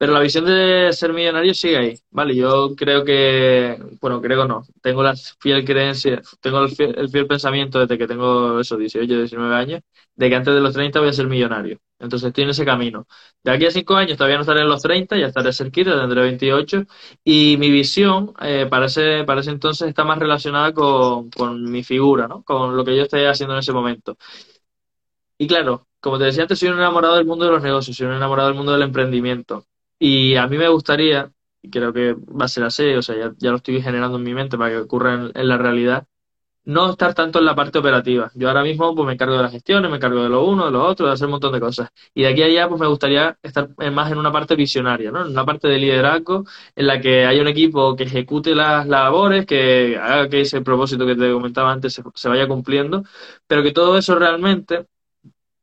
Pero 0.00 0.14
la 0.14 0.20
visión 0.20 0.46
de 0.46 0.90
ser 0.94 1.12
millonario 1.12 1.52
sigue 1.52 1.76
ahí, 1.76 1.98
¿vale? 2.10 2.34
Yo 2.34 2.74
creo 2.74 3.04
que, 3.04 3.78
bueno, 4.00 4.22
creo 4.22 4.46
no, 4.46 4.62
tengo 4.80 5.02
la 5.02 5.14
fiel 5.14 5.62
creencia, 5.62 6.22
tengo 6.40 6.62
el 6.62 6.70
fiel, 6.70 6.94
el 6.98 7.10
fiel 7.10 7.26
pensamiento 7.26 7.78
desde 7.80 7.98
que 7.98 8.06
tengo 8.06 8.58
esos 8.60 8.78
18, 8.78 9.14
19 9.18 9.54
años, 9.54 9.82
de 10.14 10.28
que 10.30 10.34
antes 10.36 10.54
de 10.54 10.60
los 10.60 10.72
30 10.72 11.00
voy 11.00 11.10
a 11.10 11.12
ser 11.12 11.26
millonario. 11.26 11.78
Entonces 11.98 12.28
estoy 12.28 12.44
en 12.44 12.50
ese 12.50 12.64
camino. 12.64 13.06
De 13.44 13.50
aquí 13.52 13.66
a 13.66 13.70
5 13.70 13.94
años 13.94 14.16
todavía 14.16 14.36
no 14.36 14.40
estaré 14.42 14.62
en 14.62 14.68
los 14.70 14.80
30, 14.80 15.18
ya 15.18 15.26
estaré 15.26 15.52
cerquita, 15.52 16.00
tendré 16.00 16.22
28, 16.22 16.84
y 17.22 17.56
mi 17.58 17.70
visión 17.70 18.32
eh, 18.40 18.66
para 18.70 18.86
ese, 18.86 19.24
para 19.24 19.42
ese 19.42 19.50
entonces 19.50 19.86
está 19.88 20.04
más 20.04 20.18
relacionada 20.18 20.72
con, 20.72 21.28
con 21.30 21.62
mi 21.70 21.82
figura, 21.84 22.26
¿no? 22.26 22.42
Con 22.42 22.74
lo 22.74 22.84
que 22.86 22.96
yo 22.96 23.02
estoy 23.02 23.24
haciendo 23.26 23.52
en 23.54 23.60
ese 23.60 23.72
momento. 23.74 24.16
Y 25.38 25.46
claro, 25.48 25.88
como 26.00 26.18
te 26.18 26.24
decía 26.24 26.42
antes, 26.42 26.58
soy 26.58 26.68
un 26.68 26.76
enamorado 26.78 27.16
del 27.16 27.26
mundo 27.26 27.44
de 27.44 27.50
los 27.50 27.62
negocios, 27.62 27.96
soy 27.96 28.06
un 28.06 28.14
enamorado 28.14 28.48
del 28.48 28.56
mundo 28.56 28.72
del 28.72 28.82
emprendimiento. 28.82 29.66
Y 30.00 30.36
a 30.36 30.48
mí 30.48 30.58
me 30.58 30.68
gustaría, 30.70 31.32
y 31.62 31.70
creo 31.70 31.92
que 31.92 32.14
va 32.14 32.46
a 32.46 32.48
ser 32.48 32.64
así, 32.64 32.84
o 32.94 33.02
sea, 33.02 33.16
ya, 33.18 33.32
ya 33.38 33.50
lo 33.50 33.58
estoy 33.58 33.82
generando 33.82 34.18
en 34.18 34.24
mi 34.24 34.34
mente 34.34 34.58
para 34.58 34.70
que 34.72 34.78
ocurra 34.78 35.30
en, 35.34 35.48
la 35.48 35.58
realidad, 35.58 36.06
no 36.64 36.90
estar 36.92 37.14
tanto 37.14 37.38
en 37.40 37.46
la 37.46 37.54
parte 37.56 37.78
operativa. 37.78 38.30
Yo 38.34 38.48
ahora 38.48 38.62
mismo 38.62 38.94
pues 38.94 39.06
me 39.06 39.14
encargo 39.14 39.36
de 39.36 39.42
las 39.42 39.52
gestiones, 39.52 39.90
me 39.90 39.96
encargo 39.98 40.22
de 40.22 40.28
lo 40.30 40.44
uno, 40.46 40.66
de 40.66 40.72
lo 40.72 40.84
otro, 40.86 41.06
de 41.06 41.12
hacer 41.14 41.26
un 41.26 41.32
montón 41.32 41.52
de 41.52 41.60
cosas. 41.60 41.90
Y 42.14 42.22
de 42.22 42.28
aquí 42.28 42.42
a 42.42 42.46
allá 42.46 42.68
pues 42.68 42.80
me 42.80 42.86
gustaría 42.88 43.38
estar 43.42 43.70
en- 43.78 43.94
más 43.94 44.12
en 44.12 44.18
una 44.18 44.32
parte 44.32 44.56
visionaria, 44.56 45.10
¿no? 45.12 45.22
En 45.24 45.30
una 45.32 45.44
parte 45.46 45.68
de 45.68 45.78
liderazgo 45.78 46.44
en 46.76 46.86
la 46.88 47.00
que 47.00 47.26
haya 47.26 47.42
un 47.42 47.48
equipo 47.48 47.96
que 47.96 48.04
ejecute 48.04 48.54
las 48.54 48.86
labores, 48.88 49.46
que 49.46 49.98
haga 49.98 50.28
que 50.28 50.42
ese 50.42 50.62
propósito 50.62 51.06
que 51.06 51.16
te 51.16 51.32
comentaba 51.32 51.72
antes 51.72 51.94
se, 51.94 52.02
se 52.14 52.28
vaya 52.28 52.48
cumpliendo, 52.48 53.04
pero 53.46 53.62
que 53.62 53.72
todo 53.72 53.98
eso 53.98 54.14
realmente 54.16 54.86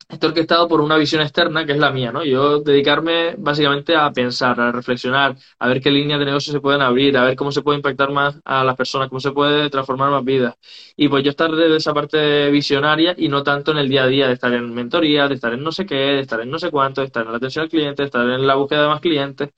esté 0.10 0.26
orquestado 0.28 0.68
por 0.70 0.80
una 0.82 0.98
visión 0.98 1.22
externa 1.22 1.66
que 1.66 1.74
es 1.74 1.78
la 1.78 1.92
mía, 1.92 2.12
¿no? 2.12 2.24
Yo 2.24 2.62
dedicarme 2.62 3.36
básicamente 3.38 3.96
a 3.96 4.12
pensar, 4.12 4.60
a 4.60 4.72
reflexionar, 4.72 5.36
a 5.60 5.68
ver 5.68 5.82
qué 5.82 5.92
líneas 5.92 6.20
de 6.20 6.26
negocio 6.26 6.54
se 6.54 6.62
pueden 6.62 6.82
abrir, 6.82 7.18
a 7.18 7.24
ver 7.26 7.36
cómo 7.36 7.52
se 7.52 7.62
puede 7.62 7.78
impactar 7.78 8.12
más 8.12 8.40
a 8.46 8.64
las 8.64 8.76
personas, 8.76 9.10
cómo 9.10 9.20
se 9.20 9.32
puede 9.32 9.70
transformar 9.70 10.10
más 10.12 10.24
vidas. 10.24 10.56
Y 10.96 11.10
pues 11.10 11.24
yo 11.24 11.30
estar 11.32 11.52
desde 11.52 11.76
esa 11.78 11.94
parte 11.94 12.50
visionaria 12.52 13.16
y 13.18 13.28
no 13.28 13.44
tanto 13.44 13.72
en 13.72 13.78
el 13.80 13.90
día 13.90 14.04
a 14.04 14.08
día, 14.08 14.28
de 14.28 14.34
estar 14.34 14.54
en 14.54 14.74
mentoría, 14.74 15.28
de 15.28 15.36
estar 15.36 15.54
en 15.54 15.62
no 15.64 15.72
sé 15.74 15.86
qué, 15.86 15.96
de 15.96 16.20
estar 16.22 16.40
en 16.42 16.50
no 16.52 16.60
sé 16.60 16.72
cuánto, 16.72 17.02
de 17.02 17.08
estar 17.08 17.26
en 17.26 17.32
la 17.32 17.38
atención 17.38 17.64
al 17.64 17.70
cliente, 17.70 18.04
de 18.04 18.06
estar 18.08 18.28
en 18.30 18.48
la 18.48 18.56
búsqueda 18.56 18.84
de 18.84 18.88
más 18.88 19.02
clientes. 19.02 19.50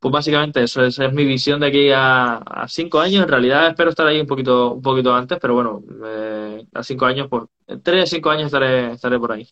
Pues 0.00 0.12
básicamente 0.12 0.62
eso, 0.62 0.84
es 0.84 0.98
mi 1.12 1.24
visión 1.24 1.58
de 1.58 1.66
aquí 1.66 1.90
a, 1.92 2.40
cinco 2.68 3.00
años. 3.00 3.24
En 3.24 3.28
realidad 3.28 3.68
espero 3.68 3.90
estar 3.90 4.06
ahí 4.06 4.20
un 4.20 4.26
poquito, 4.26 4.74
un 4.74 4.82
poquito 4.82 5.12
antes, 5.14 5.38
pero 5.40 5.54
bueno, 5.54 5.82
eh, 6.04 6.64
a 6.72 6.82
cinco 6.84 7.06
años, 7.06 7.26
pues, 7.28 7.44
en 7.66 7.82
tres, 7.82 8.10
cinco 8.10 8.30
años 8.30 8.46
estaré, 8.46 8.92
estaré 8.92 9.18
por 9.18 9.32
ahí. 9.32 9.48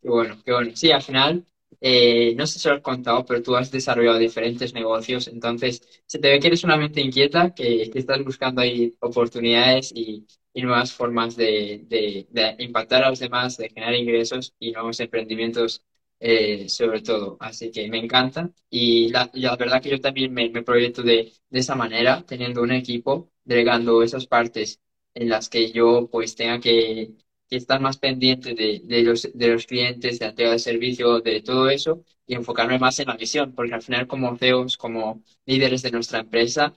Qué 0.00 0.08
bueno, 0.08 0.36
qué 0.44 0.52
bueno. 0.52 0.72
Sí, 0.74 0.90
al 0.90 1.02
final, 1.02 1.46
eh, 1.80 2.34
no 2.36 2.46
sé 2.46 2.58
si 2.58 2.68
lo 2.68 2.74
has 2.74 2.80
contado, 2.82 3.24
pero 3.24 3.42
tú 3.42 3.54
has 3.54 3.70
desarrollado 3.70 4.18
diferentes 4.18 4.74
negocios, 4.74 5.28
entonces 5.28 5.80
se 6.06 6.18
te 6.18 6.28
ve 6.30 6.40
que 6.40 6.48
eres 6.48 6.64
una 6.64 6.76
mente 6.76 7.00
inquieta, 7.00 7.54
que, 7.54 7.88
que 7.90 7.98
estás 8.00 8.24
buscando 8.24 8.60
ahí 8.60 8.92
oportunidades 9.00 9.92
y, 9.94 10.26
y 10.52 10.62
nuevas 10.62 10.92
formas 10.92 11.36
de, 11.36 11.84
de, 11.88 12.26
de 12.30 12.56
impactar 12.58 13.04
a 13.04 13.10
los 13.10 13.20
demás, 13.20 13.56
de 13.56 13.68
generar 13.68 13.94
ingresos 13.94 14.52
y 14.58 14.72
nuevos 14.72 14.98
emprendimientos 14.98 15.82
eh, 16.24 16.68
sobre 16.68 17.02
todo. 17.02 17.36
Así 17.40 17.70
que 17.70 17.88
me 17.88 17.98
encanta 17.98 18.50
y 18.70 19.08
la, 19.10 19.30
y 19.34 19.40
la 19.40 19.56
verdad 19.56 19.82
que 19.82 19.90
yo 19.90 20.00
también 20.00 20.32
me, 20.32 20.50
proyecto 20.62 21.02
de, 21.02 21.32
de 21.50 21.58
esa 21.60 21.74
manera, 21.74 22.24
teniendo 22.26 22.62
un 22.62 22.72
equipo, 22.72 23.30
delegando 23.44 24.02
esas 24.02 24.26
partes 24.26 24.80
en 25.14 25.28
las 25.28 25.48
que 25.48 25.72
yo 25.72 26.08
pues 26.10 26.34
tenga 26.36 26.60
que 26.60 27.14
que 27.48 27.56
estar 27.58 27.80
más 27.80 27.98
pendiente 27.98 28.54
de, 28.54 28.80
de 28.84 29.02
los, 29.02 29.28
de 29.34 29.48
los 29.48 29.66
clientes, 29.66 30.18
de 30.18 30.24
la 30.24 30.30
entrega 30.30 30.52
de 30.52 30.58
servicio, 30.58 31.20
de 31.20 31.42
todo 31.42 31.68
eso, 31.68 32.02
y 32.26 32.34
enfocarme 32.34 32.78
más 32.78 32.98
en 33.00 33.08
la 33.08 33.14
misión, 33.16 33.54
porque 33.54 33.74
al 33.74 33.82
final 33.82 34.06
como 34.06 34.36
CEOs, 34.38 34.78
como 34.78 35.22
líderes 35.44 35.82
de 35.82 35.90
nuestra 35.90 36.20
empresa, 36.20 36.72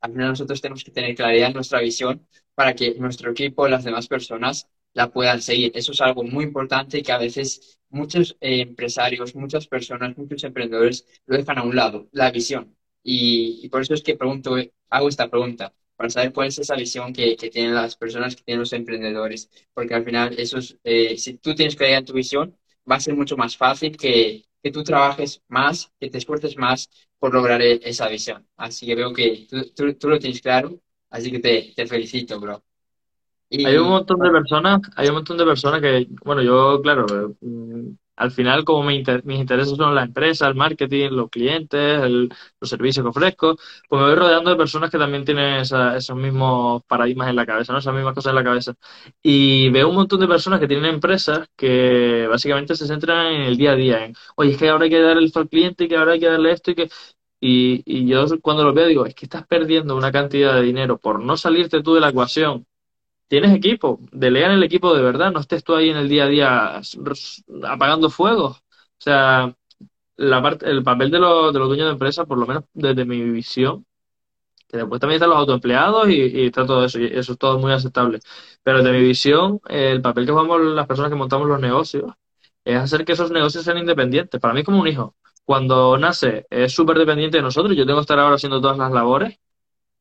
al 0.00 0.12
final 0.12 0.28
nosotros 0.30 0.60
tenemos 0.60 0.84
que 0.84 0.90
tener 0.92 1.14
claridad 1.14 1.48
en 1.48 1.54
nuestra 1.54 1.80
visión 1.80 2.26
para 2.54 2.74
que 2.74 2.94
nuestro 2.94 3.30
equipo, 3.32 3.68
las 3.68 3.84
demás 3.84 4.08
personas, 4.08 4.68
la 4.94 5.10
puedan 5.12 5.40
seguir. 5.42 5.72
Eso 5.74 5.92
es 5.92 6.00
algo 6.00 6.24
muy 6.24 6.44
importante 6.44 7.02
que 7.02 7.12
a 7.12 7.18
veces 7.18 7.77
muchos 7.90 8.36
eh, 8.40 8.60
empresarios, 8.62 9.34
muchas 9.34 9.66
personas, 9.66 10.16
muchos 10.16 10.44
emprendedores 10.44 11.06
lo 11.26 11.36
dejan 11.36 11.58
a 11.58 11.62
un 11.62 11.76
lado, 11.76 12.08
la 12.12 12.30
visión. 12.30 12.76
Y, 13.02 13.60
y 13.62 13.68
por 13.68 13.82
eso 13.82 13.94
es 13.94 14.02
que 14.02 14.16
pregunto, 14.16 14.56
hago 14.90 15.08
esta 15.08 15.28
pregunta 15.30 15.72
para 15.96 16.10
saber 16.10 16.32
cuál 16.32 16.48
es 16.48 16.58
esa 16.58 16.76
visión 16.76 17.12
que, 17.12 17.36
que, 17.36 17.50
tienen 17.50 17.74
las 17.74 17.96
personas, 17.96 18.36
que 18.36 18.42
tienen 18.44 18.60
los 18.60 18.72
emprendedores, 18.72 19.50
porque 19.74 19.94
al 19.94 20.04
final 20.04 20.38
eso 20.38 20.58
es, 20.58 20.76
eh, 20.84 21.16
si 21.18 21.34
tú 21.38 21.54
tienes 21.54 21.74
claridad 21.76 22.00
en 22.00 22.04
tu 22.06 22.12
visión, 22.12 22.56
va 22.90 22.96
a 22.96 23.00
ser 23.00 23.14
mucho 23.14 23.36
más 23.36 23.56
fácil 23.56 23.96
que, 23.96 24.44
que 24.62 24.70
tú 24.70 24.82
trabajes 24.84 25.42
más, 25.48 25.90
que 26.00 26.10
te 26.10 26.18
esfuerces 26.18 26.56
más 26.56 26.88
por 27.18 27.34
lograr 27.34 27.60
e, 27.62 27.80
esa 27.82 28.08
visión. 28.08 28.46
Así 28.56 28.86
que 28.86 28.94
veo 28.94 29.12
que 29.12 29.46
tú, 29.50 29.64
tú, 29.74 29.94
tú 29.94 30.08
lo 30.08 30.18
tienes 30.18 30.40
claro, 30.40 30.80
así 31.10 31.30
que 31.32 31.40
te, 31.40 31.72
te 31.74 31.86
felicito, 31.86 32.38
bro. 32.40 32.62
Hay 33.62 33.76
un 33.76 33.88
montón 33.88 34.20
de 34.20 34.30
personas, 34.30 34.80
hay 34.96 35.08
un 35.08 35.14
montón 35.16 35.36
de 35.36 35.44
personas 35.44 35.80
que, 35.80 36.06
bueno, 36.24 36.42
yo, 36.42 36.80
claro, 36.82 37.34
mm, 37.40 37.90
al 38.16 38.30
final 38.30 38.64
como 38.64 38.82
mi 38.84 38.96
inter- 38.96 39.24
mis 39.24 39.38
intereses 39.40 39.76
son 39.76 39.94
la 39.94 40.04
empresa, 40.04 40.46
el 40.48 40.54
marketing, 40.54 41.10
los 41.10 41.28
clientes, 41.30 42.00
los 42.10 42.70
servicios 42.70 43.04
que 43.04 43.10
ofrezco, 43.10 43.56
pues 43.88 44.00
me 44.00 44.06
voy 44.08 44.14
rodeando 44.16 44.50
de 44.50 44.56
personas 44.56 44.90
que 44.90 44.98
también 44.98 45.24
tienen 45.24 45.60
esos 45.60 46.16
mismos 46.16 46.82
paradigmas 46.86 47.28
en 47.28 47.36
la 47.36 47.46
cabeza, 47.46 47.72
¿no? 47.72 47.78
Esas 47.80 47.94
mismas 47.94 48.14
cosas 48.14 48.30
en 48.30 48.36
la 48.36 48.44
cabeza. 48.44 48.74
Y 49.22 49.70
veo 49.70 49.88
un 49.88 49.96
montón 49.96 50.20
de 50.20 50.28
personas 50.28 50.60
que 50.60 50.68
tienen 50.68 50.86
empresas 50.94 51.48
que 51.56 52.26
básicamente 52.28 52.74
se 52.76 52.86
centran 52.86 53.26
en 53.34 53.42
el 53.42 53.56
día 53.56 53.72
a 53.72 53.76
día, 53.76 54.04
en, 54.04 54.14
oye, 54.36 54.52
es 54.52 54.56
que 54.58 54.68
ahora 54.68 54.84
hay 54.84 54.90
que 54.90 55.00
darle 55.00 55.26
esto 55.26 55.40
al 55.40 55.48
cliente 55.48 55.84
y 55.84 55.88
que 55.88 55.96
ahora 55.96 56.12
hay 56.12 56.20
que 56.20 56.26
darle 56.26 56.52
esto 56.52 56.70
y 56.70 56.74
que... 56.76 56.88
Y, 57.40 57.82
y 57.86 58.06
yo 58.08 58.26
cuando 58.42 58.64
lo 58.64 58.74
veo 58.74 58.86
digo, 58.88 59.06
es 59.06 59.14
que 59.16 59.26
estás 59.26 59.46
perdiendo 59.48 59.96
una 59.96 60.12
cantidad 60.12 60.54
de 60.54 60.62
dinero 60.62 60.98
por 60.98 61.20
no 61.20 61.36
salirte 61.38 61.82
tú 61.82 61.94
de 61.94 62.00
la 62.02 62.10
ecuación 62.10 62.66
Tienes 63.28 63.54
equipo, 63.54 64.00
delega 64.12 64.46
en 64.46 64.52
el 64.52 64.62
equipo 64.62 64.94
de 64.94 65.02
verdad, 65.02 65.30
no 65.32 65.40
estés 65.40 65.62
tú 65.62 65.74
ahí 65.74 65.90
en 65.90 65.98
el 65.98 66.08
día 66.08 66.24
a 66.24 66.28
día 66.28 66.80
apagando 67.64 68.08
fuegos. 68.10 68.58
O 68.58 68.62
sea, 69.00 69.54
la 70.16 70.42
parte, 70.42 70.70
el 70.70 70.82
papel 70.84 71.10
de 71.10 71.18
los, 71.20 71.52
de 71.52 71.58
los 71.58 71.68
dueños 71.68 71.86
de 71.88 71.92
empresa, 71.94 72.26
por 72.26 72.38
lo 72.38 72.46
menos 72.46 72.64
desde 72.74 73.04
mi 73.04 73.22
visión, 73.30 73.86
que 74.68 74.78
después 74.78 75.00
también 75.00 75.16
están 75.16 75.30
los 75.30 75.38
autoempleados 75.38 76.08
y, 76.10 76.14
y 76.14 76.46
está 76.46 76.66
todo 76.66 76.84
eso, 76.84 77.00
y 77.00 77.06
eso 77.06 77.32
es 77.32 77.38
todo 77.38 77.58
muy 77.58 77.72
aceptable. 77.72 78.20
Pero 78.62 78.78
desde 78.82 78.92
mi 78.98 79.04
visión, 79.04 79.60
el 79.68 80.02
papel 80.02 80.26
que 80.26 80.32
jugamos 80.32 80.60
las 80.62 80.86
personas 80.86 81.10
que 81.10 81.16
montamos 81.16 81.48
los 81.48 81.60
negocios 81.60 82.12
es 82.64 82.76
hacer 82.78 83.04
que 83.04 83.12
esos 83.12 83.30
negocios 83.30 83.64
sean 83.64 83.78
independientes. 83.78 84.40
Para 84.40 84.54
mí 84.54 84.60
es 84.60 84.66
como 84.66 84.80
un 84.80 84.88
hijo. 84.88 85.16
Cuando 85.44 85.98
nace 85.98 86.46
es 86.50 86.72
súper 86.72 86.98
dependiente 86.98 87.38
de 87.38 87.42
nosotros, 87.42 87.76
yo 87.76 87.86
tengo 87.86 87.98
que 88.00 88.02
estar 88.02 88.18
ahora 88.18 88.36
haciendo 88.36 88.60
todas 88.60 88.78
las 88.78 88.92
labores 88.92 89.38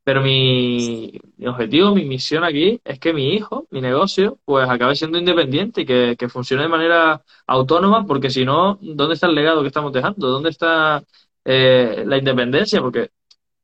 pero 0.07 0.21
mi, 0.21 1.19
objetivo, 1.45 1.93
mi 1.93 2.05
misión 2.05 2.45
aquí 2.45 2.79
es 2.85 2.97
que 2.97 3.11
mi 3.11 3.33
hijo, 3.33 3.67
mi 3.71 3.81
negocio, 3.81 4.39
pues 4.45 4.69
acabe 4.69 4.95
siendo 4.95 5.17
independiente 5.17 5.81
y 5.81 5.85
que, 5.85 6.15
que 6.17 6.29
funcione 6.29 6.63
de 6.63 6.69
manera 6.69 7.21
autónoma, 7.45 8.05
porque 8.05 8.29
si 8.29 8.45
no, 8.45 8.79
¿dónde 8.81 9.15
está 9.15 9.27
el 9.27 9.35
legado 9.35 9.61
que 9.61 9.67
estamos 9.67 9.91
dejando? 9.91 10.29
¿Dónde 10.29 10.49
está 10.51 11.03
eh, 11.43 12.05
la 12.07 12.17
independencia? 12.17 12.79
Porque 12.79 13.09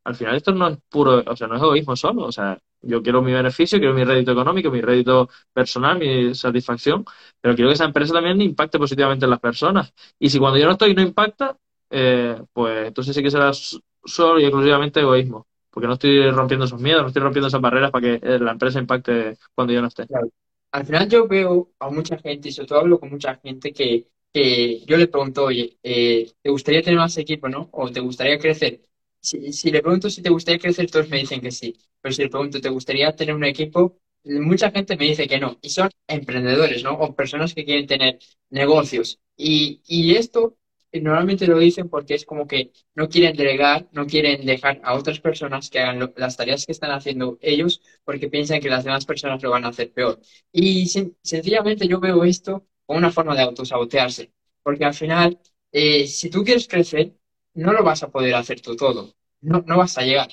al 0.03 0.15
final 0.15 0.35
esto 0.35 0.51
no 0.51 0.67
es 0.67 0.77
puro, 0.89 1.23
o 1.25 1.35
sea, 1.37 1.47
no 1.47 1.55
es 1.55 1.61
egoísmo 1.61 1.95
solo, 1.95 2.25
o 2.25 2.31
sea, 2.33 2.59
yo 2.81 3.01
quiero 3.01 3.21
mi 3.21 3.31
beneficio, 3.31 3.79
quiero 3.79 3.93
mi 3.93 4.03
rédito 4.03 4.33
económico, 4.33 4.69
mi 4.69 4.81
rédito 4.81 5.29
personal, 5.53 5.97
mi 5.97 6.35
satisfacción, 6.35 7.05
pero 7.39 7.55
quiero 7.55 7.69
que 7.69 7.75
esa 7.75 7.85
empresa 7.85 8.13
también 8.13 8.41
impacte 8.41 8.79
positivamente 8.79 9.25
en 9.25 9.31
las 9.31 9.39
personas. 9.39 9.93
Y 10.19 10.29
si 10.29 10.39
cuando 10.39 10.59
yo 10.59 10.65
no 10.65 10.73
estoy 10.73 10.93
no 10.93 11.01
impacta, 11.03 11.57
eh, 11.89 12.41
pues 12.51 12.87
entonces 12.87 13.15
sí 13.15 13.23
que 13.23 13.31
será 13.31 13.51
solo 13.53 14.41
y 14.41 14.43
exclusivamente 14.43 14.99
egoísmo, 14.99 15.47
porque 15.73 15.87
no 15.87 15.93
estoy 15.93 16.29
rompiendo 16.31 16.65
esos 16.65 16.81
miedos, 16.81 17.01
no 17.01 17.07
estoy 17.09 17.23
rompiendo 17.23 17.47
esas 17.49 17.61
barreras 17.61 17.91
para 17.91 18.19
que 18.19 18.27
eh, 18.27 18.39
la 18.39 18.51
empresa 18.53 18.79
impacte 18.79 19.37
cuando 19.55 19.73
yo 19.73 19.81
no 19.81 19.87
esté. 19.87 20.07
claro, 20.07 20.29
al 20.71 20.85
final 20.85 21.09
yo 21.09 21.27
veo 21.27 21.71
a 21.79 21.89
mucha 21.89 22.17
gente, 22.17 22.49
y 22.49 22.51
sobre 22.51 22.67
todo 22.67 22.79
hablo 22.79 22.99
con 22.99 23.09
mucha 23.11 23.35
gente 23.35 23.73
que, 23.73 24.07
que 24.33 24.79
yo 24.85 24.97
le 24.97 25.07
pregunto, 25.07 25.45
oye, 25.45 25.77
eh, 25.83 26.31
¿te 26.41 26.49
gustaría 26.49 26.81
tener 26.81 26.99
más 26.99 27.17
equipo, 27.17 27.47
no? 27.49 27.69
¿O 27.73 27.91
te 27.91 27.99
gustaría 27.99 28.37
crecer? 28.39 28.81
Si, 29.19 29.53
si 29.53 29.71
le 29.71 29.81
pregunto 29.81 30.09
si 30.09 30.21
te 30.21 30.29
gustaría 30.29 30.59
crecer, 30.59 30.89
todos 30.91 31.09
me 31.09 31.17
dicen 31.19 31.41
que 31.41 31.51
sí. 31.51 31.75
Pero 32.01 32.13
si 32.13 32.23
le 32.23 32.29
pregunto, 32.29 32.59
¿te 32.61 32.69
gustaría 32.69 33.15
tener 33.15 33.35
un 33.35 33.45
equipo? 33.45 33.99
Mucha 34.25 34.71
gente 34.71 34.97
me 34.97 35.05
dice 35.05 35.27
que 35.27 35.39
no. 35.39 35.57
Y 35.61 35.69
son 35.69 35.89
emprendedores, 36.07 36.83
¿no? 36.83 36.93
O 36.93 37.15
personas 37.15 37.53
que 37.53 37.63
quieren 37.65 37.87
tener 37.87 38.19
negocios. 38.49 39.19
Y, 39.37 39.81
y 39.87 40.15
esto 40.15 40.57
normalmente 41.01 41.47
lo 41.47 41.57
dicen 41.59 41.89
porque 41.89 42.15
es 42.15 42.25
como 42.25 42.47
que 42.47 42.71
no 42.95 43.09
quieren 43.09 43.35
delegar, 43.35 43.87
no 43.91 44.05
quieren 44.07 44.45
dejar 44.45 44.79
a 44.83 44.93
otras 44.95 45.19
personas 45.19 45.69
que 45.69 45.79
hagan 45.79 46.13
las 46.15 46.37
tareas 46.37 46.65
que 46.65 46.71
están 46.71 46.91
haciendo 46.91 47.37
ellos 47.41 47.81
porque 48.03 48.29
piensan 48.29 48.59
que 48.61 48.69
las 48.69 48.83
demás 48.83 49.05
personas 49.05 49.41
lo 49.43 49.51
van 49.51 49.65
a 49.65 49.69
hacer 49.69 49.91
peor. 49.93 50.19
Y 50.51 50.85
sen- 50.85 51.15
sencillamente 51.23 51.87
yo 51.87 51.99
veo 51.99 52.23
esto 52.23 52.67
como 52.85 52.99
una 52.99 53.11
forma 53.11 53.35
de 53.35 53.41
autosabotearse, 53.43 54.31
porque 54.61 54.85
al 54.85 54.93
final, 54.93 55.39
eh, 55.71 56.07
si 56.07 56.29
tú 56.29 56.43
quieres 56.43 56.67
crecer, 56.67 57.13
no 57.53 57.73
lo 57.73 57.83
vas 57.83 58.03
a 58.03 58.11
poder 58.11 58.35
hacer 58.35 58.61
tú 58.61 58.75
todo, 58.75 59.13
no, 59.41 59.63
no 59.65 59.77
vas 59.77 59.97
a 59.97 60.01
llegar. 60.03 60.29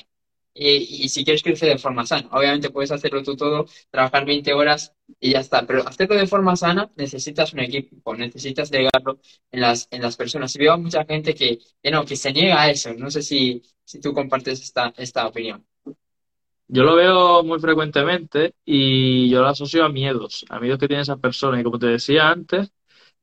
Y 0.53 1.09
si 1.09 1.25
quieres 1.25 1.43
crecer 1.43 1.69
de 1.71 1.79
forma 1.79 2.05
sana, 2.07 2.29
obviamente 2.33 2.71
puedes 2.71 2.91
hacerlo 2.91 3.23
tú 3.23 3.37
todo, 3.37 3.67
trabajar 3.91 4.25
20 4.27 4.53
horas 4.53 4.95
y 5.21 5.31
ya 5.33 5.41
está, 5.41 5.67
pero 5.67 5.87
hacerlo 5.87 6.17
de 6.17 6.27
forma 6.27 6.57
sana 6.57 6.91
necesitas 6.97 7.53
un 7.53 7.61
equipo, 7.61 8.15
necesitas 8.17 8.71
delegarlo 8.71 9.21
en 9.51 9.61
las, 9.61 9.89
en 9.91 10.03
las 10.03 10.17
personas. 10.17 10.55
Y 10.57 10.59
veo 10.59 10.73
a 10.73 10.77
mucha 10.77 11.05
gente 11.05 11.35
que, 11.35 11.59
que 11.83 11.91
no, 11.91 12.05
que 12.05 12.17
se 12.17 12.33
niega 12.33 12.63
a 12.63 12.71
eso. 12.71 12.93
No 12.95 13.11
sé 13.11 13.23
si, 13.23 13.63
si 13.85 14.01
tú 14.01 14.13
compartes 14.13 14.61
esta, 14.63 14.93
esta 14.97 15.27
opinión. 15.27 15.65
Yo 16.69 16.85
lo 16.85 16.95
veo 16.95 17.43
muy 17.43 17.59
frecuentemente 17.59 18.55
y 18.65 19.29
yo 19.29 19.41
lo 19.41 19.49
asocio 19.49 19.85
a 19.85 19.89
miedos, 19.89 20.45
a 20.49 20.61
miedos 20.61 20.79
que 20.79 20.87
tienen 20.87 21.03
esas 21.03 21.19
personas. 21.19 21.61
Y 21.61 21.65
como 21.65 21.79
te 21.81 21.87
decía 21.87 22.29
antes, 22.31 22.73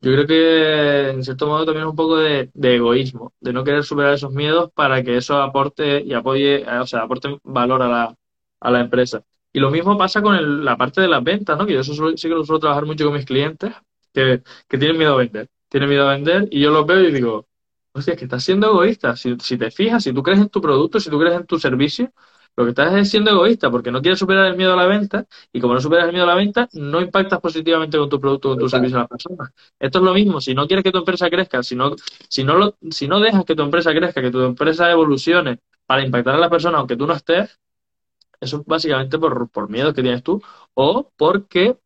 yo 0.01 0.11
creo 0.13 0.27
que 0.27 1.09
en 1.09 1.23
cierto 1.23 1.47
modo 1.47 1.65
también 1.65 1.85
es 1.85 1.89
un 1.89 1.95
poco 1.95 2.17
de, 2.17 2.49
egoísmo, 2.61 3.33
de 3.39 3.53
no 3.53 3.63
querer 3.63 3.83
superar 3.83 4.13
esos 4.13 4.31
miedos 4.31 4.71
para 4.73 5.03
que 5.03 5.17
eso 5.17 5.41
aporte 5.41 6.01
y 6.01 6.13
apoye, 6.13 6.61
eh, 6.61 6.79
o 6.79 6.85
sea, 6.87 7.01
aporte 7.03 7.37
valor 7.43 7.81
a 7.81 7.87
la, 7.87 8.15
a 8.59 8.71
la 8.71 8.79
empresa. 8.81 9.23
Y 9.53 9.59
lo 9.59 9.71
mismo 9.71 9.97
pasa 9.97 10.21
con 10.21 10.35
el- 10.35 10.63
la 10.65 10.77
parte 10.77 11.01
de 11.01 11.07
las 11.07 11.23
ventas, 11.23 11.57
¿no? 11.57 11.65
Que 11.65 11.73
yo 11.73 11.79
eso 11.81 11.93
suelo- 11.93 12.15
sí 12.17 12.27
que 12.29 12.35
lo 12.35 12.43
suelo 12.45 12.59
trabajar 12.59 12.85
mucho 12.85 13.05
con 13.05 13.13
mis 13.15 13.25
clientes, 13.25 13.73
que, 14.13 14.43
que 14.67 14.77
tienen 14.77 14.97
miedo 14.97 15.13
a 15.13 15.17
vender. 15.17 15.49
Tienen 15.69 15.89
miedo 15.89 16.07
a 16.07 16.13
vender 16.13 16.47
y 16.51 16.61
yo 16.61 16.71
los 16.71 16.85
veo 16.85 17.01
y 17.01 17.11
digo, 17.11 17.47
hostia, 17.93 18.13
es 18.13 18.19
que 18.19 18.25
estás 18.25 18.43
siendo 18.43 18.67
egoísta. 18.69 19.15
Si, 19.15 19.35
si 19.39 19.57
te 19.57 19.71
fijas, 19.71 20.03
si 20.03 20.13
tú 20.13 20.21
crees 20.23 20.39
en 20.41 20.49
tu 20.49 20.61
producto, 20.61 20.99
si 20.99 21.09
tú 21.09 21.19
crees 21.19 21.35
en 21.35 21.45
tu 21.45 21.57
servicio, 21.59 22.11
lo 22.57 22.63
que 22.65 22.69
estás 22.71 22.93
es 22.95 23.09
siendo 23.09 23.31
egoísta 23.31 23.71
porque 23.71 23.91
no 23.91 24.01
quieres 24.01 24.19
superar 24.19 24.47
el 24.47 24.57
miedo 24.57 24.73
a 24.73 24.75
la 24.75 24.85
venta 24.87 25.25
y 25.53 25.61
como 25.61 25.73
no 25.75 25.81
superas 25.81 26.05
el 26.07 26.11
miedo 26.13 26.25
a 26.25 26.27
la 26.29 26.35
venta, 26.35 26.67
no 26.73 27.01
impactas 27.01 27.39
positivamente 27.39 27.97
con 27.97 28.09
tu 28.09 28.19
producto, 28.19 28.49
con 28.49 28.59
tu 28.59 28.65
Total. 28.65 28.81
servicio 28.81 28.97
a 28.97 29.01
las 29.01 29.09
personas. 29.09 29.51
Esto 29.79 29.99
es 29.99 30.03
lo 30.05 30.13
mismo, 30.13 30.41
si 30.41 30.53
no 30.55 30.67
quieres 30.67 30.83
que 30.83 30.91
tu 30.91 30.99
empresa 30.99 31.29
crezca, 31.29 31.63
si 31.63 31.75
no, 31.75 31.95
si 32.29 32.43
no, 32.43 32.55
lo- 32.57 32.77
si 32.91 33.07
no 33.07 33.19
dejas 33.19 33.45
que 33.45 33.55
tu 33.55 33.63
empresa 33.63 33.93
crezca, 33.93 34.21
que 34.21 34.31
tu 34.31 34.41
empresa 34.41 34.91
evolucione 34.91 35.59
para 35.85 36.03
impactar 36.03 36.35
a 36.35 36.39
las 36.39 36.49
personas 36.49 36.79
aunque 36.79 36.97
tú 36.97 37.07
no 37.07 37.13
estés, 37.13 37.59
eso 38.39 38.57
es 38.61 38.65
básicamente 38.65 39.17
por, 39.19 39.49
por 39.49 39.69
miedos 39.69 39.93
que 39.93 40.01
tienes 40.03 40.23
tú 40.23 40.41
o 40.73 41.11
porque 41.17 41.77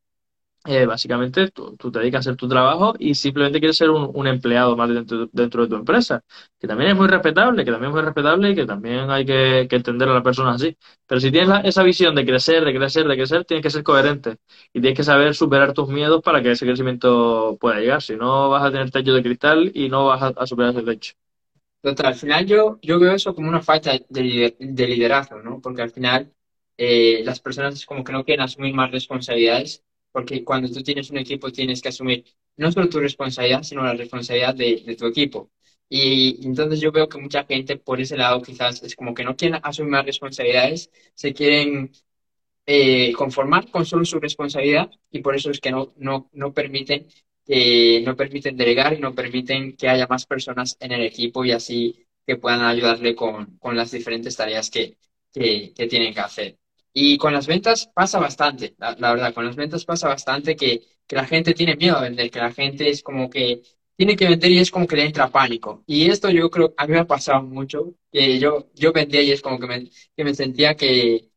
eh, 0.66 0.86
básicamente 0.86 1.50
tú, 1.50 1.76
te 1.76 2.00
dedicas 2.00 2.20
a 2.20 2.30
hacer 2.30 2.36
tu 2.36 2.48
trabajo 2.48 2.94
y 3.00 3.16
simplemente 3.16 3.60
quieres 3.60 3.78
ser 3.78 3.90
un, 3.90 4.28
empleado 4.28 4.78
más 4.78 4.90
dentro, 4.90 5.28
de 5.32 5.50
tu 5.50 5.76
empresa, 5.76 6.24
que 6.60 6.68
también 6.68 6.92
es 6.92 6.98
muy 6.98 7.08
respetable, 7.08 7.66
que 7.66 7.72
también 7.72 7.90
es 7.90 7.96
muy 7.96 8.04
respetable 8.04 8.52
y 8.52 8.56
que 8.56 8.66
también 8.66 9.10
hay 9.10 9.26
que, 9.26 9.68
entender 9.72 10.08
a 10.10 10.14
las 10.14 10.24
personas 10.24 10.56
así. 10.62 10.78
Pero 11.08 11.20
si 11.20 11.32
tienes 11.32 11.50
la- 11.50 11.62
esa 11.62 11.82
visión 11.84 12.14
de 12.14 12.26
crecer, 12.26 12.64
de 12.64 12.74
crecer, 12.76 13.08
de 13.08 13.16
crecer, 13.16 13.46
tienes 13.46 13.64
que 13.64 13.70
ser 13.72 13.84
coherente 13.84 14.38
y 14.72 14.82
tienes 14.82 14.98
que 14.98 15.04
saber 15.04 15.34
superar 15.36 15.74
tus 15.74 15.90
miedos 15.90 16.22
para 16.22 16.42
que 16.44 16.52
ese 16.52 16.66
crecimiento 16.66 17.58
pueda 17.60 17.80
llegar. 17.80 18.02
Si 18.02 18.16
no, 18.16 18.50
vas 18.50 18.64
a 18.64 18.72
tener 18.72 18.92
techo 18.92 19.14
de 19.14 19.24
cristal 19.24 19.72
y 19.74 19.90
no 19.90 20.06
vas 20.08 20.22
a, 20.38 20.46
superar 20.46 20.72
ese 20.76 20.84
techo. 20.84 21.14
Total, 21.82 22.08
al 22.08 22.16
final 22.16 22.46
yo, 22.46 22.80
yo 22.84 23.00
veo 23.00 23.14
eso 23.14 23.34
como 23.34 23.50
una 23.50 23.62
falta 23.62 23.92
de, 24.10 24.56
de 24.60 24.88
liderazgo, 24.88 25.42
¿no? 25.42 25.60
Porque 25.60 25.82
al 25.82 25.90
final 25.90 26.32
eh, 26.78 27.22
las 27.24 27.40
personas 27.40 27.86
como 27.86 28.04
que 28.04 28.12
no 28.12 28.24
quieren 28.24 28.44
asumir 28.44 28.74
más 28.74 28.92
responsabilidades, 28.92 29.84
porque 30.12 30.44
cuando 30.44 30.70
tú 30.70 30.82
tienes 30.84 31.10
un 31.12 31.18
equipo 31.18 31.52
tienes 31.52 31.82
que 31.82 31.90
asumir 31.90 32.26
no 32.58 32.72
solo 32.72 32.90
tu 32.90 33.00
responsabilidad, 33.00 33.64
sino 33.64 33.84
la 33.84 33.94
responsabilidad 33.94 34.56
de, 34.56 34.84
de 34.86 34.96
tu 34.96 35.06
equipo. 35.08 35.52
Y 35.90 36.46
entonces 36.48 36.80
yo 36.80 36.92
veo 36.92 37.10
que 37.10 37.18
mucha 37.20 37.44
gente 37.46 37.78
por 37.78 38.00
ese 38.00 38.16
lado 38.18 38.42
quizás 38.42 38.82
es 38.84 38.96
como 38.96 39.14
que 39.14 39.24
no 39.24 39.36
quieren 39.36 39.60
asumir 39.64 39.92
más 39.92 40.06
responsabilidades, 40.06 40.90
se 41.16 41.34
quieren 41.34 41.92
eh, 42.66 43.14
conformar 43.14 43.70
con 43.72 43.86
solo 43.86 44.06
su 44.06 44.20
responsabilidad 44.20 44.90
y 45.12 45.22
por 45.22 45.36
eso 45.36 45.52
es 45.52 45.60
que 45.60 45.72
no, 45.72 45.94
no, 45.98 46.30
no 46.34 46.54
permiten, 46.54 47.08
eh, 47.48 48.02
no 48.06 48.16
permiten 48.16 48.56
delegar 48.58 48.94
y 48.94 49.00
no 49.00 49.14
permiten 49.16 49.76
que 49.76 49.90
haya 49.90 50.08
más 50.08 50.26
personas 50.26 50.78
en 50.80 50.92
el 50.94 51.02
equipo 51.04 51.44
y 51.46 51.52
así 51.52 52.06
que 52.26 52.38
puedan 52.38 52.62
ayudarle 52.62 53.16
con, 53.16 53.58
con 53.58 53.76
las 53.76 53.92
diferentes 53.92 54.36
tareas 54.38 54.70
que, 54.70 54.98
que, 55.34 55.74
que 55.76 55.88
tienen 55.88 56.14
que 56.14 56.20
hacer. 56.22 56.58
Y 56.94 57.18
con 57.18 57.34
las 57.34 57.48
ventas 57.48 57.88
pasa 57.94 58.20
bastante, 58.20 58.76
la, 58.78 58.96
la 59.00 59.12
verdad, 59.14 59.34
con 59.34 59.46
las 59.46 59.56
ventas 59.56 59.86
pasa 59.86 60.08
bastante 60.10 60.56
que, 60.56 60.82
que 61.08 61.16
la 61.16 61.26
gente 61.26 61.54
tiene 61.54 61.76
miedo 61.76 61.98
a 61.98 62.02
vender, 62.02 62.30
que 62.30 62.40
la 62.40 62.52
gente 62.52 62.90
es 62.90 63.02
como 63.04 63.30
que 63.30 63.62
tiene 63.96 64.16
que 64.16 64.28
vender 64.28 64.52
y 64.52 64.60
es 64.60 64.72
como 64.72 64.88
que 64.88 64.96
le 64.98 65.06
entra 65.06 65.30
pánico. 65.32 65.84
Y 65.88 66.10
esto 66.10 66.30
yo 66.30 66.50
creo, 66.50 66.74
a 66.78 66.88
mí 66.88 66.94
me 66.94 67.00
ha 67.00 67.08
pasado 67.08 67.44
mucho, 67.44 67.96
que 68.12 68.40
yo, 68.40 68.70
yo 68.76 68.92
vendía 68.94 69.22
y 69.22 69.32
es 69.32 69.42
como 69.42 69.60
que 69.60 69.68
me, 69.68 69.90
que 70.16 70.24
me 70.26 70.34
sentía 70.36 70.76
que, 70.76 71.30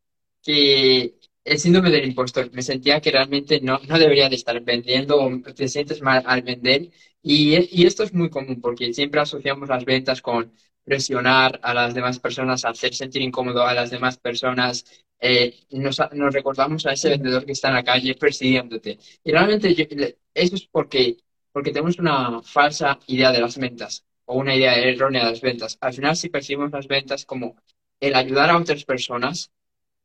que 0.43 1.19
el 1.45 1.59
síndrome 1.59 1.91
del 1.91 2.07
impostor. 2.07 2.51
Me 2.53 2.63
sentía 2.63 3.01
que 3.01 3.11
realmente 3.13 3.61
no, 3.61 3.79
no 3.89 3.99
debería 3.99 4.29
de 4.29 4.37
estar 4.37 4.61
vendiendo 4.63 5.21
o 5.23 5.41
te 5.55 5.69
sientes 5.69 6.03
mal 6.03 6.23
al 6.27 6.43
vender. 6.43 6.91
Y, 7.23 7.57
y 7.83 7.87
esto 7.87 8.03
es 8.03 8.13
muy 8.13 8.31
común 8.31 8.61
porque 8.61 8.93
siempre 8.93 9.21
asociamos 9.21 9.69
las 9.69 9.85
ventas 9.85 10.21
con 10.23 10.53
presionar 10.85 11.59
a 11.63 11.75
las 11.75 11.95
demás 11.95 12.19
personas, 12.19 12.65
hacer 12.65 12.95
sentir 12.95 13.23
incómodo 13.23 13.67
a 13.67 13.75
las 13.75 13.91
demás 13.91 14.19
personas. 14.19 14.85
Eh, 15.19 15.67
nos, 15.71 16.01
nos, 16.13 16.35
recordamos 16.35 16.85
a 16.87 16.93
ese 16.93 17.09
vendedor 17.09 17.47
que 17.47 17.53
está 17.53 17.69
en 17.69 17.75
la 17.75 17.85
calle 17.85 18.15
persiguiéndote. 18.15 18.99
Y 19.25 19.33
realmente 19.33 20.19
eso 20.35 20.55
es 20.55 20.67
porque, 20.67 21.17
porque 21.53 21.71
tenemos 21.71 21.99
una 21.99 22.43
falsa 22.43 22.99
idea 23.07 23.33
de 23.33 23.41
las 23.41 23.57
ventas 23.59 24.05
o 24.27 24.37
una 24.37 24.55
idea 24.55 24.77
errónea 24.77 25.25
de 25.25 25.31
las 25.31 25.41
ventas. 25.41 25.79
Al 25.81 25.95
final, 25.95 26.17
si 26.17 26.29
percibimos 26.29 26.71
las 26.73 26.87
ventas 26.87 27.25
como 27.25 27.57
el 28.01 28.15
ayudar 28.15 28.51
a 28.51 28.59
otras 28.59 28.85
personas, 28.85 29.51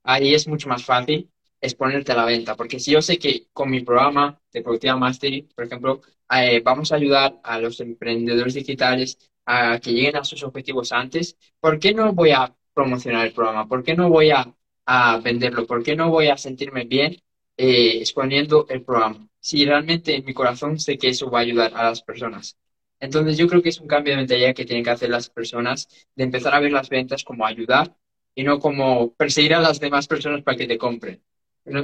ahí 0.03 0.33
es 0.33 0.47
mucho 0.47 0.69
más 0.69 0.83
fácil 0.83 1.29
exponerte 1.61 2.11
a 2.13 2.15
la 2.15 2.25
venta, 2.25 2.55
porque 2.55 2.79
si 2.79 2.91
yo 2.91 3.01
sé 3.01 3.19
que 3.19 3.47
con 3.51 3.69
mi 3.69 3.81
programa 3.81 4.39
de 4.53 4.61
Productiva 4.61 4.95
Mastery, 4.95 5.41
por 5.53 5.65
ejemplo, 5.65 6.01
eh, 6.31 6.61
vamos 6.63 6.91
a 6.91 6.95
ayudar 6.95 7.39
a 7.43 7.59
los 7.59 7.79
emprendedores 7.81 8.53
digitales 8.53 9.17
a 9.49 9.79
que 9.79 9.91
lleguen 9.93 10.17
a 10.17 10.23
sus 10.23 10.43
objetivos 10.43 10.91
antes, 10.91 11.38
¿por 11.59 11.79
qué 11.79 11.93
no 11.93 12.13
voy 12.13 12.31
a 12.31 12.55
promocionar 12.73 13.25
el 13.27 13.33
programa? 13.33 13.67
¿Por 13.67 13.83
qué 13.83 13.95
no 13.95 14.09
voy 14.09 14.29
a, 14.31 14.53
a 14.85 15.17
venderlo? 15.19 15.65
¿Por 15.65 15.83
qué 15.83 15.95
no 15.95 16.09
voy 16.09 16.27
a 16.27 16.38
sentirme 16.38 16.85
bien 16.85 17.17
eh, 17.57 17.97
exponiendo 17.97 18.65
el 18.69 18.83
programa? 18.83 19.27
Si 19.39 19.65
realmente 19.65 20.15
en 20.15 20.25
mi 20.25 20.33
corazón 20.33 20.79
sé 20.79 20.97
que 20.97 21.09
eso 21.09 21.29
va 21.31 21.39
a 21.39 21.41
ayudar 21.41 21.71
a 21.75 21.83
las 21.85 22.01
personas. 22.03 22.57
Entonces 22.99 23.38
yo 23.38 23.47
creo 23.47 23.62
que 23.62 23.69
es 23.69 23.79
un 23.79 23.88
cambio 23.88 24.13
de 24.13 24.17
mentalidad 24.17 24.53
que 24.53 24.65
tienen 24.65 24.83
que 24.83 24.89
hacer 24.91 25.09
las 25.09 25.29
personas 25.29 25.88
de 26.15 26.23
empezar 26.25 26.53
a 26.53 26.59
ver 26.59 26.71
las 26.71 26.89
ventas 26.89 27.23
como 27.23 27.45
ayudar 27.45 27.95
y 28.35 28.43
no 28.43 28.59
como 28.59 29.13
perseguir 29.15 29.53
a 29.55 29.62
las 29.62 29.79
demás 29.79 30.07
personas 30.07 30.43
para 30.43 30.57
que 30.57 30.67
te 30.67 30.77
compren. 30.77 31.23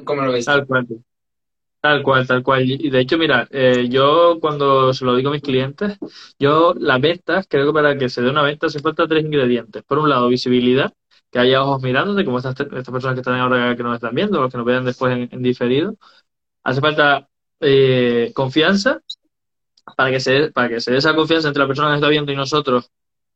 ¿Cómo 0.03 0.21
lo 0.21 0.31
ves? 0.31 0.45
Tal 0.45 0.67
cual. 0.67 0.87
Tal 1.85 2.01
cual, 2.01 2.25
tal 2.25 2.41
cual. 2.41 2.63
Y 2.67 2.89
de 2.89 2.99
hecho, 2.99 3.15
mira, 3.19 3.47
eh, 3.51 3.87
yo 3.89 4.39
cuando 4.41 4.91
se 4.91 5.05
lo 5.05 5.15
digo 5.15 5.29
a 5.29 5.33
mis 5.33 5.43
clientes, 5.43 5.99
yo 6.39 6.73
las 6.79 6.99
ventas, 6.99 7.45
creo 7.47 7.67
que 7.67 7.73
para 7.73 7.95
que 7.95 8.09
se 8.09 8.23
dé 8.23 8.29
una 8.31 8.41
venta 8.41 8.69
se 8.69 8.79
falta 8.79 9.07
tres 9.07 9.23
ingredientes. 9.23 9.83
Por 9.83 9.99
un 9.99 10.09
lado, 10.09 10.27
visibilidad, 10.27 10.91
que 11.31 11.37
haya 11.37 11.61
ojos 11.61 11.83
mirándote, 11.83 12.25
como 12.25 12.39
estas, 12.39 12.59
estas 12.59 12.89
personas 12.89 13.13
que 13.13 13.21
están 13.21 13.39
ahora 13.39 13.75
que 13.75 13.83
nos 13.83 13.93
están 13.93 14.15
viendo, 14.15 14.41
los 14.41 14.51
que 14.51 14.57
nos 14.57 14.65
vean 14.65 14.83
después 14.83 15.29
en, 15.31 15.43
diferido. 15.43 15.95
Hace 16.63 16.81
falta 16.81 17.29
eh, 17.59 18.31
confianza, 18.33 19.01
para 19.95 20.09
que, 20.09 20.19
se, 20.19 20.51
para 20.51 20.69
que 20.69 20.81
se 20.81 20.91
dé 20.91 20.97
esa 20.97 21.15
confianza 21.15 21.49
entre 21.49 21.61
la 21.61 21.67
persona 21.67 21.89
que 21.89 21.95
está 21.95 22.09
viendo 22.09 22.31
y 22.31 22.35
nosotros 22.35 22.89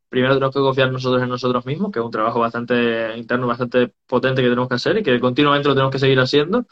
primero 0.09 0.33
tenemos 0.33 0.53
que 0.53 0.61
confiar 0.61 0.91
nosotros 0.91 1.21
en 1.23 1.29
nosotros 1.29 1.65
mismos, 1.65 1.91
que 1.91 1.99
es 1.99 2.05
un 2.05 2.11
trabajo 2.11 2.39
bastante 2.39 3.17
interno, 3.17 3.47
bastante 3.47 3.93
potente 4.07 4.41
que 4.41 4.47
tenemos 4.49 4.67
que 4.67 4.75
hacer 4.75 4.97
y 4.97 5.03
que 5.03 5.19
continuamente 5.19 5.67
lo 5.69 5.75
tenemos 5.75 5.91
que 5.91 5.99
seguir 5.99 6.19
haciendo. 6.19 6.65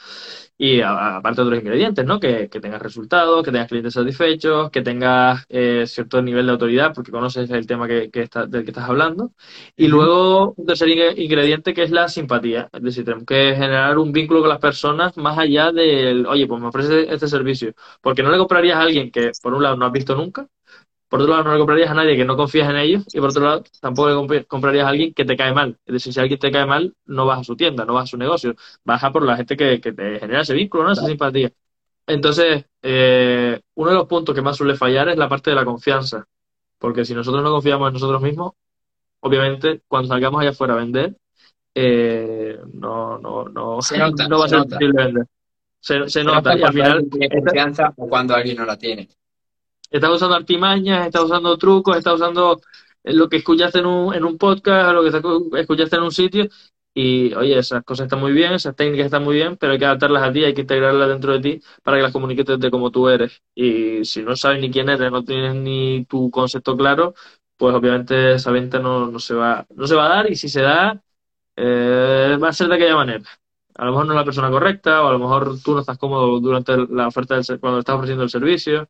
Y 0.60 0.82
aparte 0.82 1.42
de 1.42 1.48
otros 1.48 1.60
ingredientes, 1.62 2.04
¿no? 2.06 2.20
Que, 2.20 2.50
que 2.50 2.60
tengas 2.60 2.82
resultados, 2.82 3.44
que 3.44 3.52
tengas 3.52 3.68
clientes 3.68 3.94
satisfechos, 3.94 4.72
que 4.72 4.82
tengas 4.82 5.46
eh, 5.50 5.84
cierto 5.86 6.22
nivel 6.22 6.48
de 6.48 6.52
autoridad, 6.54 6.94
porque 6.96 7.12
conoces 7.12 7.50
el 7.52 7.68
tema 7.68 7.88
que, 7.88 8.10
que 8.10 8.24
está, 8.24 8.48
del 8.48 8.64
que 8.64 8.72
estás 8.72 8.90
hablando. 8.90 9.34
Y 9.76 9.88
luego, 9.88 10.54
un 10.58 10.66
tercer 10.66 10.90
ingrediente 10.90 11.74
que 11.74 11.84
es 11.84 11.92
la 11.92 12.08
simpatía. 12.10 12.70
Es 12.74 12.82
decir, 12.82 13.06
tenemos 13.06 13.26
que 13.26 13.54
generar 13.56 13.98
un 14.00 14.12
vínculo 14.12 14.40
con 14.42 14.50
las 14.50 14.60
personas 14.60 15.16
más 15.18 15.38
allá 15.38 15.72
del, 15.72 16.26
oye, 16.26 16.48
pues 16.48 16.60
me 16.62 16.68
ofrece 16.68 17.14
este 17.14 17.28
servicio. 17.28 17.74
Porque 18.02 18.24
no 18.24 18.32
le 18.32 18.38
comprarías 18.40 18.78
a 18.78 18.82
alguien 18.82 19.12
que, 19.12 19.32
por 19.42 19.54
un 19.54 19.62
lado, 19.64 19.76
no 19.78 19.86
has 19.86 19.92
visto 19.92 20.16
nunca, 20.16 20.48
por 21.10 21.22
otro 21.22 21.34
lado, 21.34 21.46
no 21.46 21.54
le 21.54 21.60
comprarías 21.60 21.90
a 21.90 21.94
nadie 21.94 22.18
que 22.18 22.26
no 22.26 22.36
confías 22.36 22.70
en 22.70 22.76
ellos 22.78 23.04
y 23.14 23.20
por 23.20 23.30
otro 23.30 23.44
lado, 23.44 23.64
tampoco 23.80 24.28
le 24.34 24.46
comprarías 24.46 24.86
a 24.86 24.90
alguien 24.90 25.14
que 25.14 25.26
te 25.26 25.38
cae 25.38 25.54
mal. 25.54 25.78
Es 25.86 25.94
decir, 25.94 26.14
si 26.14 26.20
alguien 26.20 26.40
te 26.40 26.52
cae 26.52 26.66
mal, 26.66 26.94
no 27.06 27.26
vas 27.26 27.40
a 27.40 27.44
su 27.44 27.56
tienda, 27.56 27.86
no 27.86 27.94
vas 27.94 28.06
a 28.06 28.08
su 28.08 28.18
negocio, 28.18 28.56
vas 28.84 29.04
a 29.04 29.12
por 29.12 29.24
la 29.24 29.38
gente 29.38 29.56
que, 29.56 29.80
te 29.80 30.20
genera 30.20 30.42
ese 30.42 30.54
vínculo, 30.54 30.84
¿no? 30.84 30.92
esa 30.92 31.06
simpatía. 31.06 31.52
Entonces, 32.08 32.66
eh, 32.82 33.60
uno 33.76 33.90
de 33.92 33.96
los 33.96 34.08
puntos 34.08 34.36
que 34.36 34.42
más 34.42 34.58
suele 34.58 34.76
fallar 34.76 35.10
es 35.10 35.18
la 35.18 35.30
parte 35.30 35.50
de 35.50 35.56
la 35.56 35.66
confianza, 35.66 36.26
porque 36.78 37.06
si 37.06 37.14
nosotros 37.14 37.44
no 37.44 37.52
confiamos 37.52 37.88
en 37.88 37.94
nosotros 37.94 38.22
mismos, 38.22 38.54
obviamente, 39.22 39.82
cuando 39.88 40.10
salgamos 40.10 40.42
allá 40.42 40.52
afuera 40.52 40.74
a 40.74 40.78
vender, 40.78 41.16
eh, 41.74 42.60
no, 42.74 43.18
no, 43.18 43.46
no, 43.46 43.80
no 44.30 44.40
va 44.40 44.46
a 44.46 44.50
ser 44.50 44.64
posible 44.64 45.04
vender. 45.04 45.26
Se, 45.80 46.24
nota, 46.24 46.58
y 46.58 46.64
al 46.64 46.74
final. 46.74 47.06
Tiene 47.10 47.30
confianza 47.30 47.94
o 47.96 48.10
cuando 48.10 48.36
alguien 48.36 48.58
no 48.58 48.66
la 48.66 48.78
tiene. 48.78 49.08
Estás 49.90 50.12
usando 50.12 50.36
artimañas, 50.36 51.06
estás 51.08 51.24
usando 51.24 51.58
trucos, 51.58 51.98
estás 51.98 52.16
usando 52.16 52.60
lo 53.04 53.30
que 53.30 53.38
escuchaste 53.38 53.80
en 53.80 53.86
un, 53.86 54.14
en 54.14 54.26
un 54.26 54.38
podcast, 54.38 54.94
lo 54.94 55.04
que 55.04 55.62
escuchaste 55.62 55.96
en 55.96 56.04
un 56.04 56.12
sitio. 56.12 56.48
Y 56.94 57.34
oye, 57.36 57.58
esas 57.60 57.84
cosas 57.84 58.06
están 58.06 58.20
muy 58.20 58.32
bien, 58.34 58.54
esas 58.54 58.76
técnicas 58.76 59.06
están 59.06 59.24
muy 59.24 59.36
bien, 59.36 59.56
pero 59.58 59.74
hay 59.74 59.80
que 59.80 59.86
adaptarlas 59.86 60.24
a 60.24 60.32
ti, 60.34 60.44
hay 60.44 60.54
que 60.56 60.62
integrarlas 60.62 61.10
dentro 61.10 61.34
de 61.34 61.40
ti 61.40 61.62
para 61.84 61.98
que 61.98 62.04
las 62.04 62.12
comuniques 62.12 62.46
desde 62.46 62.72
como 62.72 62.90
tú 62.92 63.08
eres. 63.08 63.44
Y 63.54 64.04
si 64.04 64.24
no 64.24 64.36
sabes 64.36 64.60
ni 64.62 64.72
quién 64.72 64.90
eres, 64.90 65.12
no 65.12 65.24
tienes 65.24 65.54
ni 65.56 66.06
tu 66.06 66.32
concepto 66.32 66.76
claro, 66.76 67.14
pues 67.56 67.76
obviamente 67.76 68.34
esa 68.34 68.52
venta 68.52 68.80
no, 68.80 69.08
no, 69.12 69.20
se, 69.20 69.36
va, 69.36 69.66
no 69.76 69.86
se 69.88 69.96
va 69.96 70.06
a 70.08 70.10
dar 70.10 70.32
y 70.32 70.36
si 70.36 70.50
se 70.50 70.62
da, 70.62 71.02
eh, 71.56 72.38
va 72.42 72.50
a 72.50 72.54
ser 72.54 72.68
de 72.70 72.76
aquella 72.76 72.96
manera. 72.96 73.24
A 73.76 73.86
lo 73.86 73.92
mejor 73.92 74.08
no 74.08 74.14
es 74.14 74.18
la 74.18 74.26
persona 74.26 74.50
correcta 74.50 75.04
o 75.04 75.08
a 75.10 75.12
lo 75.14 75.20
mejor 75.20 75.62
tú 75.64 75.74
no 75.74 75.82
estás 75.82 75.98
cómodo 76.00 76.40
durante 76.40 76.76
la 76.90 77.08
oferta 77.08 77.36
del, 77.36 77.60
cuando 77.60 77.80
estás 77.80 77.96
ofreciendo 77.96 78.24
el 78.24 78.30
servicio 78.30 78.90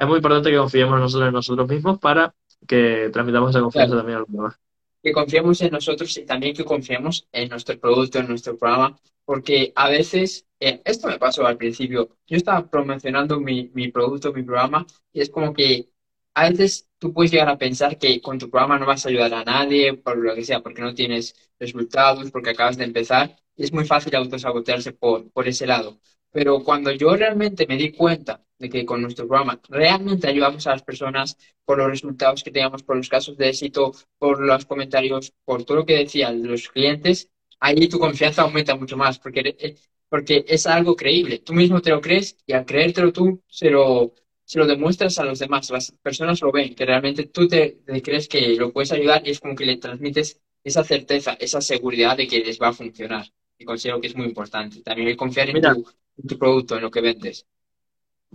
es 0.00 0.06
muy 0.06 0.16
importante 0.16 0.50
que 0.50 0.56
confiemos 0.56 0.98
nosotros, 0.98 1.28
en 1.28 1.34
nosotros 1.34 1.68
mismos 1.68 1.98
para 1.98 2.34
que 2.66 3.10
transmitamos 3.12 3.50
esa 3.50 3.60
confianza 3.60 3.96
también 3.96 4.16
a 4.16 4.20
los 4.20 4.28
demás. 4.28 4.58
Que 5.02 5.12
confiemos 5.12 5.60
en 5.60 5.72
nosotros 5.72 6.16
y 6.16 6.24
también 6.24 6.56
que 6.56 6.64
confiemos 6.64 7.28
en 7.32 7.50
nuestro 7.50 7.78
producto, 7.78 8.18
en 8.18 8.28
nuestro 8.28 8.56
programa, 8.56 8.98
porque 9.26 9.72
a 9.76 9.90
veces, 9.90 10.46
eh, 10.58 10.80
esto 10.86 11.06
me 11.08 11.18
pasó 11.18 11.46
al 11.46 11.58
principio, 11.58 12.16
yo 12.26 12.36
estaba 12.38 12.66
promocionando 12.66 13.40
mi, 13.40 13.70
mi 13.74 13.88
producto, 13.88 14.32
mi 14.32 14.42
programa, 14.42 14.86
y 15.12 15.20
es 15.20 15.28
como 15.28 15.52
que 15.52 15.90
a 16.32 16.48
veces 16.48 16.88
tú 16.98 17.12
puedes 17.12 17.30
llegar 17.30 17.50
a 17.50 17.58
pensar 17.58 17.98
que 17.98 18.22
con 18.22 18.38
tu 18.38 18.48
programa 18.48 18.78
no 18.78 18.86
vas 18.86 19.04
a 19.04 19.10
ayudar 19.10 19.34
a 19.34 19.44
nadie, 19.44 19.94
por 19.94 20.16
lo 20.16 20.34
que 20.34 20.44
sea, 20.44 20.62
porque 20.62 20.80
no 20.80 20.94
tienes 20.94 21.34
resultados, 21.58 22.30
porque 22.30 22.50
acabas 22.50 22.78
de 22.78 22.84
empezar, 22.84 23.36
y 23.54 23.64
es 23.64 23.72
muy 23.72 23.84
fácil 23.84 24.16
autosabotearse 24.16 24.92
por, 24.92 25.30
por 25.30 25.46
ese 25.46 25.66
lado. 25.66 26.00
Pero 26.32 26.62
cuando 26.62 26.90
yo 26.92 27.16
realmente 27.16 27.66
me 27.66 27.76
di 27.76 27.92
cuenta 27.92 28.42
de 28.58 28.68
que 28.68 28.84
con 28.84 29.02
nuestro 29.02 29.26
programa 29.26 29.60
realmente 29.68 30.28
ayudamos 30.28 30.66
a 30.66 30.72
las 30.72 30.82
personas 30.82 31.36
por 31.64 31.78
los 31.78 31.88
resultados 31.88 32.42
que 32.44 32.50
teníamos, 32.50 32.82
por 32.82 32.96
los 32.96 33.08
casos 33.08 33.36
de 33.36 33.48
éxito, 33.48 33.92
por 34.18 34.40
los 34.40 34.64
comentarios, 34.66 35.32
por 35.44 35.64
todo 35.64 35.78
lo 35.78 35.86
que 35.86 35.96
decían 35.98 36.46
los 36.46 36.68
clientes, 36.68 37.30
ahí 37.60 37.88
tu 37.88 37.98
confianza 37.98 38.42
aumenta 38.42 38.76
mucho 38.76 38.96
más 38.96 39.18
porque, 39.18 39.56
eh, 39.58 39.76
porque 40.08 40.44
es 40.48 40.66
algo 40.66 40.94
creíble. 40.96 41.38
Tú 41.38 41.52
mismo 41.54 41.80
te 41.80 41.90
lo 41.90 42.00
crees 42.00 42.36
y 42.46 42.52
al 42.52 42.64
creértelo 42.66 43.12
tú 43.12 43.42
se 43.48 43.70
lo, 43.70 44.14
se 44.44 44.58
lo 44.58 44.66
demuestras 44.66 45.18
a 45.18 45.24
los 45.24 45.38
demás. 45.38 45.70
Las 45.70 45.92
personas 46.02 46.40
lo 46.42 46.52
ven, 46.52 46.74
que 46.74 46.86
realmente 46.86 47.24
tú 47.26 47.48
te, 47.48 47.80
te 47.86 48.02
crees 48.02 48.28
que 48.28 48.54
lo 48.56 48.72
puedes 48.72 48.92
ayudar 48.92 49.26
y 49.26 49.30
es 49.30 49.40
como 49.40 49.54
que 49.56 49.66
le 49.66 49.76
transmites 49.78 50.40
esa 50.64 50.84
certeza, 50.84 51.34
esa 51.40 51.60
seguridad 51.60 52.16
de 52.16 52.26
que 52.28 52.40
les 52.40 52.60
va 52.60 52.68
a 52.68 52.72
funcionar. 52.72 53.26
Y 53.60 53.64
considero 53.64 54.00
que 54.00 54.08
es 54.08 54.16
muy 54.16 54.26
importante. 54.26 54.82
También 54.82 55.16
confiar 55.16 55.50
en 55.50 55.60
tu, 55.60 55.86
tu 56.26 56.38
producto, 56.38 56.76
en 56.76 56.82
lo 56.82 56.90
que 56.90 57.02
vendes. 57.02 57.46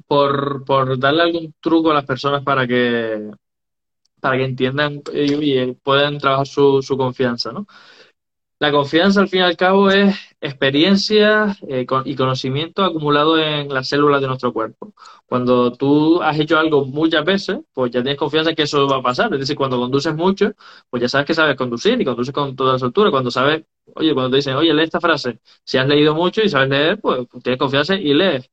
Por, 0.08 0.64
por 0.64 1.00
darle 1.00 1.24
algún 1.24 1.54
truco 1.60 1.92
a 1.92 1.96
las 1.96 2.06
personas 2.06 2.44
para 2.44 2.68
que 2.68 3.30
para 4.20 4.38
que 4.38 4.46
entiendan 4.46 5.04
y, 5.14 5.72
puedan 5.74 6.18
trabajar 6.18 6.48
su, 6.48 6.82
su 6.82 6.98
confianza, 6.98 7.52
¿no? 7.52 7.68
La 8.60 8.72
confianza, 8.72 9.20
al 9.22 9.28
fin 9.28 9.42
y 9.42 9.44
al 9.44 9.58
cabo, 9.58 9.90
es 9.92 10.16
experiencia 10.40 11.58
eh, 11.68 11.86
y 12.06 12.16
conocimiento 12.16 12.84
acumulado 12.84 13.38
en 13.38 13.74
las 13.74 13.90
células 13.90 14.22
de 14.22 14.28
nuestro 14.28 14.54
cuerpo. 14.54 14.94
Cuando 15.26 15.74
tú 15.74 16.22
has 16.22 16.40
hecho 16.40 16.58
algo 16.58 16.86
muchas 16.86 17.26
veces, 17.26 17.60
pues 17.74 17.92
ya 17.92 18.02
tienes 18.02 18.18
confianza 18.18 18.52
en 18.52 18.56
que 18.56 18.64
eso 18.64 18.88
va 18.88 18.98
a 18.98 19.02
pasar. 19.02 19.34
Es 19.34 19.40
decir, 19.42 19.58
cuando 19.58 19.78
conduces 19.78 20.16
mucho, 20.16 20.54
pues 20.90 21.02
ya 21.02 21.10
sabes 21.10 21.28
que 21.28 21.34
sabes 21.34 21.58
conducir 21.58 22.00
y 22.00 22.06
conduces 22.06 22.34
con 22.34 22.56
toda 22.56 22.74
la 22.74 22.80
soltura. 22.80 23.12
Cuando 23.12 23.32
sabes 23.32 23.64
Oye, 23.94 24.14
cuando 24.16 24.32
te 24.32 24.38
dicen, 24.38 24.56
oye, 24.56 24.74
lee 24.74 24.82
esta 24.84 25.00
frase, 25.00 25.40
si 25.64 25.78
has 25.78 25.88
leído 25.88 26.16
mucho 26.16 26.42
y 26.42 26.50
sabes 26.50 26.70
leer, 26.70 27.00
pues, 27.00 27.28
pues 27.30 27.44
tienes 27.44 27.60
confianza 27.60 27.94
y 27.96 28.14
lees. 28.16 28.50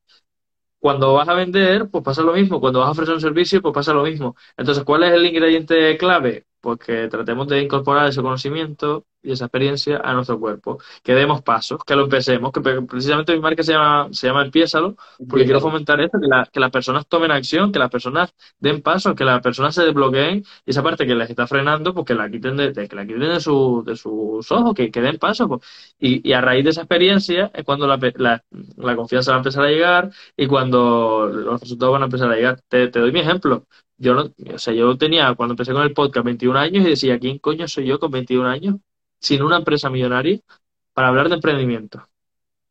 Cuando 0.79 1.13
vas 1.13 1.27
a 1.29 1.33
vender, 1.33 1.89
pues 1.89 2.03
pasa 2.03 2.21
lo 2.23 2.33
mismo. 2.33 2.59
Cuando 2.59 2.79
vas 2.79 2.89
a 2.89 2.91
ofrecer 2.91 3.15
un 3.15 3.21
servicio, 3.21 3.61
pues 3.61 3.73
pasa 3.73 3.93
lo 3.93 4.03
mismo. 4.03 4.35
Entonces, 4.57 4.83
¿cuál 4.83 5.03
es 5.03 5.13
el 5.13 5.25
ingrediente 5.25 5.97
clave? 5.97 6.45
Pues 6.61 6.77
que 6.79 7.07
tratemos 7.07 7.47
de 7.47 7.61
incorporar 7.61 8.07
ese 8.09 8.21
conocimiento 8.21 9.05
y 9.23 9.31
esa 9.31 9.45
experiencia 9.45 10.01
a 10.03 10.13
nuestro 10.13 10.39
cuerpo. 10.39 10.77
Que 11.03 11.13
demos 11.13 11.41
pasos, 11.41 11.79
que 11.85 11.95
lo 11.95 12.03
empecemos, 12.03 12.51
que 12.51 12.61
precisamente 12.61 13.33
mi 13.33 13.39
marca 13.39 13.63
se 13.63 13.73
llama, 13.73 14.09
se 14.11 14.27
llama 14.27 14.43
Empiézalo, 14.43 14.95
porque 15.27 15.45
quiero 15.45 15.61
fomentar 15.61 15.99
esto, 16.01 16.19
que, 16.19 16.27
que 16.51 16.59
las 16.59 16.71
personas 16.71 17.07
tomen 17.07 17.31
acción, 17.31 17.71
que 17.71 17.79
las 17.79 17.89
personas 17.89 18.33
den 18.59 18.81
pasos, 18.81 19.15
que 19.15 19.23
las 19.23 19.41
personas 19.41 19.73
se 19.75 19.83
desbloqueen 19.83 20.43
y 20.65 20.71
esa 20.71 20.83
parte 20.83 21.07
que 21.07 21.15
les 21.15 21.29
está 21.29 21.47
frenando, 21.47 21.93
pues 21.93 22.05
que 22.05 22.15
la 22.15 22.29
quiten 22.29 22.57
de, 22.57 22.73
que 22.73 22.95
la 22.95 23.05
quiten 23.05 23.21
de, 23.21 23.39
su, 23.39 23.83
de 23.85 23.95
sus 23.95 24.51
ojos, 24.51 24.73
que, 24.75 24.91
que 24.91 25.01
den 25.01 25.17
pasos. 25.17 25.47
Pues. 25.47 25.61
Y, 25.99 26.27
y, 26.29 26.33
a 26.33 26.41
raíz 26.41 26.63
de 26.63 26.71
esa 26.71 26.81
experiencia 26.81 27.51
es 27.53 27.63
cuando 27.63 27.87
la, 27.87 27.97
la, 28.15 28.43
la, 28.77 28.95
confianza 28.95 29.31
va 29.31 29.37
a 29.37 29.39
empezar 29.39 29.63
a 29.65 29.69
llegar 29.69 30.11
y 30.35 30.47
cuando 30.47 31.27
los 31.27 31.61
resultados 31.61 31.93
van 31.93 32.01
a 32.03 32.05
empezar 32.05 32.29
a 32.31 32.35
llegar. 32.35 32.61
Te, 32.67 32.87
te 32.89 32.99
doy 32.99 33.11
mi 33.11 33.19
ejemplo 33.19 33.65
yo 33.97 34.13
no, 34.13 34.33
o 34.53 34.57
sea, 34.59 34.73
yo 34.73 34.97
tenía, 34.97 35.33
cuando 35.35 35.53
empecé 35.53 35.73
con 35.73 35.83
el 35.83 35.93
podcast, 35.93 36.25
21 36.25 36.59
años 36.59 36.85
y 36.85 36.89
decía, 36.89 37.19
¿quién 37.19 37.39
coño 37.39 37.67
soy 37.67 37.85
yo 37.87 37.99
con 37.99 38.11
21 38.11 38.47
años? 38.47 38.75
Sin 39.23 39.41
una 39.43 39.57
empresa 39.57 39.89
millonaria 39.89 40.39
para 40.93 41.09
hablar 41.09 41.29
de 41.29 41.35
emprendimiento. 41.35 42.07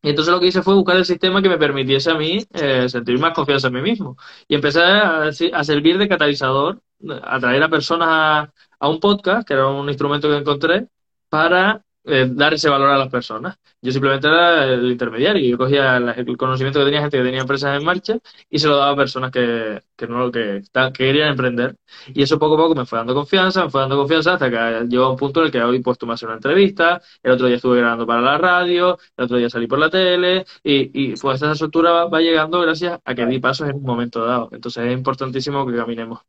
Y 0.03 0.11
entonces 0.11 0.35
lo 0.35 0.41
que 0.41 0.49
hice 0.49 0.63
fue 0.63 0.75
buscar 0.75 0.97
el 0.97 1.05
sistema 1.05 1.43
que 1.43 1.49
me 1.49 1.59
permitiese 1.59 2.11
a 2.11 2.15
mí 2.17 2.45
eh, 2.55 2.89
sentir 2.89 3.19
más 3.21 3.35
confianza 3.35 3.69
en 3.69 3.75
mí 3.75 3.83
mismo. 3.83 4.17
Y 4.49 4.57
empecé 4.57 4.83
a, 4.83 5.29
a 5.29 5.65
servir 5.65 5.99
de 5.99 6.09
catalizador, 6.09 6.83
a 7.23 7.41
traer 7.41 7.63
a 7.63 7.69
personas 7.69 8.49
a 8.81 8.89
un 8.89 9.01
podcast, 9.01 9.47
que 9.47 9.55
era 9.55 9.69
un 9.69 9.89
instrumento 9.89 10.29
que 10.29 10.37
encontré, 10.39 10.89
para 11.29 11.85
eh, 12.05 12.29
dar 12.31 12.55
ese 12.55 12.69
valor 12.69 12.91
a 12.91 12.99
las 12.99 13.09
personas. 13.09 13.57
Yo 13.81 13.93
simplemente 13.93 14.27
era 14.29 14.65
el 14.65 14.91
intermediario. 14.91 15.49
Yo 15.49 15.59
cogía 15.59 15.97
el 15.97 16.37
conocimiento 16.37 16.79
que 16.81 16.85
tenía 16.87 17.01
gente 17.01 17.19
que 17.19 17.25
tenía 17.25 17.41
empresas 17.41 17.79
en 17.79 17.85
marcha 17.85 18.19
y 18.51 18.59
se 18.59 18.69
lo 18.69 18.77
daba 18.77 18.93
a 18.93 18.97
personas 18.97 19.31
que, 19.31 19.81
que 19.97 20.07
no 20.07 20.31
que, 20.31 20.63
que 20.73 20.93
querían 20.93 21.31
emprender. 21.31 21.77
Y 22.15 22.23
eso 22.23 22.39
poco 22.39 22.55
a 22.55 22.59
poco 22.59 22.75
me 22.75 22.87
fue 22.87 22.99
dando 22.99 23.15
confianza, 23.15 23.65
me 23.65 23.71
fue 23.71 23.81
dando 23.81 23.97
confianza 23.97 24.35
hasta 24.35 24.51
que 24.51 24.87
llegó 24.89 25.05
a 25.05 25.11
un 25.11 25.17
punto 25.17 25.41
en 25.41 25.47
el 25.47 25.53
que 25.53 25.63
hoy 25.63 25.81
pues 25.81 25.99
tú 25.99 26.07
me 26.07 26.15
haces 26.15 26.25
una 26.27 26.35
entrevista, 26.35 27.01
el 27.23 27.33
otro 27.33 27.47
día 27.47 27.57
estuve 27.57 27.79
grabando 27.79 28.07
para 28.07 28.21
la 28.21 28.39
radio, 28.39 28.99
el 29.17 29.25
otro 29.25 29.37
día 29.37 29.51
salí 29.51 29.67
por 29.67 29.79
la 29.79 29.91
tele 29.91 30.45
y, 30.63 31.11
y 31.13 31.15
pues 31.17 31.37
esa 31.37 31.53
estructura 31.53 31.91
va, 31.93 32.05
va 32.09 32.21
llegando 32.21 32.61
gracias 32.61 33.01
a 33.05 33.15
que 33.15 33.27
di 33.27 33.39
pasos 33.41 33.69
en 33.69 33.77
un 33.77 33.83
momento 33.83 34.25
dado. 34.25 34.49
Entonces 34.53 34.85
es 34.87 34.93
importantísimo 34.93 35.67
que 35.67 35.77
caminemos. 35.77 36.21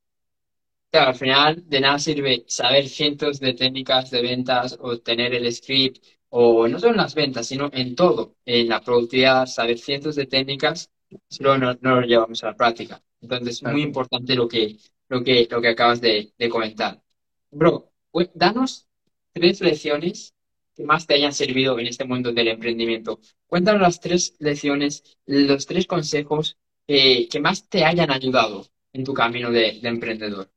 Claro, 0.93 1.09
al 1.09 1.15
final 1.15 1.63
de 1.67 1.79
nada 1.81 1.97
sirve 1.97 2.43
saber 2.47 2.87
cientos 2.87 3.39
de 3.39 3.53
técnicas 3.55 4.11
de 4.11 4.21
ventas 4.21 4.77
o 4.79 4.99
tener 4.99 5.33
el 5.33 5.51
script, 5.51 6.03
o 6.29 6.67
no 6.67 6.77
solo 6.79 6.91
en 6.91 6.97
las 6.97 7.15
ventas, 7.15 7.47
sino 7.47 7.69
en 7.73 7.95
todo, 7.95 8.35
en 8.45 8.69
la 8.69 8.79
productividad, 8.79 9.47
saber 9.47 9.79
cientos 9.79 10.15
de 10.15 10.27
técnicas, 10.27 10.91
si 11.27 11.41
no, 11.43 11.57
no 11.57 11.73
lo 11.81 12.01
llevamos 12.01 12.43
a 12.43 12.47
la 12.47 12.55
práctica. 12.55 13.01
Entonces, 13.21 13.55
es 13.57 13.63
muy 13.63 13.81
importante 13.81 14.35
lo 14.35 14.47
que, 14.47 14.77
lo 15.09 15.23
que, 15.23 15.47
lo 15.49 15.61
que 15.61 15.69
acabas 15.69 15.99
de, 15.99 16.31
de 16.37 16.49
comentar. 16.49 17.01
Bro, 17.49 17.91
danos 18.35 18.87
tres 19.31 19.61
lecciones 19.61 20.35
que 20.75 20.83
más 20.83 21.07
te 21.07 21.15
hayan 21.15 21.33
servido 21.33 21.79
en 21.79 21.87
este 21.87 22.05
mundo 22.05 22.31
del 22.33 22.49
emprendimiento. 22.49 23.19
Cuéntanos 23.47 23.81
las 23.81 23.99
tres 23.99 24.35
lecciones, 24.39 25.17
los 25.25 25.65
tres 25.65 25.87
consejos 25.87 26.57
que 26.85 27.39
más 27.41 27.67
te 27.67 27.83
hayan 27.83 28.11
ayudado 28.11 28.67
en 28.93 29.03
tu 29.03 29.13
camino 29.15 29.49
de, 29.51 29.79
de 29.81 29.89
emprendedor. 29.89 30.51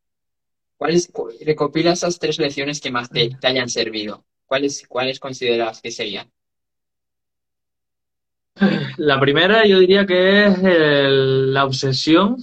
¿Cuáles, 0.77 1.11
recopila 1.45 1.93
esas 1.93 2.19
tres 2.19 2.39
lecciones 2.39 2.81
que 2.81 2.91
más 2.91 3.09
te, 3.11 3.37
hayan 3.43 3.69
servido? 3.69 4.25
¿Cuáles, 4.45 4.87
¿Cuáles 4.87 5.19
consideras 5.19 5.81
que 5.81 5.91
serían? 5.91 6.31
La 8.99 9.21
primera 9.21 9.67
yo 9.67 9.79
diría 9.79 10.07
que 10.07 10.47
es 10.47 10.59
la 10.63 11.65
obsesión 11.65 12.37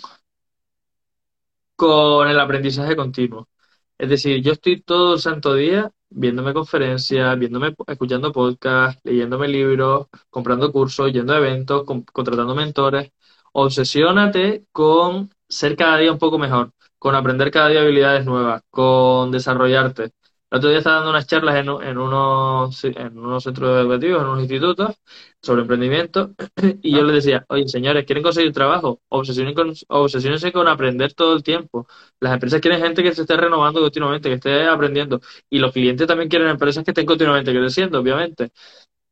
con 1.76 2.28
el 2.28 2.40
aprendizaje 2.40 2.96
continuo. 2.96 3.50
Es 3.98 4.10
decir, 4.10 4.42
yo 4.42 4.54
estoy 4.54 4.82
todo 4.82 5.16
el 5.16 5.20
santo 5.20 5.54
día 5.56 5.92
viéndome 6.10 6.54
conferencias, 6.54 7.38
viéndome, 7.40 7.74
escuchando 7.88 8.32
podcasts, 8.32 9.02
leyéndome 9.04 9.48
libros, 9.48 10.08
comprando 10.30 10.72
cursos, 10.72 11.12
yendo 11.12 11.34
a 11.34 11.38
eventos, 11.38 11.84
contratando 12.12 12.56
mentores. 12.56 13.12
Obsesiónate 13.54 14.66
con 14.72 15.32
ser 15.48 15.76
cada 15.76 15.98
día 15.98 16.12
un 16.12 16.20
poco 16.20 16.38
mejor 16.38 16.74
con 17.04 17.16
aprender 17.16 17.51
cada 17.51 17.68
día 17.68 17.82
habilidades 17.82 18.26
nuevas, 18.26 18.62
con 18.70 19.30
desarrollarte. 19.30 20.04
El 20.49 20.58
otro 20.58 20.70
día 20.70 20.78
estaba 20.78 20.97
dando 20.97 21.10
unas 21.10 21.28
charlas 21.28 21.56
en, 21.56 21.68
en, 21.68 21.97
unos, 21.97 22.82
en 22.86 23.18
unos 23.18 23.43
centros 23.43 23.78
educativos, 23.78 24.22
en 24.22 24.28
unos 24.30 24.39
institutos, 24.39 24.95
sobre 25.41 25.64
emprendimiento, 25.64 26.32
y 26.82 26.95
yo 26.95 27.04
les 27.04 27.26
decía, 27.26 27.45
oye, 27.49 27.68
señores, 27.68 28.06
¿quieren 28.06 28.24
conseguir 28.24 28.54
trabajo? 28.54 29.01
Obsesionense 29.10 30.54
con, 30.54 30.64
con 30.64 30.68
aprender 30.70 31.14
todo 31.14 31.36
el 31.36 31.43
tiempo. 31.43 31.88
Las 32.22 32.36
empresas 32.36 32.62
quieren 32.62 32.82
gente 32.82 33.04
que 33.04 33.14
se 33.14 33.24
esté 33.24 33.36
renovando 33.36 33.82
continuamente, 33.82 34.30
que 34.30 34.36
esté 34.36 34.64
aprendiendo, 34.66 35.20
y 35.49 35.60
los 35.60 35.74
clientes 35.74 36.08
también 36.08 36.30
quieren 36.30 36.47
empresas 36.47 36.86
que 36.86 36.91
estén 36.91 37.06
continuamente 37.06 37.51
creciendo, 37.51 37.99
obviamente, 37.99 38.51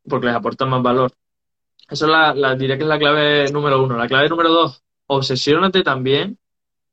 porque 0.08 0.28
les 0.28 0.36
aportan 0.36 0.70
más 0.70 0.82
valor. 0.82 1.12
Eso 1.90 2.06
es 2.06 2.12
la, 2.12 2.34
la, 2.34 2.56
diría 2.56 2.78
que 2.78 2.84
es 2.84 2.90
la 2.90 3.00
clave 3.00 3.52
número 3.52 3.84
uno. 3.84 3.98
La 3.98 4.08
clave 4.08 4.30
número 4.30 4.50
dos, 4.50 4.82
obsesiónate 5.08 5.84
también 5.84 6.38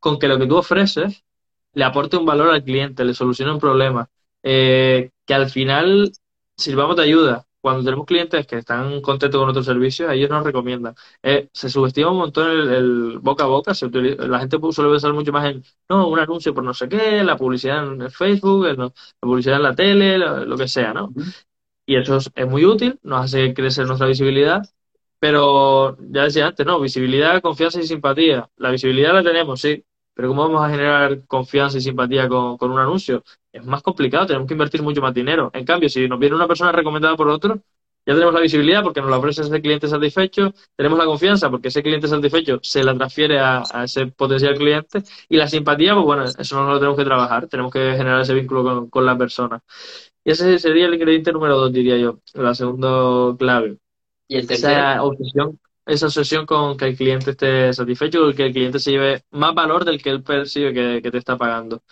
con 0.00 0.18
que 0.18 0.28
lo 0.28 0.38
que 0.38 0.46
tú 0.46 0.56
ofreces 0.56 1.24
le 1.74 1.84
aporte 1.84 2.16
un 2.16 2.26
valor 2.26 2.50
al 2.50 2.64
cliente, 2.64 3.04
le 3.04 3.14
solucione 3.14 3.52
un 3.52 3.60
problema, 3.60 4.08
eh, 4.42 5.10
que 5.26 5.34
al 5.34 5.50
final 5.50 6.12
sirvamos 6.56 6.96
de 6.96 7.02
ayuda. 7.04 7.46
Cuando 7.60 7.84
tenemos 7.84 8.06
clientes 8.06 8.46
que 8.46 8.58
están 8.58 9.00
contentos 9.00 9.38
con 9.38 9.46
nuestros 9.46 9.66
servicios, 9.66 10.10
ellos 10.12 10.30
nos 10.30 10.44
recomiendan. 10.44 10.94
Eh, 11.22 11.48
se 11.52 11.68
subestima 11.68 12.10
un 12.10 12.18
montón 12.18 12.48
el, 12.50 13.18
boca 13.18 13.44
a 13.44 13.46
boca, 13.48 13.74
se 13.74 13.88
la 13.90 14.38
gente 14.40 14.58
suele 14.72 14.90
pensar 14.90 15.12
mucho 15.12 15.32
más 15.32 15.46
en, 15.50 15.64
no, 15.88 16.08
un 16.08 16.18
anuncio 16.18 16.54
por 16.54 16.64
no 16.64 16.72
sé 16.74 16.88
qué, 16.88 17.22
la 17.24 17.36
publicidad 17.36 17.84
en 17.84 18.10
Facebook, 18.10 18.66
la 18.66 18.92
publicidad 19.20 19.56
en 19.56 19.62
la 19.64 19.74
tele, 19.74 20.18
lo, 20.18 20.56
que 20.56 20.68
sea, 20.68 20.94
¿no? 20.94 21.12
Y 21.86 21.96
eso 21.96 22.16
es, 22.16 22.30
es 22.34 22.46
muy 22.48 22.64
útil, 22.64 22.98
nos 23.02 23.24
hace 23.24 23.54
crecer 23.54 23.86
nuestra 23.86 24.06
visibilidad, 24.06 24.62
pero 25.18 25.96
ya 26.10 26.24
decía 26.24 26.46
antes, 26.46 26.66
no, 26.66 26.80
visibilidad, 26.80 27.40
confianza 27.42 27.80
y 27.80 27.86
simpatía. 27.86 28.48
La 28.56 28.70
visibilidad 28.70 29.12
la 29.14 29.22
tenemos, 29.22 29.60
sí, 29.60 29.84
pero 30.18 30.30
¿cómo 30.30 30.42
vamos 30.42 30.64
a 30.66 30.68
generar 30.68 31.24
confianza 31.28 31.78
y 31.78 31.80
simpatía 31.80 32.28
con, 32.28 32.58
con, 32.58 32.72
un 32.72 32.80
anuncio? 32.80 33.22
Es 33.52 33.64
más 33.64 33.84
complicado, 33.84 34.26
tenemos 34.26 34.48
que 34.48 34.54
invertir 34.54 34.82
mucho 34.82 35.00
más 35.00 35.14
dinero. 35.14 35.48
En 35.54 35.64
cambio, 35.64 35.88
si 35.88 36.08
nos 36.08 36.18
viene 36.18 36.34
una 36.34 36.48
persona 36.48 36.72
recomendada 36.72 37.14
por 37.16 37.28
otro, 37.28 37.62
ya 38.04 38.14
tenemos 38.14 38.34
la 38.34 38.40
visibilidad 38.40 38.82
porque 38.82 39.00
nos 39.00 39.10
la 39.10 39.18
ofrece 39.18 39.42
ese 39.42 39.62
cliente 39.62 39.86
satisfecho, 39.86 40.52
tenemos 40.74 40.98
la 40.98 41.04
confianza 41.04 41.48
porque 41.50 41.68
ese 41.68 41.84
cliente 41.84 42.08
satisfecho 42.08 42.58
se 42.64 42.82
la 42.82 42.96
transfiere 42.96 43.38
a, 43.38 43.62
ese 43.84 44.08
potencial 44.08 44.56
cliente 44.56 45.04
y 45.28 45.36
la 45.36 45.46
simpatía, 45.46 45.94
pues 45.94 46.04
bueno, 46.04 46.24
eso 46.24 46.64
no 46.64 46.68
lo 46.68 46.78
tenemos 46.80 46.98
que 46.98 47.04
trabajar, 47.04 47.46
tenemos 47.46 47.72
que 47.72 47.78
generar 47.92 48.20
ese 48.20 48.34
vínculo 48.34 48.64
con, 48.64 48.90
con 48.90 49.06
la 49.06 49.16
persona. 49.16 49.62
Y 50.24 50.32
ese 50.32 50.58
sería 50.58 50.86
el 50.86 50.94
ingrediente 50.94 51.32
número 51.32 51.56
dos, 51.56 51.72
diría 51.72 51.96
yo, 51.96 52.18
la 52.34 52.56
segunda 52.56 53.36
clave. 53.38 53.78
Y 54.26 54.38
el 54.38 54.48
tercero. 54.48 54.72
Esa 54.72 55.02
obsesión 55.04 55.60
esa 55.88 56.06
obsesión 56.06 56.46
con 56.46 56.76
que 56.76 56.86
el 56.86 56.96
cliente 56.96 57.30
esté 57.32 57.72
satisfecho, 57.72 58.32
que 58.34 58.46
el 58.46 58.52
cliente 58.52 58.78
se 58.78 58.92
lleve 58.92 59.24
más 59.30 59.54
valor 59.54 59.84
del 59.84 60.02
que 60.02 60.10
él 60.10 60.22
percibe 60.22 61.02
que, 61.02 61.10
te 61.10 61.18
está 61.18 61.36
pagando. 61.38 61.82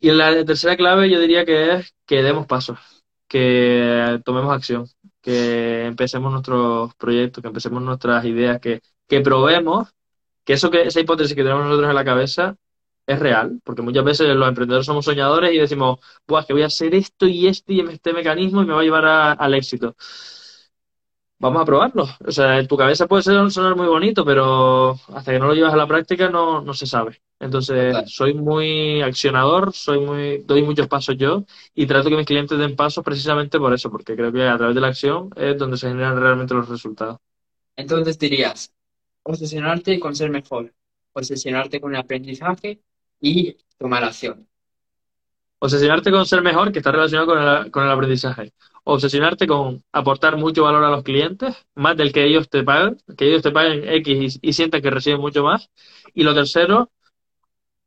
Y 0.00 0.10
la 0.12 0.44
tercera 0.44 0.76
clave 0.76 1.10
yo 1.10 1.20
diría 1.20 1.44
que 1.44 1.74
es 1.74 1.94
que 2.06 2.22
demos 2.22 2.46
pasos, 2.46 2.78
que 3.28 4.20
tomemos 4.24 4.52
acción, 4.54 4.86
que 5.20 5.86
empecemos 5.86 6.32
nuestros 6.32 6.94
proyectos, 6.96 7.42
que 7.42 7.48
empecemos 7.48 7.82
nuestras 7.82 8.24
ideas, 8.24 8.60
que, 8.60 8.82
que 9.08 9.20
probemos 9.20 9.88
que 10.44 10.54
eso 10.54 10.70
que 10.70 10.82
esa 10.82 11.00
hipótesis 11.00 11.34
que 11.34 11.42
tenemos 11.42 11.64
nosotros 11.64 11.90
en 11.90 11.96
la 11.96 12.04
cabeza 12.04 12.56
es 13.06 13.18
real, 13.18 13.60
porque 13.64 13.82
muchas 13.82 14.04
veces 14.04 14.28
los 14.36 14.48
emprendedores 14.48 14.86
somos 14.86 15.04
soñadores 15.04 15.52
y 15.52 15.58
decimos, 15.58 16.00
Buah, 16.26 16.44
que 16.44 16.52
voy 16.52 16.62
a 16.62 16.66
hacer 16.66 16.94
esto 16.94 17.26
y 17.26 17.48
esto 17.48 17.72
y 17.72 17.80
este 17.80 18.12
mecanismo 18.12 18.62
y 18.62 18.66
me 18.66 18.74
va 18.74 18.80
a 18.80 18.84
llevar 18.84 19.06
al 19.06 19.54
éxito 19.54 19.96
vamos 21.38 21.62
a 21.62 21.64
probarlo. 21.64 22.06
O 22.24 22.30
sea, 22.30 22.58
en 22.58 22.66
tu 22.66 22.76
cabeza 22.76 23.06
puede 23.06 23.22
ser, 23.22 23.50
sonar 23.50 23.76
muy 23.76 23.86
bonito, 23.86 24.24
pero 24.24 24.92
hasta 25.14 25.32
que 25.32 25.38
no 25.38 25.46
lo 25.46 25.54
llevas 25.54 25.74
a 25.74 25.76
la 25.76 25.86
práctica 25.86 26.28
no, 26.28 26.60
no 26.60 26.74
se 26.74 26.86
sabe. 26.86 27.20
Entonces, 27.38 27.94
soy 28.06 28.34
muy 28.34 29.02
accionador, 29.02 29.72
soy 29.74 30.00
muy, 30.00 30.38
doy 30.38 30.62
muchos 30.62 30.88
pasos 30.88 31.16
yo 31.18 31.44
y 31.74 31.86
trato 31.86 32.08
que 32.08 32.16
mis 32.16 32.26
clientes 32.26 32.58
den 32.58 32.76
pasos 32.76 33.04
precisamente 33.04 33.58
por 33.58 33.74
eso, 33.74 33.90
porque 33.90 34.16
creo 34.16 34.32
que 34.32 34.42
a 34.42 34.56
través 34.56 34.74
de 34.74 34.80
la 34.80 34.88
acción 34.88 35.30
es 35.36 35.58
donde 35.58 35.76
se 35.76 35.88
generan 35.88 36.18
realmente 36.18 36.54
los 36.54 36.68
resultados. 36.68 37.18
Entonces 37.76 38.18
dirías, 38.18 38.72
obsesionarte 39.22 40.00
con 40.00 40.16
ser 40.16 40.30
mejor, 40.30 40.72
obsesionarte 41.12 41.78
con 41.78 41.94
el 41.94 42.00
aprendizaje 42.00 42.80
y 43.20 43.56
tomar 43.76 44.02
acción. 44.02 44.48
Obsesionarte 45.58 46.10
con 46.10 46.24
ser 46.24 46.42
mejor, 46.42 46.72
que 46.72 46.78
está 46.78 46.92
relacionado 46.92 47.26
con 47.26 47.42
el, 47.42 47.70
con 47.70 47.84
el 47.84 47.90
aprendizaje 47.90 48.52
obsesionarte 48.88 49.48
con 49.48 49.82
aportar 49.90 50.36
mucho 50.36 50.62
valor 50.62 50.84
a 50.84 50.90
los 50.90 51.02
clientes, 51.02 51.66
más 51.74 51.96
del 51.96 52.12
que 52.12 52.24
ellos 52.24 52.48
te 52.48 52.62
pagan, 52.62 52.96
que 53.18 53.26
ellos 53.26 53.42
te 53.42 53.50
paguen 53.50 53.82
X 53.88 54.38
y, 54.40 54.52
sientan 54.52 54.80
que 54.80 54.90
reciben 54.90 55.20
mucho 55.20 55.42
más. 55.42 55.70
Y 56.14 56.22
lo 56.22 56.34
tercero, 56.34 56.92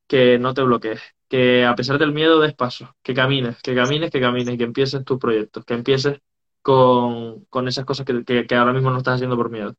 que 0.07 0.37
no 0.37 0.53
te 0.53 0.61
bloquees, 0.61 1.01
que 1.29 1.63
a 1.65 1.73
pesar 1.73 1.99
del 1.99 2.11
miedo 2.11 2.41
des 2.41 2.53
paso, 2.53 2.95
que 3.01 3.13
camines, 3.13 3.61
que 3.61 3.73
camines, 3.73 4.11
que 4.11 4.19
camines, 4.19 4.57
que 4.57 4.63
empieces 4.65 5.05
tus 5.05 5.17
proyectos, 5.17 5.63
que 5.63 5.73
empieces 5.73 6.19
con, 6.61 7.47
esas 7.67 7.85
cosas 7.85 8.05
que, 8.05 8.55
ahora 8.57 8.73
mismo 8.73 8.91
no 8.91 8.97
estás 8.97 9.15
haciendo 9.15 9.37
por 9.37 9.49
miedo. 9.49 9.75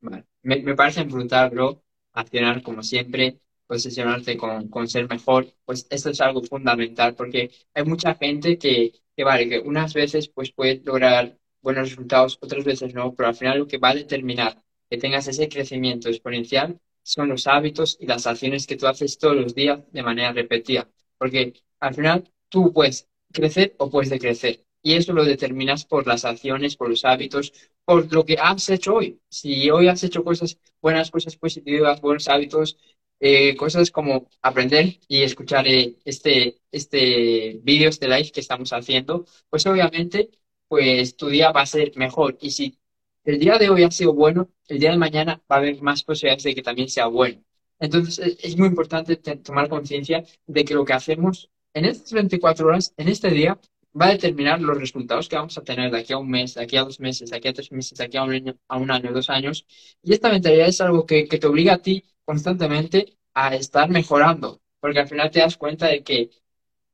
Vale. 0.00 0.24
Me, 0.42 0.60
me 0.60 0.74
parece 0.74 1.04
brutal, 1.04 1.50
bro, 1.50 1.84
accionar 2.12 2.62
como 2.62 2.82
siempre, 2.82 3.38
obsesionarte 3.68 4.36
con, 4.36 4.68
con 4.68 4.88
ser 4.88 5.08
mejor, 5.08 5.52
pues 5.64 5.86
esto 5.90 6.10
es 6.10 6.20
algo 6.20 6.42
fundamental 6.42 7.14
porque 7.14 7.50
hay 7.74 7.84
mucha 7.84 8.14
gente 8.14 8.58
que 8.58 8.92
que 9.16 9.24
vale, 9.24 9.48
que 9.48 9.60
unas 9.60 9.94
veces 9.94 10.28
pues 10.28 10.52
puedes 10.52 10.84
lograr 10.84 11.38
buenos 11.62 11.88
resultados, 11.88 12.38
otras 12.42 12.64
veces 12.64 12.92
no, 12.94 13.14
pero 13.14 13.30
al 13.30 13.34
final 13.34 13.58
lo 13.58 13.66
que 13.66 13.78
va 13.78 13.90
a 13.90 13.94
determinar 13.94 14.62
que 14.90 14.98
tengas 14.98 15.26
ese 15.28 15.48
crecimiento 15.48 16.08
exponencial 16.10 16.78
son 17.02 17.28
los 17.28 17.46
hábitos 17.46 17.96
y 18.00 18.06
las 18.06 18.26
acciones 18.26 18.66
que 18.66 18.76
tú 18.76 18.86
haces 18.86 19.18
todos 19.18 19.36
los 19.36 19.54
días 19.54 19.80
de 19.92 20.02
manera 20.02 20.32
repetida. 20.32 20.88
Porque 21.18 21.54
al 21.80 21.94
final 21.94 22.30
tú 22.48 22.72
puedes 22.72 23.08
crecer 23.32 23.74
o 23.78 23.90
puedes 23.90 24.10
decrecer. 24.10 24.64
Y 24.82 24.94
eso 24.94 25.12
lo 25.12 25.24
determinas 25.24 25.84
por 25.84 26.06
las 26.06 26.24
acciones, 26.24 26.76
por 26.76 26.88
los 26.88 27.04
hábitos, 27.04 27.52
por 27.84 28.12
lo 28.12 28.24
que 28.24 28.36
has 28.40 28.68
hecho 28.68 28.94
hoy. 28.96 29.20
Si 29.28 29.68
hoy 29.70 29.88
has 29.88 30.02
hecho 30.04 30.22
cosas 30.24 30.58
buenas, 30.80 31.10
cosas 31.10 31.36
positivas, 31.36 32.00
buenos 32.00 32.28
hábitos, 32.28 32.78
eh, 33.20 33.56
cosas 33.56 33.90
como 33.90 34.28
aprender 34.42 34.98
y 35.08 35.22
escuchar 35.22 35.66
eh, 35.68 35.96
este, 36.04 36.58
este 36.70 37.58
vídeo, 37.62 37.88
este 37.88 38.08
live 38.08 38.30
que 38.32 38.40
estamos 38.40 38.72
haciendo, 38.72 39.26
pues 39.50 39.66
obviamente 39.66 40.30
pues 40.68 41.16
tu 41.16 41.28
día 41.28 41.52
va 41.52 41.62
a 41.62 41.66
ser 41.66 41.92
mejor. 41.96 42.36
Y 42.40 42.50
si 42.50 42.78
el 43.24 43.38
día 43.38 43.58
de 43.58 43.70
hoy 43.70 43.82
ha 43.84 43.90
sido 43.90 44.14
bueno, 44.14 44.50
el 44.68 44.78
día 44.78 44.90
de 44.90 44.96
mañana 44.98 45.42
va 45.50 45.56
a 45.56 45.58
haber 45.58 45.80
más 45.82 46.02
posibilidades 46.04 46.44
de 46.44 46.54
que 46.54 46.62
también 46.62 46.88
sea 46.88 47.06
bueno. 47.06 47.42
Entonces, 47.78 48.36
es, 48.42 48.56
muy 48.56 48.68
importante 48.68 49.16
te- 49.16 49.36
tomar 49.36 49.68
conciencia 49.68 50.24
de 50.46 50.64
que 50.64 50.74
lo 50.74 50.84
que 50.84 50.94
hacemos 50.94 51.50
en 51.74 51.84
estas 51.84 52.12
24 52.12 52.66
horas, 52.66 52.94
en 52.96 53.08
este 53.08 53.30
día, 53.30 53.58
va 54.00 54.06
a 54.06 54.10
determinar 54.12 54.60
los 54.60 54.78
resultados 54.78 55.28
que 55.28 55.36
vamos 55.36 55.56
a 55.58 55.62
tener 55.64 55.90
de 55.90 55.98
aquí 55.98 56.12
a 56.12 56.18
un 56.18 56.30
mes, 56.30 56.54
de 56.54 56.62
aquí 56.62 56.76
a 56.76 56.84
dos 56.84 57.00
meses, 57.00 57.30
de 57.30 57.36
aquí 57.36 57.48
a 57.48 57.52
tres 57.52 57.72
meses, 57.72 57.96
de 57.98 58.04
aquí 58.04 58.16
a 58.16 58.22
un 58.24 58.32
año, 58.32 58.56
a 58.68 58.76
un 58.78 58.90
año, 58.90 59.12
dos 59.12 59.30
años. 59.30 59.66
Y 60.02 60.12
esta 60.14 60.30
mentalidad 60.30 60.68
es 60.68 60.80
algo 60.80 61.06
que, 61.06 61.26
que 61.28 61.38
te 61.38 61.46
obliga 61.46 61.74
a 61.74 61.82
ti 61.82 62.04
constantemente 62.26 63.18
a 63.34 63.56
estar 63.56 63.90
mejorando, 63.90 64.62
porque 64.80 65.00
al 65.00 65.08
final 65.08 65.30
te 65.32 65.40
das 65.40 65.58
cuenta 65.58 65.88
de 65.88 66.04
que 66.04 66.30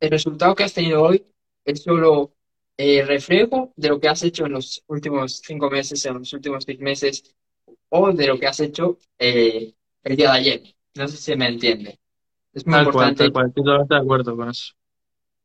el 0.00 0.10
resultado 0.10 0.54
que 0.54 0.64
has 0.64 0.74
tenido 0.74 1.02
hoy 1.02 1.24
es 1.64 1.82
solo 1.82 2.34
eh, 2.76 3.04
reflejo 3.04 3.72
de 3.76 3.88
lo 3.90 4.00
que 4.00 4.08
has 4.08 4.22
hecho 4.24 4.46
en 4.46 4.52
los 4.52 4.84
últimos 4.88 5.42
cinco 5.44 5.70
meses, 5.70 6.04
en 6.06 6.14
los 6.20 6.32
últimos 6.34 6.64
seis 6.64 6.80
meses, 6.80 7.36
o 7.90 8.12
de 8.12 8.26
lo 8.28 8.38
que 8.38 8.46
has 8.48 8.60
hecho 8.60 8.98
eh, 9.18 9.74
el 10.04 10.16
día 10.16 10.32
de 10.32 10.38
ayer. 10.38 10.62
No 10.96 11.08
sé 11.08 11.16
si 11.18 11.36
me 11.36 11.48
entiende. 11.48 12.00
Es 12.54 12.66
muy 12.66 12.76
Tal 12.76 12.90
cual, 12.90 13.14
tal 13.14 13.30
importante 13.30 13.30
cual, 13.30 13.52
de 13.54 13.96
acuerdo 13.96 14.36
con 14.36 14.50
eso. 14.50 14.72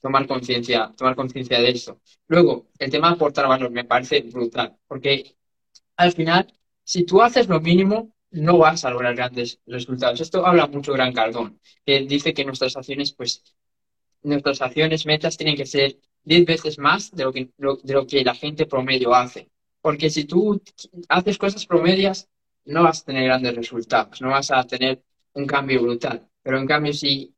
tomar 0.01 0.27
conciencia, 0.27 0.93
tomar 0.97 1.15
conciencia 1.15 1.59
de 1.59 1.69
eso. 1.71 2.01
Luego, 2.27 2.67
el 2.79 2.91
tema 2.91 3.09
de 3.09 3.15
aportar 3.15 3.47
valor 3.47 3.71
me 3.71 3.85
parece 3.85 4.21
brutal, 4.21 4.77
porque 4.87 5.35
al 5.97 6.13
final, 6.13 6.53
si 6.83 7.05
tú 7.05 7.21
haces 7.21 7.47
lo 7.49 7.61
mínimo, 7.61 8.13
no 8.31 8.57
vas 8.57 8.85
a 8.85 8.89
lograr 8.91 9.15
grandes 9.15 9.59
resultados. 9.65 10.21
Esto 10.21 10.45
habla 10.45 10.67
mucho 10.67 10.93
Gran 10.93 11.13
Cardón, 11.13 11.59
que 11.85 12.01
dice 12.01 12.33
que 12.33 12.45
nuestras 12.45 12.75
acciones, 12.75 13.13
pues, 13.13 13.43
nuestras 14.23 14.61
acciones, 14.61 15.05
metas 15.05 15.37
tienen 15.37 15.55
que 15.55 15.65
ser 15.65 15.97
10 16.23 16.45
veces 16.45 16.77
más 16.79 17.11
de 17.11 17.23
lo 17.23 17.31
que, 17.33 17.49
de 17.57 17.93
lo 17.93 18.05
que 18.05 18.23
la 18.23 18.35
gente 18.35 18.65
promedio 18.65 19.13
hace. 19.13 19.49
Porque 19.81 20.09
si 20.09 20.25
tú 20.25 20.61
haces 21.07 21.37
cosas 21.37 21.65
promedias, 21.65 22.29
no 22.65 22.83
vas 22.83 23.01
a 23.01 23.05
tener 23.05 23.23
grandes 23.25 23.55
resultados, 23.55 24.21
no 24.21 24.29
vas 24.29 24.51
a 24.51 24.63
tener 24.65 25.01
un 25.33 25.45
cambio 25.45 25.81
brutal. 25.81 26.27
Pero 26.43 26.59
en 26.59 26.67
cambio, 26.67 26.93
si 26.93 27.33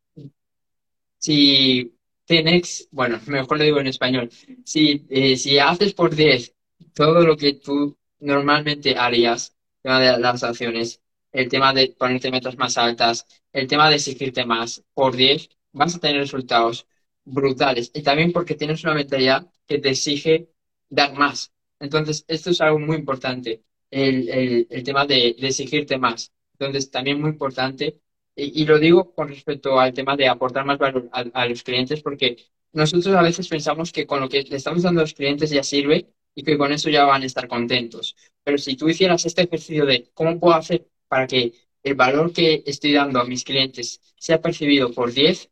si 1.20 1.96
tienes, 2.26 2.88
bueno, 2.92 3.20
mejor 3.28 3.58
lo 3.60 3.64
digo 3.64 3.80
en 3.80 3.88
español, 3.88 4.30
si, 4.64 5.06
eh, 5.10 5.38
si 5.38 5.60
haces 5.60 5.94
por 5.94 6.16
10 6.16 6.56
todo 6.94 7.22
lo 7.22 7.38
que 7.38 7.54
tú 7.54 7.98
normalmente 8.20 8.96
harías, 8.98 9.56
tema 9.82 10.00
de 10.00 10.20
las 10.20 10.44
acciones, 10.44 11.02
el 11.32 11.50
tema 11.50 11.74
de 11.74 11.96
ponerte 11.98 12.32
metas 12.32 12.58
más 12.58 12.78
altas, 12.78 13.26
el 13.54 13.68
tema 13.68 13.90
de 13.90 13.96
exigirte 13.96 14.46
más 14.46 14.84
por 14.94 15.16
10 15.16 15.50
vas 15.72 15.96
a 15.96 16.00
tener 16.00 16.22
resultados 16.22 16.88
brutales. 17.24 17.92
Y 17.94 18.02
también 18.04 18.32
porque 18.32 18.56
tienes 18.56 18.84
una 18.84 18.94
mentalidad 18.96 19.48
que 19.68 19.80
te 19.80 19.90
exige 19.90 20.50
dar 20.90 21.14
más. 21.14 21.54
Entonces, 21.80 22.26
esto 22.28 22.50
es 22.52 22.62
algo 22.62 22.80
muy 22.80 22.98
importante, 22.98 23.64
el, 23.92 24.30
el, 24.30 24.68
el 24.70 24.84
tema 24.84 25.06
de, 25.06 25.30
exigirte 25.40 25.98
más. 25.98 26.32
Entonces, 26.54 26.92
también 26.92 27.22
muy 27.22 27.30
importante 27.32 28.02
y, 28.36 28.66
lo 28.66 28.80
digo 28.80 29.14
con 29.14 29.28
respecto 29.28 29.80
al 29.80 29.94
tema 29.94 30.16
de 30.16 30.28
aportar 30.28 30.66
más 30.66 30.78
valor 30.78 31.10
a 31.12 31.46
los 31.46 31.64
clientes, 31.64 32.02
porque 32.02 32.38
nosotros 32.72 33.14
a 33.16 33.22
veces 33.22 33.48
pensamos 33.48 33.92
que 33.92 34.06
con 34.08 34.22
lo 34.22 34.30
que 34.30 34.44
le 34.44 34.56
estamos 34.56 34.84
dando 34.84 35.02
a 35.02 35.04
los 35.04 35.14
clientes 35.14 35.50
ya 35.50 35.64
sirve 35.64 36.08
y 36.36 36.44
que 36.44 36.58
con 36.58 36.72
eso 36.72 36.90
ya 36.90 37.06
van 37.06 37.24
a 37.24 37.26
estar 37.26 37.48
contentos. 37.48 38.16
Pero 38.44 38.58
si 38.58 38.76
tú 38.76 38.90
hicieras 38.90 39.26
este 39.26 39.44
ejercicio 39.44 39.86
de 39.86 40.10
cómo 40.14 40.40
puedo 40.40 40.56
hacer 40.56 40.88
para 41.08 41.28
que 41.28 41.54
el 41.84 41.96
valor 41.96 42.34
que 42.34 42.64
estoy 42.66 42.94
dando 42.94 43.20
a 43.20 43.26
mis 43.26 43.44
clientes 43.44 44.02
sea 44.18 44.42
percibido 44.42 44.92
por 44.94 45.14
10, 45.14 45.50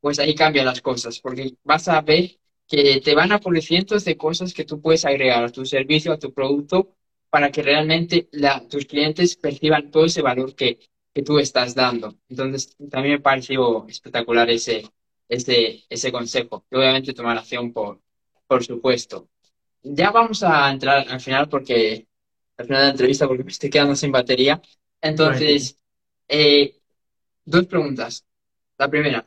pues 0.00 0.18
ahí 0.18 0.34
cambian 0.34 0.66
las 0.66 0.80
cosas, 0.80 1.20
porque 1.20 1.54
vas 1.64 1.88
a 1.88 2.00
ver 2.00 2.38
que 2.66 3.00
te 3.00 3.14
van 3.14 3.32
a 3.32 3.40
poner 3.40 3.62
cientos 3.62 4.04
de 4.04 4.16
cosas 4.16 4.54
que 4.54 4.64
tú 4.64 4.80
puedes 4.80 5.04
agregar 5.04 5.44
a 5.44 5.50
tu 5.50 5.66
servicio, 5.66 6.12
a 6.12 6.18
tu 6.18 6.32
producto, 6.32 6.96
para 7.28 7.50
que 7.50 7.62
realmente 7.62 8.28
tus 8.70 8.86
clientes 8.86 9.36
perciban 9.36 9.90
todo 9.90 10.04
ese 10.06 10.22
valor 10.22 10.54
que 10.54 10.78
que 11.14 11.22
tú 11.22 11.38
estás 11.38 11.74
dando. 11.74 12.16
Entonces, 12.28 12.76
también 12.90 13.16
me 13.16 13.20
pareció 13.20 13.86
espectacular 13.88 14.48
ese, 14.50 14.84
ese, 15.28 15.84
ese 15.88 16.12
consejo. 16.12 16.64
Y 16.70 16.76
obviamente 16.76 17.12
tomar 17.14 17.38
acción 17.38 17.72
por, 17.72 18.00
por 18.46 18.64
supuesto. 18.64 19.28
Ya 19.82 20.10
vamos 20.10 20.42
a 20.42 20.70
entrar 20.70 21.06
al 21.08 21.20
final 21.20 21.48
porque 21.48 22.06
al 22.56 22.66
final 22.66 22.80
de 22.80 22.86
la 22.86 22.90
entrevista 22.90 23.26
porque 23.26 23.44
me 23.44 23.50
estoy 23.50 23.70
quedando 23.70 23.96
sin 23.96 24.12
batería. 24.12 24.60
Entonces, 25.00 25.78
eh, 26.28 26.76
dos 27.44 27.66
preguntas. 27.66 28.26
La 28.78 28.88
primera, 28.88 29.26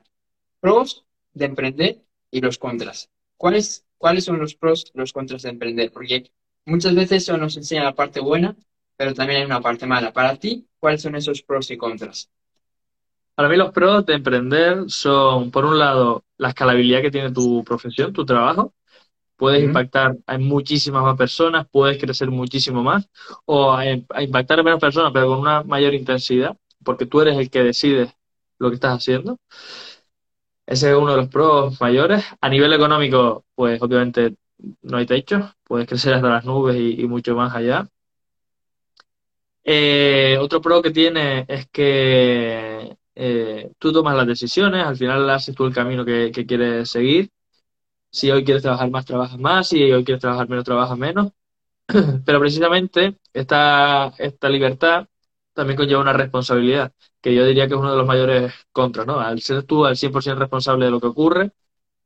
pros 0.59 1.05
de 1.33 1.45
emprender 1.45 2.01
y 2.31 2.41
los 2.41 2.57
contras. 2.57 3.09
¿Cuáles, 3.37 3.85
cuáles 3.97 4.25
son 4.25 4.39
los 4.39 4.55
pros 4.55 4.85
y 4.93 4.97
los 4.97 5.13
contras 5.13 5.41
de 5.43 5.49
emprender? 5.49 5.91
Porque 5.91 6.31
muchas 6.65 6.95
veces 6.95 7.23
eso 7.23 7.37
nos 7.37 7.57
enseña 7.57 7.83
la 7.83 7.95
parte 7.95 8.19
buena, 8.19 8.55
pero 8.95 9.13
también 9.13 9.39
hay 9.39 9.45
una 9.45 9.61
parte 9.61 9.85
mala. 9.87 10.13
Para 10.13 10.35
ti, 10.37 10.67
¿cuáles 10.79 11.01
son 11.01 11.15
esos 11.15 11.41
pros 11.41 11.71
y 11.71 11.77
contras? 11.77 12.29
Para 13.35 13.49
mí 13.49 13.57
los 13.57 13.71
pros 13.71 14.05
de 14.05 14.13
emprender 14.13 14.83
son, 14.87 15.49
por 15.49 15.65
un 15.65 15.79
lado, 15.79 16.23
la 16.37 16.49
escalabilidad 16.49 17.01
que 17.01 17.11
tiene 17.11 17.31
tu 17.31 17.63
profesión, 17.63 18.13
tu 18.13 18.25
trabajo. 18.25 18.73
Puedes 19.35 19.63
impactar 19.63 20.17
a 20.27 20.37
muchísimas 20.37 21.03
más 21.03 21.17
personas, 21.17 21.67
puedes 21.71 21.97
crecer 21.99 22.29
muchísimo 22.31 22.83
más, 22.83 23.09
o 23.45 23.71
a, 23.71 23.81
a 23.81 24.23
impactar 24.23 24.59
a 24.59 24.63
menos 24.63 24.79
personas, 24.79 25.11
pero 25.13 25.27
con 25.27 25.39
una 25.39 25.63
mayor 25.63 25.93
intensidad, 25.93 26.57
porque 26.83 27.05
tú 27.05 27.21
eres 27.21 27.37
el 27.37 27.49
que 27.49 27.63
decides 27.63 28.13
lo 28.59 28.69
que 28.69 28.75
estás 28.75 28.97
haciendo. 28.97 29.37
Ese 30.65 30.91
es 30.91 30.97
uno 30.97 31.11
de 31.11 31.17
los 31.17 31.29
pros 31.29 31.79
mayores. 31.81 32.23
A 32.41 32.49
nivel 32.49 32.73
económico, 32.73 33.45
pues 33.55 33.81
obviamente 33.81 34.35
no 34.81 34.97
hay 34.97 35.05
techo, 35.05 35.53
puedes 35.63 35.87
crecer 35.87 36.13
hasta 36.13 36.29
las 36.29 36.45
nubes 36.45 36.75
y, 36.77 37.01
y 37.01 37.07
mucho 37.07 37.35
más 37.35 37.53
allá. 37.55 37.87
Eh, 39.65 40.37
otro 40.39 40.61
pro 40.61 40.81
que 40.81 40.91
tiene 40.91 41.45
es 41.47 41.67
que 41.69 42.97
eh, 43.15 43.71
tú 43.79 43.93
tomas 43.93 44.15
las 44.15 44.27
decisiones, 44.27 44.85
al 44.85 44.97
final 44.97 45.29
haces 45.29 45.55
tú 45.55 45.65
el 45.65 45.73
camino 45.73 46.03
que, 46.05 46.31
que 46.33 46.45
quieres 46.45 46.89
seguir. 46.89 47.29
Si 48.13 48.31
hoy 48.31 48.43
quieres 48.45 48.63
trabajar 48.63 48.91
más, 48.91 49.05
trabajas 49.05 49.39
más, 49.39 49.67
si 49.69 49.91
hoy 49.91 50.03
quieres 50.05 50.21
trabajar 50.21 50.47
menos, 50.49 50.63
trabajas 50.65 50.97
menos. 50.97 51.31
Pero 52.25 52.39
precisamente 52.39 53.17
esta, 53.33 54.13
esta 54.19 54.49
libertad 54.49 55.07
también 55.53 55.77
conlleva 55.77 56.01
una 56.01 56.13
responsabilidad, 56.13 56.93
que 57.21 57.35
yo 57.35 57.45
diría 57.45 57.67
que 57.67 57.75
es 57.75 57.79
uno 57.79 57.91
de 57.91 57.97
los 57.97 58.07
mayores 58.07 58.53
contras, 58.71 59.07
¿no? 59.07 59.19
Al 59.19 59.41
ser 59.41 59.63
tú 59.63 59.85
al 59.85 59.97
100% 59.97 60.39
responsable 60.39 60.85
de 60.85 60.91
lo 60.91 61.01
que 61.01 61.07
ocurre, 61.07 61.51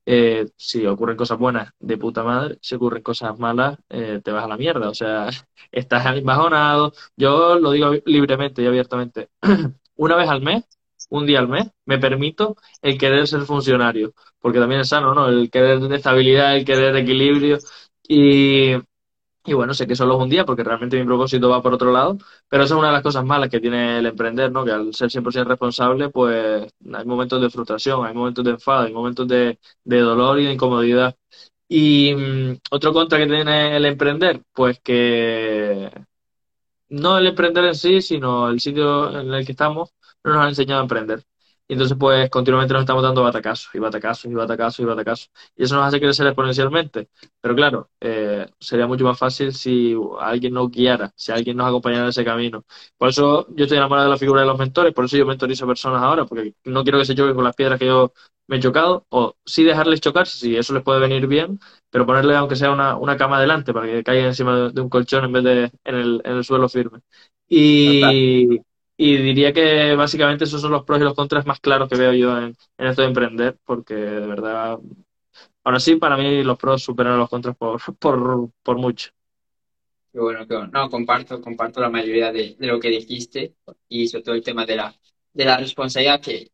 eh, 0.06 0.48
si 0.58 0.86
ocurren 0.86 1.18
cosas 1.18 1.38
buenas, 1.40 1.74
de 1.80 1.98
puta 1.98 2.24
madre, 2.24 2.58
si 2.62 2.76
ocurren 2.76 3.04
cosas 3.04 3.38
malas, 3.40 3.78
eh, 3.90 4.22
te 4.24 4.32
vas 4.32 4.46
a 4.46 4.48
la 4.48 4.58
mierda, 4.58 4.90
o 4.90 4.94
sea, 4.96 5.30
estás 5.72 6.06
embajonado. 6.18 6.94
Yo 7.18 7.60
lo 7.60 7.72
digo 7.72 7.94
libremente 8.06 8.62
y 8.64 8.68
abiertamente. 8.68 9.30
Una 9.98 10.16
vez 10.16 10.30
al 10.30 10.42
mes, 10.42 10.64
un 11.10 11.26
día 11.26 11.40
al 11.40 11.48
mes, 11.48 11.68
me 11.86 11.98
permito 12.00 12.56
el 12.82 12.98
querer 12.98 13.28
ser 13.28 13.42
funcionario, 13.44 14.14
porque 14.40 14.60
también 14.60 14.82
es 14.82 14.90
sano, 14.90 15.14
¿no? 15.14 15.28
El 15.30 15.50
querer 15.50 15.82
estabilidad, 15.94 16.56
el 16.58 16.66
querer 16.66 16.96
equilibrio. 16.96 17.58
Y, 18.08 18.74
y 19.46 19.54
bueno, 19.54 19.74
sé 19.74 19.88
que 19.88 19.96
solo 19.96 20.16
es 20.18 20.22
un 20.24 20.30
día 20.30 20.46
porque 20.46 20.64
realmente 20.64 21.00
mi 21.00 21.06
propósito 21.06 21.50
va 21.50 21.62
por 21.62 21.74
otro 21.74 21.92
lado, 21.92 22.18
pero 22.50 22.64
esa 22.64 22.74
es 22.74 22.80
una 22.80 22.88
de 22.90 22.94
las 22.94 23.04
cosas 23.04 23.24
malas 23.26 23.50
que 23.50 23.62
tiene 23.62 24.00
el 24.00 24.06
emprender, 24.06 24.52
¿no? 24.52 24.66
Que 24.66 24.72
al 24.72 24.94
ser 24.94 25.10
100% 25.10 25.50
responsable, 25.50 26.10
pues 26.10 26.70
hay 26.94 27.06
momentos 27.06 27.42
de 27.42 27.50
frustración, 27.50 28.06
hay 28.06 28.14
momentos 28.14 28.44
de 28.44 28.52
enfado, 28.52 28.86
hay 28.86 28.94
momentos 28.94 29.26
de, 29.28 29.58
de 29.86 30.00
dolor 30.02 30.40
y 30.40 30.46
de 30.46 30.54
incomodidad. 30.54 31.16
Y 31.70 32.14
mm, 32.16 32.58
otro 32.72 32.94
contra 32.94 33.20
que 33.20 33.28
tiene 33.28 33.78
el 33.78 33.86
emprender, 33.86 34.42
pues 34.54 34.80
que 34.82 35.92
no 36.90 37.18
el 37.18 37.28
emprender 37.28 37.66
en 37.66 37.76
sí, 37.76 38.02
sino 38.02 38.50
el 38.50 38.60
sitio 38.60 39.20
en 39.20 39.34
el 39.34 39.46
que 39.46 39.52
estamos, 39.54 39.94
no 40.28 40.36
nos 40.36 40.44
han 40.44 40.50
enseñado 40.50 40.82
a 40.82 40.84
emprender. 40.84 41.24
Y 41.70 41.74
entonces, 41.74 41.98
pues, 42.00 42.30
continuamente 42.30 42.74
nos 42.74 42.82
estamos 42.84 43.04
dando 43.04 43.24
batacazos, 43.24 43.70
y 43.76 43.80
batacazos, 43.80 44.26
y 44.32 44.34
batacazos, 44.34 44.80
y 44.80 44.86
batacazos. 44.86 45.32
Y 45.56 45.64
eso 45.64 45.76
nos 45.76 45.86
hace 45.86 46.00
crecer 46.00 46.26
exponencialmente. 46.28 47.10
Pero 47.42 47.56
claro, 47.56 47.90
eh, 48.00 48.48
sería 48.58 48.88
mucho 48.88 49.04
más 49.04 49.20
fácil 49.20 49.54
si 49.54 49.94
alguien 50.20 50.54
nos 50.54 50.72
guiara, 50.72 51.12
si 51.16 51.34
alguien 51.34 51.58
nos 51.58 51.68
acompañara 51.68 52.04
en 52.04 52.10
ese 52.10 52.24
camino. 52.24 52.64
Por 52.98 53.10
eso 53.10 53.48
yo 53.54 53.66
estoy 53.66 53.78
enamorado 53.78 54.08
de 54.08 54.14
la 54.14 54.18
figura 54.18 54.42
de 54.42 54.48
los 54.48 54.58
mentores, 54.58 54.94
por 54.94 55.06
eso 55.06 55.18
yo 55.18 55.26
mentorizo 55.26 55.66
a 55.66 55.68
personas 55.68 56.02
ahora, 56.04 56.26
porque 56.26 56.54
no 56.64 56.84
quiero 56.84 57.00
que 57.00 57.06
se 57.06 57.16
choquen 57.16 57.36
con 57.36 57.44
las 57.44 57.56
piedras 57.56 57.80
que 57.80 57.88
yo 57.88 58.14
me 58.48 58.58
he 58.58 58.60
chocado, 58.62 59.06
o 59.10 59.36
sí 59.46 59.64
dejarles 59.64 60.00
chocarse, 60.00 60.38
si 60.38 60.56
eso 60.56 60.74
les 60.74 60.84
puede 60.84 61.02
venir 61.02 61.28
bien, 61.28 61.60
pero 61.90 62.06
ponerle 62.06 62.36
aunque 62.36 62.56
sea 62.56 62.72
una, 62.72 62.96
una 62.96 63.18
cama 63.18 63.38
adelante 63.38 63.74
para 63.74 63.88
que 63.88 64.04
caigan 64.04 64.28
encima 64.28 64.70
de, 64.70 64.82
un 64.82 64.90
colchón 64.90 65.26
en 65.26 65.32
vez 65.34 65.44
de 65.44 65.72
en 65.84 65.96
el, 65.96 66.22
en 66.24 66.38
el 66.38 66.44
suelo 66.46 66.70
firme. 66.70 67.02
Total. 67.84 68.24
Y, 68.98 69.18
diría 69.18 69.54
que 69.54 69.96
básicamente 69.96 70.46
esos 70.46 70.60
son 70.60 70.72
los 70.72 70.84
pros 70.84 71.00
y 71.00 71.04
los 71.04 71.14
contras 71.14 71.46
más 71.46 71.60
claros 71.60 71.88
que 71.88 71.98
veo 71.98 72.14
yo 72.14 72.38
en, 72.38 72.58
esto 72.78 73.04
de 73.04 73.08
emprender, 73.08 73.58
porque 73.64 73.94
de 73.94 74.28
verdad, 74.28 74.80
aún 75.64 75.76
así 75.76 75.96
para 75.98 76.18
mí 76.18 76.44
los 76.44 76.58
pros 76.58 76.84
superan 76.84 77.20
los 77.20 77.30
contras 77.30 77.56
por, 78.00 78.50
por, 78.64 78.78
mucho. 78.78 79.12
Qué 80.12 80.20
bueno, 80.20 80.48
qué 80.48 80.56
bueno. 80.56 80.72
No, 80.74 80.90
comparto, 80.90 81.40
comparto 81.40 81.80
la 81.80 81.90
mayoría 81.90 82.32
de, 82.32 82.56
de 82.58 82.68
lo 82.68 82.80
que 82.80 82.90
dijiste 82.90 83.54
y 83.88 84.08
sobre 84.08 84.24
todo 84.24 84.36
el 84.36 84.44
tema 84.44 84.66
de 84.66 84.76
la, 84.76 84.96
de 85.32 85.46
la 85.46 85.58
responsabilidad 85.58 86.20
que 86.20 86.52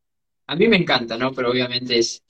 a 0.48 0.56
mí 0.56 0.68
me 0.68 0.78
encanta, 0.78 1.18
¿no? 1.18 1.32
Pero 1.32 1.52
obviamente 1.52 1.98
es, 1.98 2.24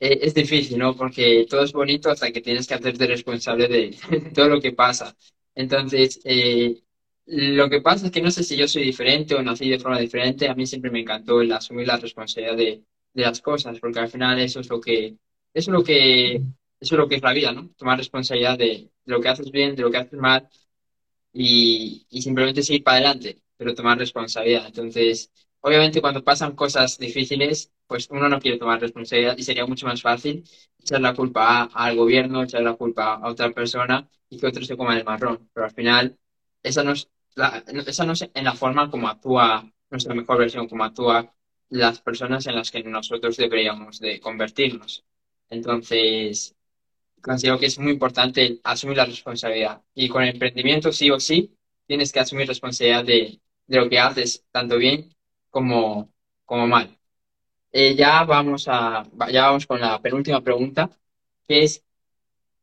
eh, 0.00 0.18
es 0.22 0.34
difícil, 0.34 0.78
¿no? 0.78 0.96
Porque 0.96 1.46
todo 1.48 1.62
es 1.64 1.72
bonito 1.72 2.10
hasta 2.10 2.32
que 2.32 2.40
tienes 2.40 2.66
que 2.66 2.74
hacerte 2.74 3.06
responsable 3.06 3.68
de 3.68 3.96
todo 4.34 4.48
lo 4.48 4.60
que 4.60 4.72
pasa. 4.72 5.14
Entonces, 5.54 6.20
eh, 6.24 6.82
lo 7.26 7.70
que 7.70 7.80
pasa 7.80 8.06
es 8.06 8.12
que 8.12 8.22
no 8.22 8.30
sé 8.30 8.42
si 8.44 8.56
yo 8.56 8.66
soy 8.68 8.82
diferente 8.84 9.34
o 9.34 9.42
nací 9.42 9.68
de 9.70 9.78
forma 9.78 9.98
diferente. 9.98 10.48
A 10.48 10.54
mí 10.54 10.66
siempre 10.66 10.90
me 10.90 11.00
encantó 11.00 11.40
el 11.40 11.52
asumir 11.52 11.86
la 11.86 11.96
responsabilidad 11.96 12.56
de, 12.56 12.84
las 13.14 13.40
cosas, 13.40 13.78
porque 13.80 14.00
al 14.00 14.08
final 14.08 14.40
eso 14.40 14.60
es 14.60 14.68
lo 14.70 14.80
que, 14.80 15.08
eso 15.54 15.70
es 15.70 15.74
lo 15.76 15.84
que, 15.84 16.34
eso 16.36 16.42
es 16.80 16.98
lo 16.98 17.08
que 17.08 17.16
es 17.16 17.22
la 17.22 17.32
vida, 17.32 17.52
¿no? 17.52 17.68
Tomar 17.76 17.98
responsabilidad 17.98 18.58
de, 18.58 18.90
lo 19.04 19.20
que 19.20 19.28
haces 19.28 19.50
bien, 19.50 19.76
de 19.76 19.82
lo 19.82 19.90
que 19.90 19.98
haces 19.98 20.18
mal 20.18 20.48
y, 21.32 22.06
y 22.10 22.22
simplemente 22.22 22.62
seguir 22.62 22.84
para 22.84 22.98
adelante, 22.98 23.42
pero 23.56 23.74
tomar 23.74 23.98
responsabilidad. 23.98 24.66
Entonces, 24.66 25.30
obviamente 25.60 26.00
cuando 26.00 26.24
pasan 26.24 26.54
cosas 26.56 26.98
difíciles, 26.98 27.72
pues 27.86 28.08
uno 28.10 28.28
no 28.28 28.40
quiere 28.40 28.58
tomar 28.58 28.80
responsabilidad 28.80 29.36
y 29.38 29.42
sería 29.44 29.66
mucho 29.66 29.86
más 29.86 30.02
fácil 30.02 30.44
echar 30.80 31.00
la 31.00 31.14
culpa 31.14 31.62
a- 31.64 31.86
al 31.86 31.96
gobierno, 31.96 32.42
echar 32.42 32.62
la 32.62 32.74
culpa 32.74 33.14
a 33.16 33.28
otra 33.30 33.50
persona 33.52 34.08
y 34.30 34.38
que 34.38 34.46
otro 34.46 34.64
se 34.64 34.76
coma 34.76 34.96
el 34.98 35.04
marrón. 35.04 35.48
Pero 35.54 35.66
al 35.66 35.72
final, 35.74 36.18
esa 36.62 36.82
no 36.84 36.92
es 36.92 37.08
la, 37.34 37.64
esa 37.86 38.04
no 38.04 38.12
es 38.12 38.28
en 38.34 38.44
la 38.44 38.54
forma 38.54 38.90
como 38.90 39.08
actúa 39.08 39.70
nuestra 39.90 40.14
mejor 40.14 40.38
versión, 40.38 40.68
como 40.68 40.84
actúa 40.84 41.32
las 41.70 42.00
personas 42.00 42.46
en 42.46 42.54
las 42.56 42.70
que 42.70 42.82
nosotros 42.84 43.36
deberíamos 43.36 43.98
de 44.00 44.20
convertirnos. 44.20 45.04
Entonces, 45.48 46.54
considero 47.22 47.58
que 47.58 47.66
es 47.66 47.78
muy 47.78 47.92
importante 47.92 48.60
asumir 48.64 48.96
la 48.98 49.06
responsabilidad. 49.06 49.82
Y 49.94 50.08
con 50.08 50.22
el 50.22 50.30
emprendimiento, 50.30 50.92
sí 50.92 51.10
o 51.10 51.20
sí, 51.20 51.56
tienes 51.86 52.12
que 52.12 52.20
asumir 52.20 52.46
responsabilidad 52.48 53.04
de, 53.04 53.40
de 53.66 53.76
lo 53.78 53.88
que 53.88 53.98
haces, 53.98 54.44
tanto 54.50 54.76
bien 54.78 55.14
como, 55.50 56.12
como 56.44 56.66
mal. 56.66 56.98
Eh, 57.72 57.94
ya 57.96 58.24
vamos 58.24 58.66
a, 58.68 59.04
ya 59.30 59.46
vamos 59.46 59.66
con 59.66 59.80
la 59.80 60.00
penúltima 60.00 60.42
pregunta, 60.42 60.90
que 61.48 61.64
es, 61.64 61.84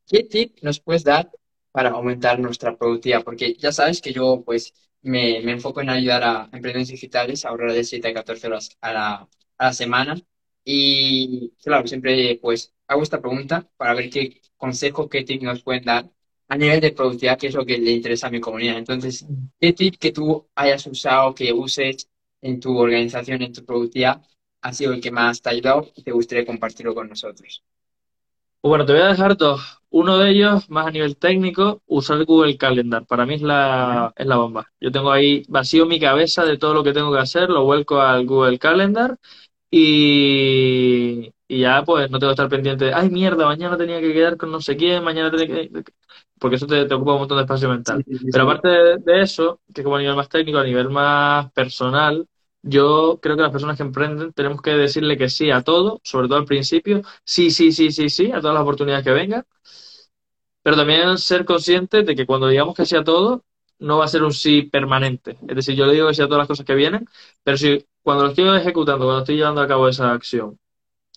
¿qué 0.07 0.23
tip 0.23 0.59
nos 0.63 0.79
puedes 0.81 1.03
dar 1.03 1.31
para 1.71 1.89
aumentar 1.91 2.39
nuestra 2.39 2.77
productividad? 2.77 3.23
Porque 3.23 3.53
ya 3.55 3.71
sabes 3.71 4.01
que 4.01 4.13
yo, 4.13 4.43
pues, 4.45 4.73
me, 5.01 5.41
me 5.41 5.53
enfoco 5.53 5.81
en 5.81 5.89
ayudar 5.89 6.23
a 6.23 6.43
emprendedores 6.45 6.89
digitales 6.89 7.45
a 7.45 7.49
ahorrar 7.49 7.71
de 7.73 7.83
7 7.83 8.09
a 8.09 8.13
14 8.13 8.47
horas 8.47 8.77
a 8.81 8.93
la, 8.93 9.13
a 9.57 9.65
la 9.65 9.73
semana. 9.73 10.15
Y, 10.63 11.53
claro, 11.63 11.87
siempre, 11.87 12.37
pues, 12.41 12.73
hago 12.87 13.01
esta 13.03 13.21
pregunta 13.21 13.67
para 13.77 13.93
ver 13.93 14.09
qué 14.09 14.41
consejo, 14.57 15.09
qué 15.09 15.23
tip 15.23 15.41
nos 15.41 15.63
pueden 15.63 15.83
dar 15.85 16.09
a 16.47 16.57
nivel 16.57 16.81
de 16.81 16.91
productividad, 16.91 17.37
que 17.39 17.47
es 17.47 17.53
lo 17.55 17.65
que 17.65 17.77
le 17.77 17.91
interesa 17.91 18.27
a 18.27 18.31
mi 18.31 18.39
comunidad. 18.41 18.77
Entonces, 18.77 19.25
¿qué 19.59 19.73
tip 19.73 19.95
que 19.97 20.11
tú 20.11 20.49
hayas 20.55 20.85
usado, 20.87 21.33
que 21.35 21.53
uses 21.53 22.09
en 22.41 22.59
tu 22.59 22.77
organización, 22.77 23.41
en 23.41 23.53
tu 23.53 23.65
productividad, 23.65 24.21
ha 24.61 24.73
sido 24.73 24.93
el 24.93 25.01
que 25.01 25.11
más 25.11 25.41
te 25.41 25.49
ha 25.49 25.51
ayudado 25.53 25.91
y 25.95 26.03
te 26.03 26.11
gustaría 26.11 26.45
compartirlo 26.45 26.93
con 26.95 27.09
nosotros? 27.09 27.63
Bueno, 28.61 28.85
te 28.85 28.91
voy 28.93 29.01
a 29.01 29.07
dejar 29.07 29.37
dos. 29.37 29.61
Uno 29.89 30.17
de 30.17 30.29
ellos, 30.31 30.69
más 30.69 30.87
a 30.87 30.91
nivel 30.91 31.17
técnico, 31.17 31.81
usar 31.87 32.23
Google 32.25 32.57
Calendar. 32.57 33.05
Para 33.07 33.25
mí 33.25 33.35
es 33.35 33.41
la, 33.41 34.13
es 34.15 34.27
la 34.27 34.35
bomba. 34.37 34.67
Yo 34.79 34.91
tengo 34.91 35.11
ahí 35.11 35.43
vacío 35.47 35.85
mi 35.85 35.99
cabeza 35.99 36.43
de 36.45 36.57
todo 36.57 36.73
lo 36.73 36.83
que 36.83 36.93
tengo 36.93 37.11
que 37.11 37.19
hacer, 37.19 37.49
lo 37.49 37.63
vuelco 37.63 38.01
al 38.01 38.25
Google 38.27 38.59
Calendar 38.59 39.17
y, 39.71 41.31
y 41.47 41.59
ya 41.61 41.83
pues 41.85 42.11
no 42.11 42.19
tengo 42.19 42.31
que 42.31 42.33
estar 42.35 42.49
pendiente 42.49 42.85
de, 42.85 42.93
ay 42.93 43.09
mierda, 43.09 43.45
mañana 43.45 43.77
tenía 43.77 44.01
que 44.01 44.13
quedar 44.13 44.37
con 44.37 44.51
no 44.51 44.61
sé 44.61 44.77
quién, 44.77 45.03
mañana 45.03 45.31
tenía 45.31 45.47
que... 45.69 45.83
Porque 46.39 46.55
eso 46.57 46.67
te, 46.67 46.85
te 46.85 46.93
ocupa 46.93 47.13
un 47.13 47.19
montón 47.19 47.37
de 47.37 47.43
espacio 47.43 47.69
mental. 47.69 48.03
sí, 48.05 48.17
sí, 48.17 48.31
Pero 48.31 48.43
aparte 48.45 48.67
de, 48.69 48.97
de 48.99 49.21
eso, 49.21 49.61
que 49.73 49.83
como 49.83 49.95
a 49.97 49.99
nivel 49.99 50.15
más 50.15 50.29
técnico, 50.29 50.57
a 50.59 50.63
nivel 50.63 50.89
más 50.89 51.51
personal, 51.53 52.27
yo 52.61 53.19
creo 53.21 53.35
que 53.35 53.41
las 53.43 53.51
personas 53.51 53.77
que 53.77 53.83
emprenden 53.83 54.33
tenemos 54.33 54.61
que 54.61 54.71
decirle 54.71 55.17
que 55.17 55.29
sí 55.29 55.51
a 55.51 55.61
todo, 55.63 56.01
sobre 56.03 56.27
todo 56.27 56.37
al 56.39 56.45
principio, 56.45 57.01
sí, 57.23 57.51
sí, 57.51 57.71
sí, 57.71 57.91
sí, 57.91 58.09
sí, 58.09 58.31
a 58.31 58.39
todas 58.41 58.53
las 58.55 58.63
oportunidades 58.63 59.03
que 59.05 59.11
vengan, 59.11 59.45
pero 60.61 60.75
también 60.75 61.17
ser 61.17 61.45
conscientes 61.45 62.05
de 62.05 62.15
que 62.15 62.25
cuando 62.25 62.47
digamos 62.47 62.75
que 62.75 62.85
sí 62.85 62.95
a 62.95 63.03
todo, 63.03 63.45
no 63.79 63.97
va 63.99 64.05
a 64.05 64.07
ser 64.07 64.23
un 64.23 64.33
sí 64.33 64.63
permanente. 64.63 65.37
Es 65.47 65.55
decir, 65.55 65.75
yo 65.75 65.85
le 65.85 65.93
digo 65.93 66.07
que 66.07 66.13
sí 66.13 66.21
a 66.21 66.25
todas 66.25 66.39
las 66.39 66.47
cosas 66.47 66.65
que 66.65 66.75
vienen, 66.75 67.07
pero 67.43 67.57
si 67.57 67.85
cuando 68.01 68.23
lo 68.25 68.29
estoy 68.31 68.45
ejecutando, 68.57 69.05
cuando 69.05 69.19
estoy 69.19 69.37
llevando 69.37 69.61
a 69.61 69.67
cabo 69.67 69.87
esa 69.87 70.11
acción, 70.11 70.59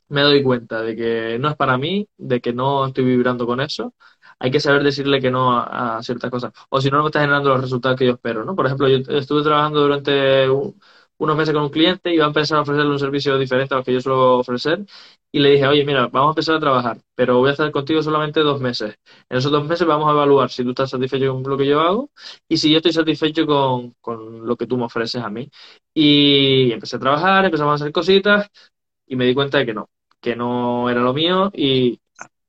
me 0.09 0.23
doy 0.23 0.43
cuenta 0.43 0.83
de 0.83 0.97
que 0.97 1.39
no 1.41 1.51
es 1.51 1.57
para 1.57 1.79
mí, 1.79 2.09
de 2.19 2.41
que 2.41 2.53
no 2.55 2.87
estoy 2.87 3.05
vibrando 3.05 3.47
con 3.47 3.61
eso, 3.61 3.95
hay 4.41 4.51
que 4.51 4.61
saber 4.61 4.83
decirle 4.85 5.21
que 5.21 5.31
no 5.31 5.53
a, 5.59 5.99
a 5.99 6.03
ciertas 6.05 6.31
cosas. 6.31 6.53
O 6.71 6.81
si 6.81 6.91
no, 6.91 6.99
no 6.99 7.05
me 7.05 7.09
está 7.11 7.21
generando 7.21 7.51
los 7.51 7.63
resultados 7.63 7.99
que 7.99 8.07
yo 8.07 8.15
espero, 8.15 8.45
¿no? 8.45 8.57
Por 8.57 8.67
ejemplo, 8.67 8.89
yo 8.89 8.99
estuve 9.19 9.43
trabajando 9.45 9.81
durante 9.83 10.51
u- 10.51 10.77
unos 11.23 11.37
meses 11.37 11.55
con 11.55 11.63
un 11.65 11.71
cliente 11.71 12.11
y 12.11 12.15
iba 12.15 12.25
a 12.25 12.29
empezar 12.29 12.59
a 12.59 12.63
ofrecerle 12.63 12.91
un 12.91 12.99
servicio 12.99 13.39
diferente 13.39 13.75
a 13.75 13.79
lo 13.79 13.85
que 13.85 13.93
yo 13.93 14.01
suelo 14.01 14.39
ofrecer. 14.39 14.85
Y 15.31 15.39
le 15.39 15.51
dije, 15.51 15.67
oye, 15.67 15.85
mira, 15.85 16.09
vamos 16.09 16.29
a 16.29 16.33
empezar 16.33 16.57
a 16.57 16.61
trabajar, 16.61 16.99
pero 17.15 17.39
voy 17.39 17.49
a 17.51 17.53
estar 17.53 17.71
contigo 17.71 18.03
solamente 18.03 18.41
dos 18.41 18.61
meses. 18.61 18.97
En 19.31 19.39
esos 19.39 19.53
dos 19.53 19.65
meses 19.67 19.87
vamos 19.87 20.09
a 20.09 20.13
evaluar 20.13 20.51
si 20.51 20.65
tú 20.65 20.71
estás 20.71 20.91
satisfecho 20.91 21.33
con 21.33 21.43
lo 21.51 21.57
que 21.57 21.67
yo 21.67 21.81
hago 21.81 22.11
y 22.49 22.57
si 22.57 22.71
yo 22.71 22.79
estoy 22.79 22.93
satisfecho 22.93 23.47
con, 23.47 23.95
con 24.01 24.47
lo 24.47 24.57
que 24.57 24.67
tú 24.67 24.77
me 24.77 24.85
ofreces 24.85 25.23
a 25.23 25.31
mí. 25.31 25.49
Y 25.95 26.73
empecé 26.73 26.97
a 26.97 26.99
trabajar, 26.99 27.45
empezamos 27.45 27.73
a 27.73 27.85
hacer 27.85 27.93
cositas 27.93 28.51
y 29.07 29.17
me 29.17 29.27
di 29.27 29.35
cuenta 29.35 29.59
de 29.59 29.67
que 29.67 29.75
no, 29.75 29.91
que 30.21 30.37
no 30.37 30.91
era 30.91 31.01
lo 31.01 31.13
mío 31.15 31.51
y 31.55 32.01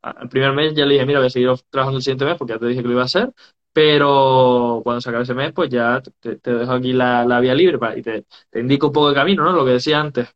al 0.01 0.29
primer 0.29 0.53
mes 0.53 0.73
ya 0.75 0.85
le 0.85 0.95
dije, 0.95 1.05
mira, 1.05 1.19
voy 1.19 1.27
a 1.27 1.29
seguir 1.29 1.49
trabajando 1.69 1.97
el 1.97 2.03
siguiente 2.03 2.25
mes 2.25 2.37
porque 2.37 2.53
ya 2.53 2.59
te 2.59 2.67
dije 2.67 2.81
que 2.81 2.87
lo 2.87 2.93
iba 2.93 3.03
a 3.03 3.05
hacer, 3.05 3.33
pero 3.73 4.81
cuando 4.83 5.01
se 5.01 5.09
acabe 5.09 5.23
ese 5.23 5.33
mes, 5.33 5.51
pues 5.53 5.69
ya 5.69 6.01
te, 6.21 6.37
dejo 6.43 6.71
aquí 6.73 6.93
la, 6.93 7.25
la 7.25 7.39
vía 7.39 7.55
libre 7.55 7.79
para, 7.79 7.97
y 7.97 8.01
te, 8.03 8.25
te 8.49 8.59
indico 8.59 8.87
un 8.87 8.93
poco 8.93 9.09
de 9.09 9.15
camino, 9.15 9.43
¿no? 9.43 9.51
Lo 9.51 9.65
que 9.65 9.71
decía 9.71 9.99
antes, 9.99 10.29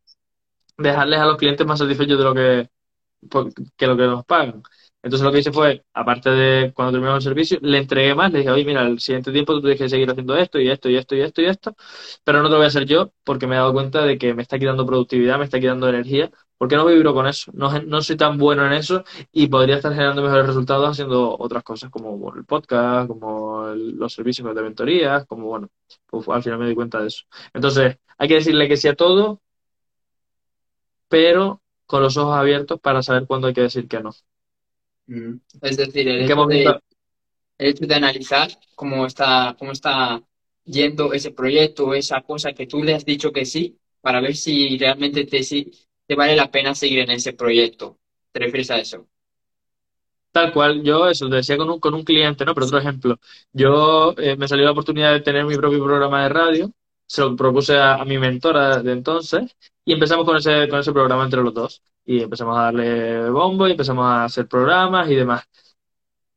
dejarles 0.76 1.20
a 1.20 1.26
los 1.26 1.36
clientes 1.36 1.66
más 1.66 1.78
satisfechos 1.78 2.18
de 2.18 2.24
lo 2.24 2.34
que, 2.34 2.68
que 3.76 3.86
lo 3.86 3.96
que 3.96 4.06
nos 4.06 4.24
pagan. 4.24 4.62
Entonces 5.02 5.24
lo 5.24 5.32
que 5.32 5.38
hice 5.38 5.52
fue, 5.52 5.84
aparte 5.94 6.30
de 6.30 6.72
cuando 6.74 6.92
terminamos 6.92 7.24
el 7.24 7.30
servicio, 7.30 7.58
le 7.62 7.78
entregué 7.78 8.14
más, 8.14 8.32
le 8.32 8.40
dije, 8.40 8.50
oye, 8.50 8.64
mira, 8.64 8.82
el 8.82 8.98
siguiente 8.98 9.32
tiempo 9.32 9.54
tú 9.54 9.60
tienes 9.60 9.78
que 9.78 9.88
seguir 9.88 10.10
haciendo 10.10 10.36
esto 10.36 10.58
y 10.60 10.68
esto 10.70 10.88
y 10.90 10.96
esto 10.96 11.14
y 11.14 11.20
esto 11.20 11.40
y 11.42 11.46
esto, 11.46 11.76
pero 12.24 12.38
no 12.42 12.48
te 12.48 12.50
lo 12.52 12.56
voy 12.56 12.64
a 12.64 12.68
hacer 12.68 12.84
yo 12.84 13.12
porque 13.24 13.46
me 13.46 13.54
he 13.54 13.58
dado 13.58 13.72
cuenta 13.72 14.04
de 14.04 14.18
que 14.18 14.34
me 14.34 14.42
está 14.42 14.58
quitando 14.58 14.84
productividad, 14.86 15.38
me 15.38 15.44
está 15.44 15.60
quitando 15.60 15.88
energía, 15.88 16.30
porque 16.58 16.74
no 16.76 16.84
vibro 16.86 17.14
con 17.14 17.26
eso, 17.28 17.52
no, 17.54 17.70
no 17.82 18.02
soy 18.02 18.16
tan 18.16 18.36
bueno 18.38 18.66
en 18.66 18.72
eso 18.72 19.04
y 19.32 19.46
podría 19.46 19.76
estar 19.76 19.92
generando 19.92 20.22
mejores 20.22 20.46
resultados 20.46 20.90
haciendo 20.90 21.36
otras 21.38 21.62
cosas 21.62 21.90
como 21.90 22.34
el 22.34 22.44
podcast, 22.44 23.06
como 23.08 23.68
los 23.74 24.12
servicios 24.12 24.52
de 24.54 24.62
mentorías, 24.62 25.24
como 25.26 25.46
bueno, 25.46 25.68
pues 26.06 26.28
al 26.28 26.42
final 26.42 26.58
me 26.58 26.68
di 26.68 26.74
cuenta 26.74 27.00
de 27.00 27.06
eso. 27.08 27.24
Entonces, 27.54 27.98
hay 28.18 28.28
que 28.28 28.34
decirle 28.34 28.68
que 28.68 28.76
sí 28.76 28.88
a 28.88 28.96
todo, 28.96 29.40
pero 31.08 31.62
con 31.86 32.02
los 32.02 32.16
ojos 32.16 32.36
abiertos 32.36 32.80
para 32.80 33.02
saber 33.02 33.26
cuándo 33.26 33.48
hay 33.48 33.54
que 33.54 33.62
decir 33.62 33.88
que 33.88 34.00
no. 34.00 34.10
Mm. 35.08 35.40
Es 35.62 35.76
decir, 35.76 36.06
el 36.08 36.20
¿En 36.20 36.26
qué 36.26 36.32
hecho 36.32 36.46
de, 36.46 36.80
el 37.58 37.68
hecho 37.70 37.86
de 37.86 37.94
analizar 37.94 38.48
cómo 38.74 39.06
está, 39.06 39.56
cómo 39.58 39.72
está 39.72 40.22
yendo 40.64 41.12
ese 41.14 41.30
proyecto 41.30 41.94
esa 41.94 42.20
cosa 42.20 42.52
que 42.52 42.66
tú 42.66 42.82
le 42.82 42.94
has 42.94 43.04
dicho 43.04 43.32
que 43.32 43.44
sí, 43.44 43.78
para 44.00 44.20
ver 44.20 44.36
si 44.36 44.76
realmente 44.78 45.24
te, 45.24 45.42
si, 45.42 45.72
te 46.06 46.14
vale 46.14 46.36
la 46.36 46.50
pena 46.50 46.74
seguir 46.74 47.00
en 47.00 47.10
ese 47.10 47.32
proyecto. 47.32 47.98
¿Te 48.30 48.40
refieres 48.40 48.70
a 48.70 48.78
eso? 48.78 49.08
Tal 50.30 50.52
cual, 50.52 50.82
yo 50.82 51.08
eso, 51.08 51.26
lo 51.26 51.36
decía 51.36 51.56
con 51.56 51.70
un, 51.70 51.80
con 51.80 51.94
un 51.94 52.04
cliente, 52.04 52.44
¿no? 52.44 52.54
Pero 52.54 52.66
otro 52.66 52.78
ejemplo, 52.78 53.18
yo 53.52 54.14
eh, 54.18 54.36
me 54.36 54.46
salió 54.46 54.66
la 54.66 54.72
oportunidad 54.72 55.12
de 55.12 55.20
tener 55.20 55.44
mi 55.46 55.56
propio 55.56 55.82
programa 55.82 56.22
de 56.22 56.28
radio, 56.28 56.72
se 57.08 57.22
lo 57.22 57.36
propuse 57.36 57.76
a, 57.78 57.96
a 57.96 58.06
mi 58.06 58.18
mentora 58.18 58.82
de 58.82 58.92
entonces 58.92 59.56
y 59.84 59.92
empezamos 59.94 60.26
con 60.26 60.36
ese, 60.38 60.68
con 60.68 60.80
ese 60.80 60.92
programa 60.92 61.24
entre 61.24 61.42
los 61.42 61.54
dos. 61.54 61.82
Y 62.06 62.22
empezamos 62.22 62.58
a 62.58 62.62
darle 62.64 63.28
bombo 63.30 63.68
y 63.68 63.72
empezamos 63.72 64.06
a 64.06 64.24
hacer 64.24 64.48
programas 64.48 65.10
y 65.10 65.16
demás. 65.16 65.44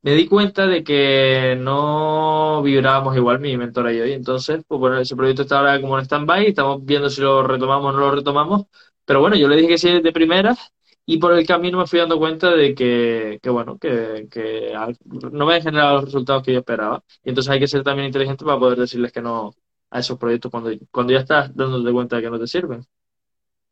Me 0.04 0.16
di 0.16 0.28
cuenta 0.28 0.66
de 0.68 0.84
que 0.84 1.56
no 1.60 2.62
vibrábamos 2.64 3.16
igual 3.16 3.40
mi 3.40 3.56
mentora 3.58 3.94
y 3.94 3.98
yo. 4.00 4.06
Y 4.06 4.14
entonces, 4.14 4.64
pues 4.68 4.80
bueno, 4.80 4.98
ese 5.00 5.16
proyecto 5.16 5.44
está 5.44 5.60
ahora 5.60 5.80
como 5.80 5.98
en 6.00 6.06
stand-by, 6.06 6.48
estamos 6.48 6.84
viendo 6.84 7.10
si 7.10 7.22
lo 7.22 7.44
retomamos 7.44 7.94
o 7.94 7.98
no 7.98 8.00
lo 8.08 8.12
retomamos. 8.16 8.64
Pero 9.06 9.20
bueno, 9.22 9.36
yo 9.36 9.48
le 9.48 9.56
dije 9.58 9.68
que 9.70 9.78
sí 9.78 10.02
de 10.02 10.12
primeras 10.12 10.74
y 11.06 11.18
por 11.20 11.34
el 11.34 11.46
camino 11.46 11.78
me 11.78 11.86
fui 11.88 12.00
dando 12.00 12.18
cuenta 12.18 12.50
de 12.52 12.74
que, 12.74 13.40
que 13.44 13.50
bueno, 13.52 13.78
que, 13.78 14.28
que 14.32 14.74
no 15.32 15.46
me 15.46 15.56
han 15.56 15.62
generado 15.62 15.96
los 15.98 16.06
resultados 16.06 16.44
que 16.44 16.54
yo 16.54 16.60
esperaba. 16.60 17.04
Y 17.24 17.30
entonces 17.30 17.52
hay 17.52 17.60
que 17.60 17.68
ser 17.68 17.84
también 17.84 18.08
inteligente 18.08 18.44
para 18.46 18.58
poder 18.60 18.80
decirles 18.80 19.12
que 19.12 19.22
no 19.22 19.54
a 19.92 20.00
esos 20.00 20.18
proyectos 20.18 20.52
cuando, 20.52 20.72
cuando 20.92 21.14
ya 21.14 21.20
estás 21.20 21.56
dándote 21.56 21.92
cuenta 21.94 22.16
de 22.18 22.24
que 22.24 22.30
no 22.32 22.40
te 22.40 22.48
sirven. 22.48 22.86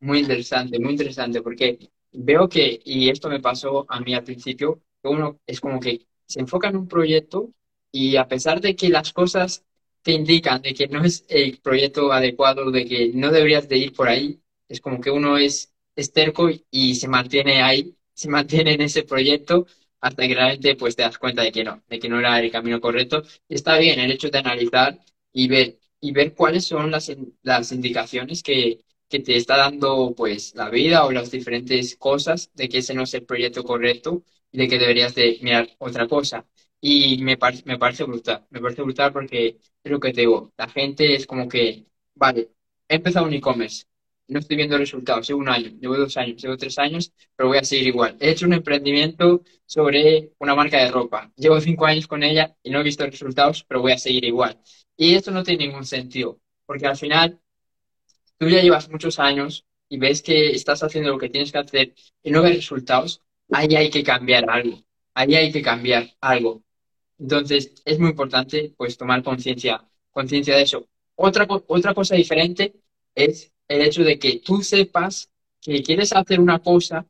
Muy 0.01 0.20
interesante, 0.20 0.80
muy 0.80 0.91
interesante, 0.91 1.41
porque 1.41 1.78
veo 2.11 2.47
que, 2.47 2.80
y 2.86 3.09
esto 3.09 3.30
me 3.30 3.39
pasó 3.41 3.86
a 3.89 3.99
mí 3.99 4.13
al 4.13 4.24
principio, 4.24 4.82
uno 5.03 5.39
es 5.45 5.59
como 5.59 5.80
que 5.80 6.05
se 6.26 6.39
enfoca 6.39 6.70
en 6.70 6.78
un 6.78 6.88
proyecto 6.88 7.53
y 7.91 8.15
a 8.15 8.28
pesar 8.28 8.61
de 8.61 8.76
que 8.76 8.89
las 8.89 9.11
cosas 9.13 9.65
te 10.01 10.13
indican 10.13 10.61
de 10.61 10.74
que 10.74 10.88
no 10.88 11.03
es 11.03 11.26
el 11.28 11.59
proyecto 11.59 12.11
adecuado, 12.13 12.72
de 12.72 12.86
que 12.86 13.11
no 13.13 13.32
deberías 13.32 13.67
de 13.67 13.78
ir 13.78 13.93
por 13.93 14.07
ahí, 14.07 14.39
es 14.70 14.80
como 14.80 15.01
que 15.01 15.11
uno 15.11 15.38
es, 15.38 15.74
es 15.95 16.13
terco 16.13 16.49
y 16.72 16.95
se 16.95 17.07
mantiene 17.09 17.61
ahí, 17.61 17.95
se 18.13 18.30
mantiene 18.30 18.74
en 18.76 18.82
ese 18.82 19.03
proyecto 19.03 19.65
hasta 20.01 20.28
que 20.28 20.34
realmente 20.36 20.76
pues 20.76 20.95
te 20.95 21.01
das 21.03 21.17
cuenta 21.17 21.41
de 21.43 21.51
que 21.51 21.63
no, 21.65 21.84
de 21.89 21.99
que 21.99 22.07
no 22.09 22.20
era 22.20 22.39
el 22.39 22.51
camino 22.51 22.80
correcto. 22.80 23.24
Está 23.49 23.78
bien 23.78 23.99
el 23.99 24.11
hecho 24.11 24.30
de 24.30 24.38
analizar 24.39 24.97
y 25.34 25.47
ver, 25.49 25.79
y 26.02 26.12
ver 26.12 26.34
cuáles 26.34 26.66
son 26.66 26.91
las, 26.91 27.12
las 27.43 27.72
indicaciones 27.72 28.43
que 28.43 28.80
que 29.10 29.20
te 29.22 29.36
está 29.38 29.58
dando 29.58 30.14
pues 30.16 30.54
la 30.54 30.70
vida 30.70 31.04
o 31.06 31.12
las 31.12 31.32
diferentes 31.32 31.95
cosas 31.97 32.52
de 32.54 32.70
que 32.70 32.78
ese 32.78 32.93
no 32.93 33.02
es 33.04 33.14
el 33.16 33.26
proyecto 33.26 33.64
correcto 33.64 34.24
y 34.52 34.60
de 34.60 34.68
que 34.68 34.78
deberías 34.78 35.16
de 35.16 35.39
mirar 35.41 35.68
otra 35.80 36.08
cosa. 36.08 36.45
Y 36.80 37.18
me, 37.24 37.36
par- 37.38 37.56
me 37.66 37.80
parece 37.80 38.04
brutal, 38.04 38.45
me 38.52 38.62
parece 38.62 38.84
brutal 38.84 39.12
porque 39.12 39.58
es 39.84 39.91
lo 39.91 40.00
que 40.00 40.14
te 40.14 40.22
digo, 40.22 40.54
la 40.58 40.70
gente 40.70 41.16
es 41.16 41.26
como 41.26 41.47
que, 41.50 41.88
vale, 42.16 42.52
he 42.88 42.95
empezado 42.95 43.26
un 43.26 43.34
e-commerce, 43.34 43.86
no 44.30 44.40
estoy 44.40 44.58
viendo 44.58 44.78
resultados, 44.78 45.28
llevo 45.28 45.40
un 45.42 45.50
año, 45.50 45.72
llevo 45.80 45.98
dos 45.98 46.16
años, 46.18 46.42
llevo 46.42 46.58
tres 46.58 46.78
años, 46.80 47.12
pero 47.36 47.50
voy 47.50 47.58
a 47.58 47.64
seguir 47.64 47.88
igual. 47.88 48.16
He 48.20 48.30
hecho 48.30 48.46
un 48.46 48.54
emprendimiento 48.54 49.44
sobre 49.66 50.34
una 50.40 50.56
marca 50.56 50.78
de 50.78 50.92
ropa, 50.92 51.32
llevo 51.36 51.60
cinco 51.60 51.86
años 51.86 52.08
con 52.08 52.24
ella 52.24 52.56
y 52.64 52.70
no 52.70 52.80
he 52.80 52.84
visto 52.84 53.06
resultados, 53.06 53.64
pero 53.68 53.82
voy 53.82 53.92
a 53.94 53.98
seguir 53.98 54.26
igual. 54.26 54.60
Y 54.96 55.16
esto 55.16 55.32
no 55.32 55.44
tiene 55.44 55.66
ningún 55.66 55.86
sentido, 55.86 56.40
porque 56.66 56.88
al 56.88 56.96
final 56.98 57.40
tú 58.38 58.48
ya 58.50 58.62
llevas 58.62 58.90
muchos 58.90 59.20
años 59.20 59.66
y 59.90 59.98
ves 59.98 60.22
que 60.22 60.52
estás 60.52 60.84
haciendo 60.84 61.12
lo 61.12 61.18
que 61.18 61.30
tienes 61.30 61.52
que 61.52 61.58
hacer 61.58 61.94
y 62.24 62.32
no 62.32 62.42
ves 62.44 62.56
resultados, 62.56 63.22
ahí 63.52 63.76
hay 63.76 63.90
que 63.90 64.04
cambiar 64.04 64.50
algo, 64.50 64.84
ahí 65.14 65.36
hay 65.36 65.52
que 65.52 65.62
cambiar 65.62 66.08
algo. 66.22 66.64
Entonces, 67.18 67.74
es 67.86 68.00
muy 68.00 68.12
importante 68.12 68.74
pues 68.78 68.98
tomar 68.98 69.24
conciencia, 69.24 69.84
conciencia 70.12 70.56
de 70.56 70.64
eso. 70.64 70.88
Otra, 71.16 71.48
otra 71.68 71.94
cosa 71.94 72.16
diferente 72.16 72.74
es 73.14 73.52
el 73.70 73.82
hecho 73.84 74.03
de 74.03 74.20
que 74.20 74.39
tú 74.39 74.63
sepas 74.63 75.32
que 75.61 75.84
quieres 75.84 76.13
hacer 76.13 76.41
una 76.41 76.59
cosa 76.59 77.07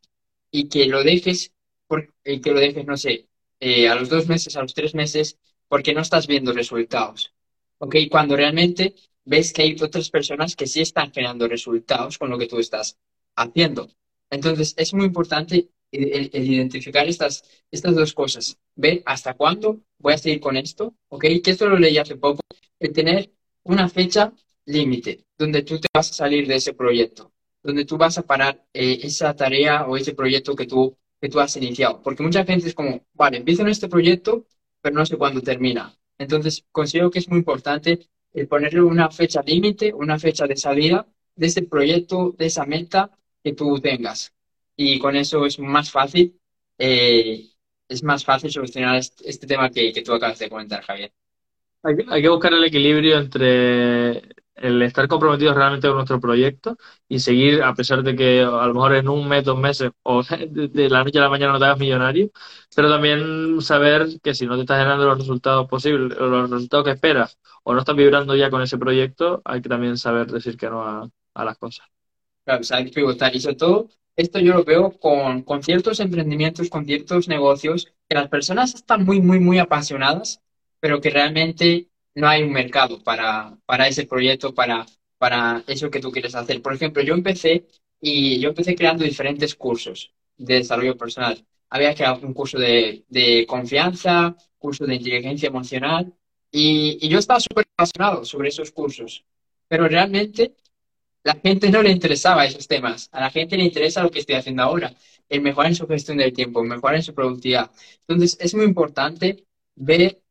y 0.51 0.67
que 0.69 0.85
lo 0.87 1.03
dejes, 1.03 1.51
por, 1.87 2.13
y 2.23 2.41
que 2.41 2.51
lo 2.51 2.59
dejes, 2.59 2.85
no 2.85 2.97
sé, 2.97 3.27
eh, 3.59 3.87
a 3.89 3.95
los 3.95 4.09
dos 4.09 4.27
meses, 4.27 4.55
a 4.55 4.61
los 4.61 4.73
tres 4.73 4.95
meses, 4.95 5.37
porque 5.67 5.93
no 5.93 6.01
estás 6.01 6.27
viendo 6.27 6.53
resultados. 6.53 7.33
¿Ok? 7.79 7.95
Cuando 8.09 8.35
realmente 8.35 8.95
ves 9.25 9.53
que 9.53 9.61
hay 9.61 9.75
otras 9.81 10.09
personas 10.09 10.55
que 10.55 10.67
sí 10.67 10.81
están 10.81 11.11
generando 11.11 11.47
resultados 11.47 12.17
con 12.17 12.29
lo 12.29 12.37
que 12.37 12.47
tú 12.47 12.59
estás 12.59 12.97
haciendo. 13.35 13.89
Entonces, 14.29 14.73
es 14.77 14.93
muy 14.93 15.05
importante 15.05 15.69
el, 15.91 16.03
el- 16.13 16.29
el 16.33 16.51
identificar 16.51 17.07
estas, 17.07 17.43
estas 17.71 17.95
dos 17.95 18.13
cosas. 18.13 18.57
Ver 18.75 19.01
hasta 19.05 19.33
cuándo 19.35 19.81
voy 19.97 20.13
a 20.13 20.17
seguir 20.17 20.39
con 20.39 20.57
esto, 20.57 20.95
¿ok? 21.09 21.25
Que 21.43 21.51
esto 21.51 21.67
lo 21.69 21.77
leí 21.77 21.97
hace 21.97 22.15
poco. 22.15 22.41
El 22.79 22.93
tener 22.93 23.31
una 23.63 23.89
fecha 23.89 24.33
límite 24.69 25.25
donde 25.37 25.63
tú 25.63 25.79
te 25.79 25.87
vas 25.93 26.09
a 26.11 26.13
salir 26.13 26.47
de 26.47 26.55
ese 26.55 26.73
proyecto, 26.73 27.31
donde 27.63 27.85
tú 27.85 27.97
vas 27.97 28.17
a 28.17 28.23
parar 28.23 28.65
eh, 28.73 28.99
esa 29.03 29.35
tarea 29.35 29.85
o 29.85 29.97
ese 29.97 30.13
proyecto 30.13 30.55
que 30.55 30.67
tú, 30.67 30.97
que 31.19 31.29
tú 31.29 31.39
has 31.39 31.55
iniciado. 31.57 32.01
Porque 32.01 32.23
mucha 32.23 32.45
gente 32.45 32.67
es 32.67 32.75
como, 32.75 33.05
vale, 33.13 33.37
empiezo 33.37 33.61
en 33.63 33.69
este 33.69 33.87
proyecto, 33.87 34.45
pero 34.81 34.95
no 34.95 35.05
sé 35.05 35.17
cuándo 35.17 35.41
termina. 35.41 35.93
Entonces, 36.17 36.65
considero 36.71 37.09
que 37.09 37.19
es 37.19 37.29
muy 37.29 37.39
importante 37.39 37.99
el 38.33 38.47
ponerle 38.47 38.81
una 38.81 39.09
fecha 39.09 39.41
límite, 39.41 39.93
una 39.93 40.19
fecha 40.19 40.45
de 40.45 40.55
salida 40.55 41.07
de 41.35 41.47
ese 41.47 41.63
proyecto, 41.63 42.35
de 42.37 42.45
esa 42.47 42.65
meta 42.65 43.11
que 43.43 43.53
tú 43.53 43.79
tengas. 43.79 44.33
Y 44.75 44.99
con 44.99 45.15
eso 45.15 45.45
es 45.45 45.57
más 45.59 45.89
fácil, 45.89 46.39
eh, 46.77 47.49
es 47.87 48.03
más 48.03 48.23
fácil 48.23 48.51
solucionar 48.51 48.97
este, 48.97 49.47
tema 49.47 49.69
que, 49.69 49.91
que 49.93 50.01
tú 50.01 50.13
acabas 50.13 50.39
de 50.39 50.49
comentar, 50.49 50.83
Javier. 50.83 51.11
Hay 51.81 52.21
que 52.21 52.29
buscar 52.29 52.53
el 52.53 52.63
equilibrio 52.65 53.17
entre 53.17 54.21
el 54.61 54.81
estar 54.81 55.07
comprometidos 55.07 55.55
realmente 55.55 55.87
con 55.87 55.97
nuestro 55.97 56.19
proyecto 56.19 56.77
y 57.07 57.19
seguir, 57.19 57.63
a 57.63 57.73
pesar 57.73 58.03
de 58.03 58.15
que 58.15 58.41
a 58.41 58.67
lo 58.67 58.73
mejor 58.73 58.95
en 58.95 59.09
un 59.09 59.27
mes, 59.27 59.43
dos 59.43 59.57
meses 59.57 59.91
o 60.03 60.23
de, 60.49 60.89
la 60.89 61.03
noche 61.03 61.19
a 61.19 61.23
la 61.23 61.29
mañana 61.29 61.53
no 61.53 61.59
te 61.59 61.65
hagas 61.65 61.79
millonario, 61.79 62.29
pero 62.75 62.89
también 62.89 63.61
saber 63.61 64.07
que 64.21 64.33
si 64.33 64.45
no 64.45 64.55
te 64.55 64.61
estás 64.61 64.77
generando 64.77 65.05
los 65.05 65.17
resultados 65.19 65.67
posibles, 65.67 66.17
los 66.17 66.49
resultados 66.49 66.85
que 66.85 66.91
esperas, 66.91 67.37
o 67.63 67.73
no 67.73 67.79
estás 67.79 67.95
vibrando 67.95 68.35
ya 68.35 68.49
con 68.49 68.61
ese 68.61 68.77
proyecto, 68.77 69.41
hay 69.45 69.61
que 69.61 69.69
también 69.69 69.97
saber 69.97 70.27
decir 70.31 70.57
que 70.57 70.69
no 70.69 70.83
a, 70.83 71.09
a 71.33 71.45
las 71.45 71.57
cosas. 71.57 71.87
Claro, 72.45 72.61
o 72.69 72.75
hay 72.75 72.85
que 72.85 72.91
pivotar. 72.91 73.35
Y 73.35 73.41
sobre 73.41 73.55
todo, 73.55 73.89
esto 74.15 74.39
yo 74.39 74.53
lo 74.53 74.63
veo 74.63 74.91
con, 74.99 75.43
con 75.43 75.63
ciertos 75.63 75.99
emprendimientos, 75.99 76.69
con 76.69 76.85
ciertos 76.85 77.27
negocios, 77.27 77.93
que 78.07 78.15
las 78.15 78.27
personas 78.27 78.73
están 78.75 79.05
muy, 79.05 79.21
muy, 79.21 79.39
muy 79.39 79.59
apasionadas, 79.59 80.41
pero 80.79 81.01
que 81.01 81.09
realmente 81.09 81.88
no 82.19 82.27
hay 82.27 82.43
un 82.43 82.51
mercado 82.51 83.01
para, 83.03 83.57
para 83.65 83.87
ese 83.87 84.05
proyecto, 84.05 84.53
para, 84.53 84.85
para 85.17 85.63
eso 85.67 85.89
que 85.91 85.99
tú 85.99 86.11
quieres 86.11 86.35
hacer. 86.35 86.61
Por 86.61 86.73
ejemplo, 86.73 87.01
yo 87.03 87.13
empecé 87.13 87.65
y 88.01 88.39
yo 88.39 88.49
empecé 88.49 88.75
creando 88.75 89.03
diferentes 89.03 89.55
cursos 89.55 90.13
de 90.37 90.55
desarrollo 90.55 90.97
personal. 90.97 91.45
Había 91.69 91.93
creado 91.95 92.25
un 92.25 92.33
curso 92.33 92.57
de, 92.59 93.05
de 93.09 93.45
confianza, 93.47 94.35
curso 94.57 94.85
de 94.85 94.95
inteligencia 94.95 95.47
emocional, 95.47 96.13
y, 96.51 96.97
y 97.01 97.09
yo 97.09 97.19
estaba 97.19 97.39
súper 97.39 97.65
apasionado 97.75 98.25
sobre 98.25 98.49
esos 98.49 98.71
cursos, 98.71 99.23
pero 99.67 99.87
realmente 99.87 100.55
la 101.23 101.35
gente 101.35 101.69
no 101.69 101.81
le 101.83 101.91
interesaba 101.91 102.45
esos 102.45 102.67
temas. 102.67 103.09
A 103.11 103.21
la 103.21 103.29
gente 103.29 103.57
le 103.57 103.63
interesa 103.65 104.03
lo 104.03 104.11
que 104.11 104.19
estoy 104.19 104.35
haciendo 104.35 104.63
ahora, 104.63 104.93
el 105.27 105.41
mejorar 105.41 105.71
en 105.71 105.75
su 105.75 105.87
gestión 105.87 106.17
del 106.17 106.33
tiempo, 106.33 106.63
mejorar 106.63 106.95
en 106.97 107.03
su 107.03 107.13
productividad. 107.13 107.71
Entonces, 108.07 108.37
es 108.39 108.55
muy 108.55 108.65
importante 108.65 109.45
ver 109.75 110.21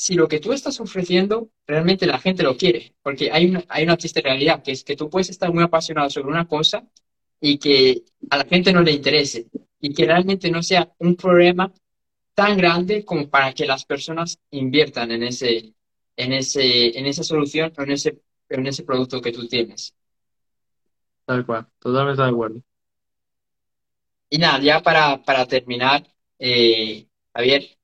si 0.00 0.14
lo 0.14 0.28
que 0.28 0.38
tú 0.38 0.52
estás 0.52 0.78
ofreciendo 0.78 1.50
realmente 1.66 2.06
la 2.06 2.20
gente 2.20 2.44
lo 2.44 2.56
quiere, 2.56 2.94
porque 3.02 3.32
hay 3.32 3.46
una, 3.46 3.64
hay 3.68 3.82
una 3.82 3.96
triste 3.96 4.20
realidad, 4.20 4.62
que 4.62 4.70
es 4.70 4.84
que 4.84 4.94
tú 4.94 5.10
puedes 5.10 5.28
estar 5.28 5.52
muy 5.52 5.64
apasionado 5.64 6.08
sobre 6.08 6.28
una 6.28 6.46
cosa 6.46 6.86
y 7.40 7.58
que 7.58 8.04
a 8.30 8.36
la 8.36 8.44
gente 8.44 8.72
no 8.72 8.80
le 8.80 8.92
interese 8.92 9.48
y 9.80 9.92
que 9.92 10.06
realmente 10.06 10.52
no 10.52 10.62
sea 10.62 10.94
un 11.00 11.16
problema 11.16 11.72
tan 12.32 12.56
grande 12.56 13.04
como 13.04 13.28
para 13.28 13.52
que 13.52 13.66
las 13.66 13.84
personas 13.84 14.38
inviertan 14.52 15.10
en 15.10 15.24
ese, 15.24 15.74
en 16.14 16.32
ese, 16.32 16.96
en 16.96 17.06
esa 17.06 17.24
solución 17.24 17.72
o 17.76 17.82
en 17.82 17.90
ese, 17.90 18.20
en 18.50 18.68
ese 18.68 18.84
producto 18.84 19.20
que 19.20 19.32
tú 19.32 19.48
tienes. 19.48 19.96
Tal 21.24 21.44
cual, 21.44 21.66
totalmente 21.80 22.22
de 22.22 22.28
acuerdo. 22.28 22.62
Y 24.30 24.38
nada, 24.38 24.60
ya 24.60 24.80
para, 24.80 25.20
para 25.24 25.44
terminar, 25.44 26.06
eh, 26.38 27.08
Javier, 27.34 27.78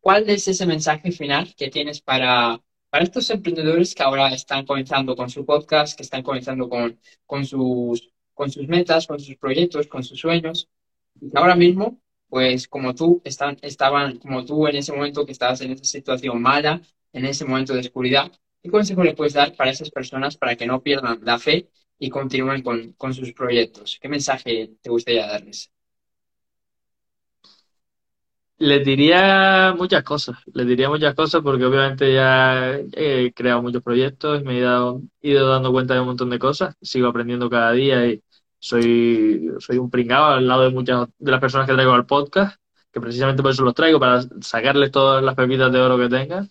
¿cuál 0.00 0.28
es 0.30 0.48
ese 0.48 0.66
mensaje 0.66 1.12
final 1.12 1.54
que 1.56 1.70
tienes 1.70 2.00
para, 2.00 2.60
para 2.90 3.04
estos 3.04 3.30
emprendedores 3.30 3.94
que 3.94 4.02
ahora 4.02 4.28
están 4.34 4.66
comenzando 4.66 5.16
con 5.16 5.30
su 5.30 5.44
podcast, 5.44 5.96
que 5.96 6.02
están 6.02 6.22
comenzando 6.22 6.68
con, 6.68 6.98
con 7.26 7.44
sus, 7.46 8.10
con 8.34 8.50
sus 8.50 8.66
metas, 8.68 9.06
con 9.06 9.20
sus 9.20 9.36
proyectos, 9.36 9.86
con 9.86 10.02
sus 10.02 10.18
sueños? 10.20 10.68
Ahora 11.34 11.54
mismo, 11.56 12.00
pues 12.28 12.68
como 12.68 12.94
tú, 12.94 13.20
están, 13.24 13.58
estaban, 13.62 14.18
como 14.18 14.44
tú 14.44 14.66
en 14.66 14.76
ese 14.76 14.92
momento 14.92 15.26
que 15.26 15.32
estabas 15.32 15.60
en 15.60 15.72
esa 15.72 15.84
situación 15.84 16.40
mala, 16.40 16.80
en 17.12 17.24
ese 17.26 17.44
momento 17.44 17.74
de 17.74 17.80
oscuridad, 17.80 18.32
¿qué 18.62 18.70
consejo 18.70 19.02
le 19.04 19.14
puedes 19.14 19.34
dar 19.34 19.54
para 19.56 19.70
esas 19.70 19.90
personas 19.90 20.36
para 20.36 20.56
que 20.56 20.66
no 20.66 20.82
pierdan 20.82 21.20
la 21.24 21.38
fe 21.38 21.70
y 21.98 22.08
continúen 22.10 22.62
con, 22.62 22.92
con 22.94 23.14
sus 23.14 23.32
proyectos? 23.32 23.98
¿Qué 24.00 24.08
mensaje 24.08 24.72
te 24.80 24.90
gustaría 24.90 25.26
darles? 25.26 25.70
Les 28.60 28.84
diría 28.84 29.74
muchas 29.76 30.02
cosas, 30.04 30.36
les 30.52 30.66
diría 30.66 30.90
muchas 30.90 31.14
cosas 31.14 31.40
porque 31.42 31.64
obviamente 31.64 32.12
ya 32.12 32.74
he 32.92 33.32
creado 33.34 33.62
muchos 33.62 33.82
proyectos, 33.82 34.42
me 34.44 34.58
he 34.58 34.60
dado- 34.60 35.00
ido 35.22 35.48
dando 35.48 35.72
cuenta 35.72 35.94
de 35.94 36.00
un 36.00 36.06
montón 36.08 36.28
de 36.28 36.38
cosas, 36.38 36.76
sigo 36.82 37.08
aprendiendo 37.08 37.48
cada 37.48 37.72
día 37.72 38.06
y 38.06 38.22
soy, 38.58 39.50
soy 39.60 39.78
un 39.78 39.88
pringado 39.90 40.26
al 40.34 40.46
lado 40.46 40.64
de 40.64 40.70
muchas 40.70 41.08
de 41.18 41.30
las 41.30 41.40
personas 41.40 41.66
que 41.66 41.72
traigo 41.72 41.92
al 41.92 42.04
podcast, 42.06 42.60
que 42.92 43.00
precisamente 43.00 43.40
por 43.42 43.52
eso 43.52 43.64
los 43.64 43.72
traigo, 43.74 43.98
para 43.98 44.20
sacarles 44.42 44.90
todas 44.90 45.24
las 45.24 45.34
pepitas 45.34 45.72
de 45.72 45.80
oro 45.80 45.96
que 45.96 46.08
tengan. 46.10 46.50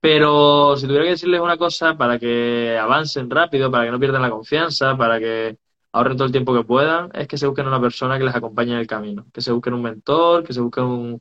Pero 0.00 0.76
si 0.76 0.86
tuviera 0.86 1.04
que 1.04 1.10
decirles 1.12 1.40
una 1.40 1.56
cosa 1.56 1.96
para 1.98 2.18
que 2.18 2.78
avancen 2.78 3.30
rápido, 3.30 3.70
para 3.70 3.84
que 3.84 3.90
no 3.90 3.98
pierdan 4.00 4.22
la 4.22 4.30
confianza, 4.30 4.96
para 4.96 5.18
que 5.18 5.58
ahorren 5.92 6.16
todo 6.16 6.26
el 6.26 6.32
tiempo 6.32 6.54
que 6.54 6.64
puedan, 6.64 7.10
es 7.14 7.28
que 7.28 7.38
se 7.38 7.46
busquen 7.46 7.66
una 7.66 7.80
persona 7.80 8.18
que 8.18 8.24
les 8.24 8.34
acompañe 8.34 8.72
en 8.72 8.78
el 8.78 8.86
camino, 8.86 9.26
que 9.32 9.40
se 9.40 9.52
busquen 9.52 9.74
un 9.74 9.82
mentor, 9.82 10.44
que 10.44 10.52
se 10.52 10.60
busquen 10.60 10.84
un- 10.84 11.20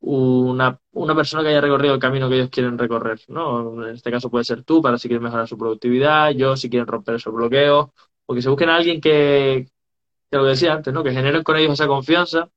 una, 0.00 0.78
una 0.92 1.14
persona 1.14 1.42
que 1.42 1.48
haya 1.50 1.60
recorrido 1.60 1.94
el 1.94 2.00
camino 2.00 2.28
que 2.28 2.36
ellos 2.36 2.50
quieren 2.50 2.78
recorrer, 2.78 3.20
¿no? 3.28 3.86
En 3.86 3.94
este 3.94 4.10
caso 4.10 4.30
puede 4.30 4.44
ser 4.44 4.64
tú 4.64 4.80
para 4.82 4.98
si 4.98 5.08
quieren 5.08 5.24
mejorar 5.24 5.46
su 5.48 5.58
productividad, 5.58 6.30
yo 6.32 6.56
si 6.56 6.70
quieren 6.70 6.86
romper 6.86 7.16
esos 7.16 7.34
bloqueos, 7.34 7.88
o 8.26 8.34
que 8.34 8.42
se 8.42 8.48
busquen 8.48 8.70
a 8.70 8.76
alguien 8.76 9.00
que, 9.00 9.68
que 10.30 10.36
lo 10.38 10.44
que 10.44 10.50
decía 10.50 10.74
antes, 10.74 10.92
¿no? 10.94 11.04
Que 11.04 11.12
generen 11.12 11.42
con 11.44 11.56
ellos 11.56 11.72
esa 11.74 11.86
confianza 11.88 12.50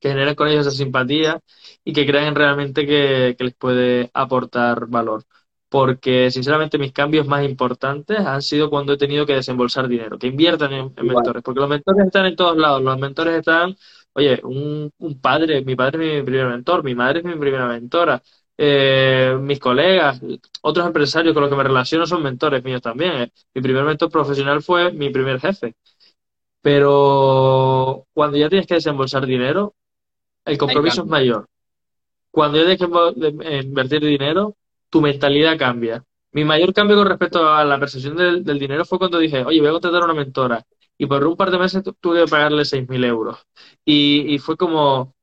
que 0.00 0.10
generen 0.10 0.34
con 0.34 0.48
ellos 0.48 0.66
esa 0.66 0.76
simpatía 0.76 1.40
y 1.84 1.92
que 1.92 2.06
crean 2.06 2.34
realmente 2.34 2.86
que, 2.86 3.34
que 3.38 3.44
les 3.44 3.54
puede 3.54 4.10
aportar 4.14 4.86
valor. 4.86 5.24
Porque 5.68 6.30
sinceramente 6.30 6.78
mis 6.78 6.92
cambios 6.92 7.26
más 7.26 7.44
importantes 7.44 8.18
han 8.20 8.40
sido 8.42 8.70
cuando 8.70 8.94
he 8.94 8.96
tenido 8.96 9.26
que 9.26 9.34
desembolsar 9.34 9.86
dinero, 9.86 10.18
que 10.18 10.28
inviertan 10.28 10.72
en, 10.72 10.94
mentores, 11.02 11.42
porque 11.42 11.60
los 11.60 11.68
mentores 11.68 12.06
están 12.06 12.26
en 12.26 12.36
todos 12.36 12.56
lados, 12.56 12.82
los 12.82 12.98
mentores 12.98 13.38
están, 13.38 13.76
oye, 14.14 14.40
un, 14.44 14.90
un 14.98 15.20
padre, 15.20 15.62
mi 15.62 15.76
padre 15.76 16.18
es 16.18 16.22
mi 16.22 16.26
primer 16.26 16.46
mentor, 16.48 16.82
mi 16.82 16.94
madre 16.94 17.18
es 17.18 17.24
mi 17.26 17.36
primera 17.36 17.66
mentora, 17.68 18.22
eh, 18.60 19.36
mis 19.40 19.60
colegas, 19.60 20.20
otros 20.62 20.84
empresarios 20.84 21.32
con 21.32 21.42
los 21.42 21.50
que 21.50 21.56
me 21.56 21.62
relaciono 21.62 22.06
son 22.06 22.22
mentores 22.24 22.64
míos 22.64 22.82
también. 22.82 23.12
eh. 23.22 23.32
Mi 23.54 23.62
primer 23.62 23.84
mentor 23.84 24.10
profesional 24.10 24.62
fue 24.62 24.92
mi 24.92 25.10
primer 25.10 25.40
jefe. 25.40 25.76
Pero 26.60 28.06
cuando 28.12 28.36
ya 28.36 28.48
tienes 28.48 28.66
que 28.66 28.74
desembolsar 28.74 29.26
dinero, 29.26 29.74
el 30.44 30.58
compromiso 30.58 31.02
es 31.02 31.06
mayor. 31.06 31.48
Cuando 32.32 32.58
ya 32.58 32.64
dejes 32.64 32.88
de 33.16 33.60
invertir 33.62 34.04
dinero, 34.04 34.56
tu 34.90 35.00
mentalidad 35.00 35.58
cambia. 35.58 36.04
Mi 36.32 36.44
mayor 36.44 36.72
cambio 36.74 36.96
con 36.96 37.06
respecto 37.08 37.48
a 37.48 37.64
la 37.64 37.78
percepción 37.78 38.16
del, 38.16 38.58
dinero 38.58 38.84
fue 38.84 38.98
cuando 38.98 39.18
dije, 39.18 39.44
oye, 39.44 39.60
voy 39.60 39.68
a 39.68 39.72
contratar 39.72 40.02
a 40.02 40.04
una 40.06 40.14
mentora. 40.14 40.64
Y 40.98 41.06
por 41.06 41.24
un 41.26 41.36
par 41.36 41.50
de 41.50 41.58
meses 41.58 41.82
tu- 41.82 41.92
tuve 41.94 42.24
que 42.24 42.30
pagarle 42.30 42.64
6.000 42.64 43.04
euros. 43.04 43.38
Y, 43.84 44.38
fue 44.38 44.56
como, 44.56 45.14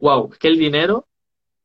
wow, 0.00 0.30
que 0.30 0.48
el 0.48 0.58
dinero 0.58 1.08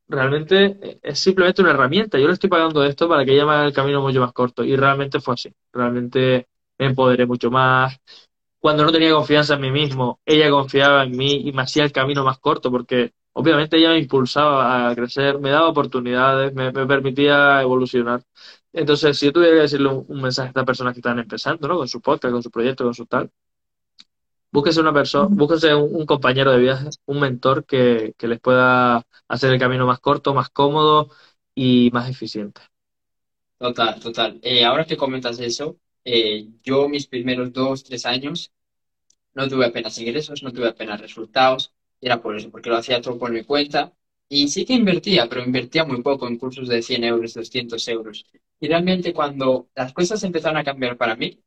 realmente 0.08 1.00
es 1.04 1.20
simplemente 1.20 1.62
una 1.62 1.72
herramienta. 1.72 2.20
Yo 2.20 2.28
le 2.28 2.34
estoy 2.34 2.50
pagando 2.50 2.84
esto 2.84 3.08
para 3.10 3.26
que 3.26 3.34
ella 3.34 3.46
me 3.46 3.54
haga 3.54 3.66
el 3.66 3.74
camino 3.74 4.02
mucho 4.02 4.22
más 4.22 4.34
corto. 4.34 4.64
Y 4.64 4.76
realmente 4.76 5.20
fue 5.22 5.36
así. 5.36 5.54
Realmente 5.72 6.48
me 6.78 6.88
empoderé 6.88 7.26
mucho 7.26 7.52
más. 7.52 7.98
Cuando 8.60 8.84
no 8.86 8.92
tenía 8.92 9.12
confianza 9.14 9.56
en 9.56 9.62
mí 9.62 9.72
mismo, 9.72 10.20
ella 10.26 10.50
confiaba 10.50 11.04
en 11.04 11.12
mí 11.18 11.44
y 11.48 11.52
me 11.54 11.64
hacía 11.64 11.84
el 11.84 11.92
camino 11.92 12.24
más 12.24 12.40
corto 12.40 12.72
porque 12.72 13.14
obviamente 13.34 13.78
ella 13.78 13.90
me 13.90 14.00
impulsaba 14.00 14.90
a 14.90 14.96
crecer, 14.96 15.40
me 15.40 15.50
daba 15.52 15.70
oportunidades, 15.70 16.54
me, 16.54 16.72
me 16.72 16.86
permitía 16.88 17.62
evolucionar. 17.62 18.24
Entonces, 18.74 19.18
si 19.20 19.28
yo 19.28 19.34
tuviera 19.34 19.56
que 19.56 19.62
decirle 19.62 19.90
un, 19.90 20.06
un 20.08 20.22
mensaje 20.22 20.48
a 20.48 20.50
estas 20.50 20.66
personas 20.66 20.94
que 20.94 21.00
están 21.00 21.20
empezando, 21.20 21.68
¿no? 21.68 21.78
Con 21.78 21.88
su 21.88 22.02
podcast, 22.02 22.34
con 22.34 22.44
su 22.44 22.52
proyecto, 22.52 22.84
con 22.86 22.94
su 22.94 23.06
tal, 23.06 23.32
Búsquese 24.52 24.80
una 24.82 24.94
persona, 24.94 25.28
búsquese 25.32 25.74
un, 25.76 25.96
un 25.96 26.06
compañero 26.06 26.52
de 26.52 26.60
viaje, 26.60 26.90
un 27.06 27.20
mentor 27.20 27.66
que, 27.66 28.14
que 28.18 28.28
les 28.28 28.40
pueda 28.40 29.04
hacer 29.28 29.52
el 29.52 29.60
camino 29.60 29.88
más 29.88 30.00
corto, 30.00 30.34
más 30.36 30.50
cómodo 30.50 31.10
y 31.56 31.90
más 31.94 32.08
eficiente. 32.10 32.62
Total, 33.58 34.00
total. 34.00 34.40
Eh, 34.44 34.64
ahora 34.66 34.86
que 34.86 34.98
comentas 34.98 35.40
eso, 35.40 35.80
eh, 36.04 36.48
yo 36.64 36.90
mis 36.90 37.08
primeros 37.08 37.54
dos, 37.54 37.84
tres 37.84 38.06
años 38.06 38.52
no 39.36 39.48
tuve 39.50 39.66
apenas 39.68 39.98
ingresos, 40.00 40.44
no 40.44 40.54
tuve 40.54 40.70
apenas 40.70 41.02
resultados, 41.02 41.73
era 42.04 42.22
por 42.22 42.36
eso, 42.38 42.50
porque 42.52 42.70
lo 42.70 42.78
hacía 42.78 43.02
todo 43.02 43.18
por 43.18 43.32
mi 43.32 43.44
cuenta. 43.44 43.94
Y 44.30 44.48
sí 44.48 44.66
que 44.66 44.74
invertía, 44.74 45.28
pero 45.30 45.44
invertía 45.44 45.86
muy 45.86 46.02
poco 46.02 46.28
en 46.28 46.38
cursos 46.38 46.68
de 46.68 46.82
100 46.82 47.04
euros, 47.04 47.34
200 47.34 47.88
euros. 47.90 48.26
Y 48.60 48.68
realmente 48.68 49.14
cuando 49.14 49.70
las 49.76 49.94
cosas 49.94 50.24
empezaron 50.24 50.58
a 50.58 50.64
cambiar 50.64 50.98
para 50.98 51.16
mí, 51.16 51.40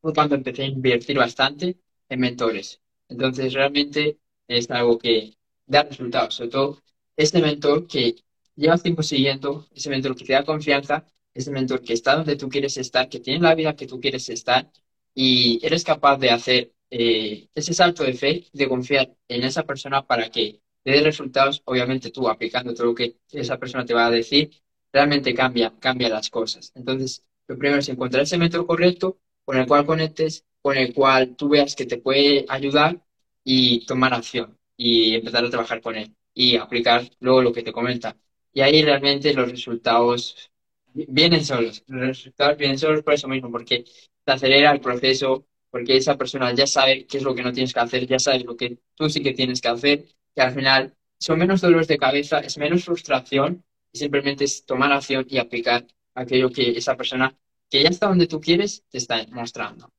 fue 0.00 0.14
cuando 0.14 0.34
empecé 0.34 0.62
a 0.62 0.66
invertir 0.66 1.18
bastante 1.18 1.78
en 2.08 2.20
mentores. 2.20 2.80
Entonces, 3.08 3.52
realmente 3.52 4.18
es 4.48 4.70
algo 4.70 4.98
que 4.98 5.36
da 5.66 5.82
resultados, 5.82 6.34
sobre 6.34 6.50
todo 6.50 6.82
este 7.16 7.40
mentor 7.40 7.86
que 7.86 8.16
llevas 8.54 8.82
tiempo 8.82 9.02
siguiendo, 9.02 9.66
ese 9.74 9.90
mentor 9.90 10.16
que 10.16 10.24
te 10.24 10.32
da 10.32 10.44
confianza, 10.44 11.04
ese 11.34 11.50
mentor 11.50 11.82
que 11.82 11.92
está 11.92 12.16
donde 12.16 12.36
tú 12.36 12.48
quieres 12.48 12.76
estar, 12.76 13.08
que 13.08 13.20
tiene 13.20 13.40
la 13.40 13.54
vida 13.54 13.76
que 13.76 13.86
tú 13.86 14.00
quieres 14.00 14.28
estar 14.28 14.70
y 15.14 15.60
eres 15.64 15.84
capaz 15.84 16.18
de 16.18 16.30
hacer 16.30 16.72
eh, 16.90 17.48
ese 17.54 17.74
salto 17.74 18.04
de 18.04 18.14
fe, 18.14 18.46
de 18.52 18.68
confiar 18.68 19.14
en 19.28 19.44
esa 19.44 19.64
persona 19.64 20.06
para 20.06 20.30
que 20.30 20.60
te 20.82 20.90
dé 20.92 21.00
resultados, 21.02 21.62
obviamente 21.64 22.10
tú 22.10 22.28
aplicando 22.28 22.74
todo 22.74 22.86
lo 22.88 22.94
que 22.94 23.16
esa 23.32 23.58
persona 23.58 23.84
te 23.84 23.94
va 23.94 24.06
a 24.06 24.10
decir, 24.10 24.50
realmente 24.92 25.34
cambia, 25.34 25.74
cambia 25.80 26.08
las 26.08 26.30
cosas. 26.30 26.72
Entonces, 26.74 27.24
lo 27.48 27.58
primero 27.58 27.80
es 27.80 27.88
encontrar 27.88 28.22
ese 28.22 28.38
mentor 28.38 28.66
correcto 28.66 29.18
con 29.44 29.56
el 29.58 29.66
cual 29.66 29.86
conectes 29.86 30.44
con 30.62 30.76
el 30.76 30.92
cual 30.92 31.36
tú 31.36 31.48
veas 31.48 31.76
que 31.76 31.86
te 31.86 31.98
puede 31.98 32.44
ayudar 32.48 33.00
y 33.44 33.86
tomar 33.86 34.12
acción 34.14 34.58
y 34.76 35.14
empezar 35.14 35.44
a 35.44 35.50
trabajar 35.50 35.80
con 35.80 35.94
él 35.94 36.12
y 36.34 36.56
aplicar 36.56 37.08
luego 37.20 37.42
lo 37.42 37.52
que 37.52 37.62
te 37.62 37.72
comenta. 37.72 38.16
Y 38.52 38.62
ahí 38.62 38.82
realmente 38.82 39.32
los 39.32 39.48
resultados 39.48 40.50
vienen 40.92 41.44
solos, 41.44 41.84
los 41.86 42.00
resultados 42.08 42.58
vienen 42.58 42.78
solos 42.78 43.02
por 43.04 43.14
eso 43.14 43.28
mismo, 43.28 43.50
porque 43.52 43.84
te 44.24 44.32
acelera 44.32 44.72
el 44.72 44.80
proceso, 44.80 45.46
porque 45.70 45.96
esa 45.96 46.16
persona 46.16 46.52
ya 46.54 46.66
sabe 46.66 47.06
qué 47.06 47.18
es 47.18 47.22
lo 47.24 47.34
que 47.34 47.42
no 47.42 47.52
tienes 47.52 47.72
que 47.72 47.80
hacer, 47.80 48.06
ya 48.06 48.18
sabes 48.18 48.44
lo 48.44 48.56
que 48.56 48.78
tú 48.94 49.08
sí 49.08 49.22
que 49.22 49.34
tienes 49.34 49.60
que 49.60 49.68
hacer, 49.68 50.04
que 50.34 50.42
al 50.42 50.52
final 50.54 50.94
son 51.18 51.38
menos 51.38 51.60
dolores 51.60 51.88
de 51.88 51.98
cabeza, 51.98 52.40
es 52.40 52.58
menos 52.58 52.84
frustración 52.84 53.64
y 53.92 53.98
simplemente 53.98 54.44
es 54.44 54.64
tomar 54.66 54.92
acción 54.92 55.26
y 55.28 55.38
aplicar 55.38 55.86
aquello 56.14 56.50
que 56.50 56.70
esa 56.78 56.96
persona 56.96 57.36
que 57.70 57.82
ya 57.82 57.88
está 57.88 58.08
donde 58.08 58.26
tú 58.26 58.40
quieres 58.40 58.84
te 58.90 58.98
está 58.98 59.24
mostrando. 59.32 59.90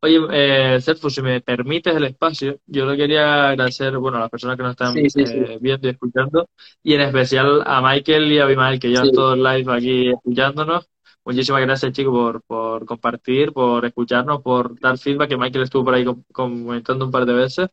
Oye, 0.00 0.18
eh, 0.32 0.80
Cerfu, 0.82 1.08
si 1.08 1.22
me 1.22 1.40
permites 1.40 1.96
el 1.96 2.04
espacio, 2.04 2.60
yo 2.66 2.84
le 2.84 2.94
quería 2.94 3.48
agradecer, 3.48 3.96
bueno, 3.96 4.18
a 4.18 4.20
las 4.20 4.30
personas 4.30 4.58
que 4.58 4.62
nos 4.62 4.72
están 4.72 4.92
Sí, 4.92 5.08
sí, 5.08 5.26
sí. 5.26 5.38
eh, 5.38 5.58
viendo 5.62 5.88
y 5.88 5.92
escuchando, 5.92 6.46
y 6.82 6.92
en 6.92 7.00
especial 7.00 7.62
a 7.64 7.80
Michael 7.80 8.30
y 8.30 8.38
a 8.38 8.44
Abimael, 8.44 8.78
que 8.78 8.88
llevan 8.88 9.06
Sí, 9.06 9.12
todos 9.14 9.38
live 9.38 9.72
aquí 9.72 10.08
escuchándonos. 10.10 10.90
Muchísimas 11.24 11.62
gracias, 11.62 11.92
chicos, 11.92 12.12
por, 12.12 12.42
por 12.42 12.84
compartir, 12.86 13.52
por 13.52 13.84
escucharnos, 13.86 14.42
por 14.42 14.78
dar 14.78 14.98
feedback, 14.98 15.30
que 15.30 15.36
Michael 15.38 15.64
estuvo 15.64 15.84
por 15.84 15.94
ahí 15.94 16.04
com- 16.04 16.22
comentando 16.32 17.06
un 17.06 17.10
par 17.10 17.24
de 17.24 17.32
veces. 17.32 17.68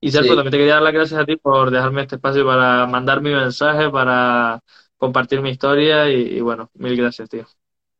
Y 0.00 0.10
Cerfu, 0.12 0.34
sí. 0.34 0.36
también 0.36 0.52
te 0.52 0.58
quería 0.58 0.74
dar 0.74 0.82
las 0.82 0.92
gracias 0.94 1.20
a 1.20 1.26
ti 1.26 1.36
por 1.36 1.70
dejarme 1.70 2.02
este 2.02 2.16
espacio 2.16 2.46
para 2.46 2.86
mandar 2.86 3.20
mi 3.22 3.30
mensaje, 3.32 3.90
para 3.90 4.60
compartir 4.96 5.40
mi 5.42 5.50
historia, 5.50 6.08
y, 6.10 6.38
y 6.38 6.40
bueno, 6.40 6.70
mil 6.74 6.96
gracias, 6.96 7.28
tío. 7.30 7.46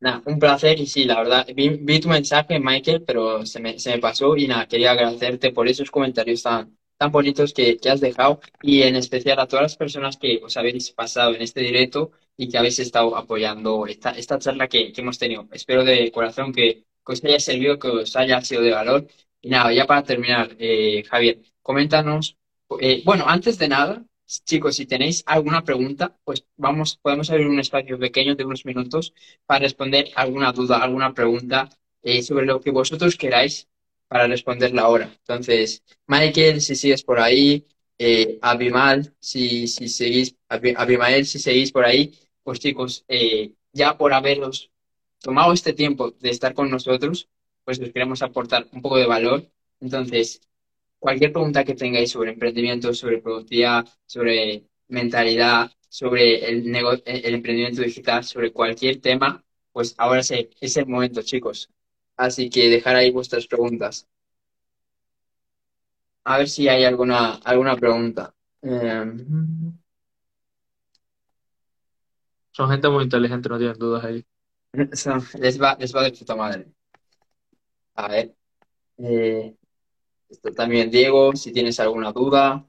Nada, 0.01 0.23
un 0.27 0.39
placer 0.39 0.79
y 0.81 0.87
sí, 0.87 1.05
la 1.05 1.17
verdad, 1.19 1.47
vi, 1.55 1.69
vi 1.71 1.99
tu 2.01 2.09
mensaje, 2.09 2.59
Michael, 2.61 3.05
pero 3.07 3.47
se 3.47 3.59
me, 3.61 3.79
se 3.79 3.91
me 3.91 3.99
pasó 4.01 4.37
y 4.37 4.47
nada, 4.47 4.67
quería 4.69 4.91
agradecerte 4.91 5.51
por 5.53 5.67
esos 5.67 5.91
comentarios 5.91 6.43
tan, 6.43 6.77
tan 6.99 7.11
bonitos 7.11 7.55
que, 7.55 7.79
que 7.79 7.89
has 7.91 8.01
dejado 8.01 8.41
y 8.61 8.83
en 8.83 8.97
especial 8.97 9.39
a 9.41 9.47
todas 9.49 9.63
las 9.63 9.77
personas 9.77 10.19
que 10.19 10.41
os 10.45 10.57
habéis 10.59 10.91
pasado 10.93 11.35
en 11.35 11.41
este 11.43 11.61
directo 11.61 12.11
y 12.37 12.49
que 12.49 12.59
habéis 12.59 12.79
estado 12.79 13.17
apoyando 13.17 13.87
esta, 13.87 14.11
esta 14.13 14.39
charla 14.39 14.69
que, 14.69 14.93
que 14.93 15.01
hemos 15.01 15.19
tenido. 15.19 15.49
Espero 15.53 15.85
de 15.85 16.11
corazón 16.13 16.53
que, 16.53 16.85
que 17.05 17.13
os 17.13 17.25
haya 17.25 17.41
servido, 17.41 17.79
que 17.79 17.89
os 17.89 18.17
haya 18.17 18.41
sido 18.43 18.63
de 18.63 18.73
valor. 18.73 19.07
Y 19.41 19.51
nada, 19.51 19.73
ya 19.73 19.87
para 19.87 20.03
terminar, 20.05 20.57
eh, 20.59 21.05
Javier, 21.09 21.41
coméntanos, 21.63 22.39
eh, 22.81 23.03
bueno, 23.05 23.25
antes 23.29 23.59
de 23.59 23.69
nada, 23.69 24.05
chicos, 24.45 24.77
si 24.77 24.87
tenéis 24.87 25.23
alguna 25.27 25.63
pregunta, 25.65 26.19
pues 26.25 26.47
vamos, 26.57 26.97
podemos 26.97 27.31
abrir 27.31 27.47
un 27.47 27.61
espacio 27.61 27.99
pequeño 27.99 28.35
de 28.35 28.45
unos 28.45 28.65
minutos 28.65 29.13
para 29.47 29.61
responder 29.61 30.11
alguna 30.17 30.53
duda, 30.53 30.79
alguna 30.79 31.13
pregunta 31.15 31.69
eh, 32.03 32.23
sobre 32.23 32.47
lo 32.47 32.61
que 32.61 32.71
vosotros 32.71 33.17
queráis 33.17 33.69
para 34.09 34.27
responderla 34.27 34.83
ahora. 34.83 35.07
Entonces, 35.19 35.83
Michael, 36.07 36.61
si 36.61 36.75
sigues 36.77 37.03
por 37.03 37.21
ahí, 37.21 37.67
eh, 37.99 38.39
Abimal, 38.43 39.15
si, 39.21 39.67
si 39.69 39.89
seguís, 39.89 40.37
Abi- 40.49 40.75
Abimael, 40.77 41.27
si 41.27 41.39
seguís 41.39 41.73
por 41.73 41.85
ahí, 41.85 42.13
pues 42.45 42.61
chicos, 42.61 43.05
eh, 43.09 43.55
ya 43.73 43.99
por 43.99 44.15
haberos 44.15 44.71
tomado 45.21 45.53
este 45.53 45.73
tiempo 45.75 46.13
de 46.13 46.31
estar 46.31 46.55
con 46.55 46.71
nosotros, 46.71 47.29
pues 47.65 47.81
os 47.81 47.91
queremos 47.93 48.23
aportar 48.23 48.69
un 48.73 48.83
poco 48.83 48.99
de 48.99 49.07
valor. 49.07 49.51
Entonces, 49.81 50.41
cualquier 50.99 51.33
pregunta 51.33 51.65
que 51.65 51.75
tengáis 51.75 52.11
sobre 52.13 52.33
emprendimiento, 52.33 52.95
sobre 52.95 53.21
productividad, 53.23 53.87
sobre 54.07 54.65
mentalidad, 54.89 55.71
sobre 55.89 56.47
el, 56.51 56.65
nego- 56.71 57.03
el 57.07 57.35
emprendimiento 57.35 57.83
digital, 57.83 58.25
sobre 58.25 58.53
cualquier 58.53 59.01
tema, 59.01 59.45
pues 59.73 59.95
ahora 59.99 60.23
sí, 60.23 60.51
es 60.61 60.77
el 60.77 60.87
momento, 60.87 61.23
chicos. 61.23 61.71
Así 62.17 62.51
que 62.51 62.69
dejar 62.71 62.97
ahí 62.97 63.11
vuestras 63.11 63.47
preguntas. 63.47 64.09
A 66.25 66.39
ver 66.39 66.49
si 66.49 66.69
hay 66.69 66.85
alguna, 66.85 67.35
alguna 67.37 67.77
pregunta. 67.77 68.35
Eh, 68.63 69.05
Son 72.55 72.71
gente 72.71 72.89
muy 72.89 73.03
inteligente, 73.05 73.49
no 73.49 73.59
tienen 73.59 73.79
dudas 73.79 74.05
ahí. 74.05 74.25
les 75.41 75.61
va, 75.61 75.77
les 75.79 75.95
va 75.95 76.03
de 76.05 76.13
puta 76.13 76.37
madre. 76.37 76.67
A 77.97 78.09
ver. 78.09 78.35
eh, 78.99 79.57
esto 80.29 80.53
también, 80.53 80.91
Diego, 80.91 81.35
si 81.37 81.53
tienes 81.53 81.81
alguna 81.81 82.13
duda. 82.13 82.65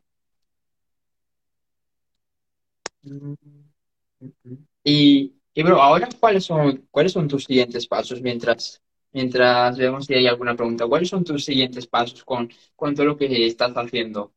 Y, 4.84 5.34
y 5.54 5.64
bro, 5.64 5.82
ahora 5.82 6.10
cuáles 6.20 6.46
son, 6.46 6.88
cuáles 6.92 7.12
son 7.12 7.28
tus 7.28 7.44
siguientes 7.46 7.88
pasos 7.88 8.22
mientras, 8.22 8.82
mientras 9.12 9.78
vemos 9.78 10.06
si 10.06 10.16
hay 10.16 10.28
alguna 10.28 10.56
pregunta. 10.56 10.88
¿Cuáles 10.88 11.10
son 11.10 11.24
tus 11.24 11.46
siguientes 11.46 11.88
pasos 11.88 12.24
con, 12.24 12.50
con 12.76 12.96
todo 12.96 13.06
lo 13.06 13.18
que 13.18 13.46
estás 13.46 13.74
haciendo? 13.76 14.34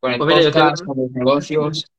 Con 0.00 0.12
el 0.12 0.18
Pues 0.18 0.28
mira, 0.28 0.48
estoy, 0.48 0.86
con 0.86 0.96
los 0.96 1.10
negocios. 1.10 1.90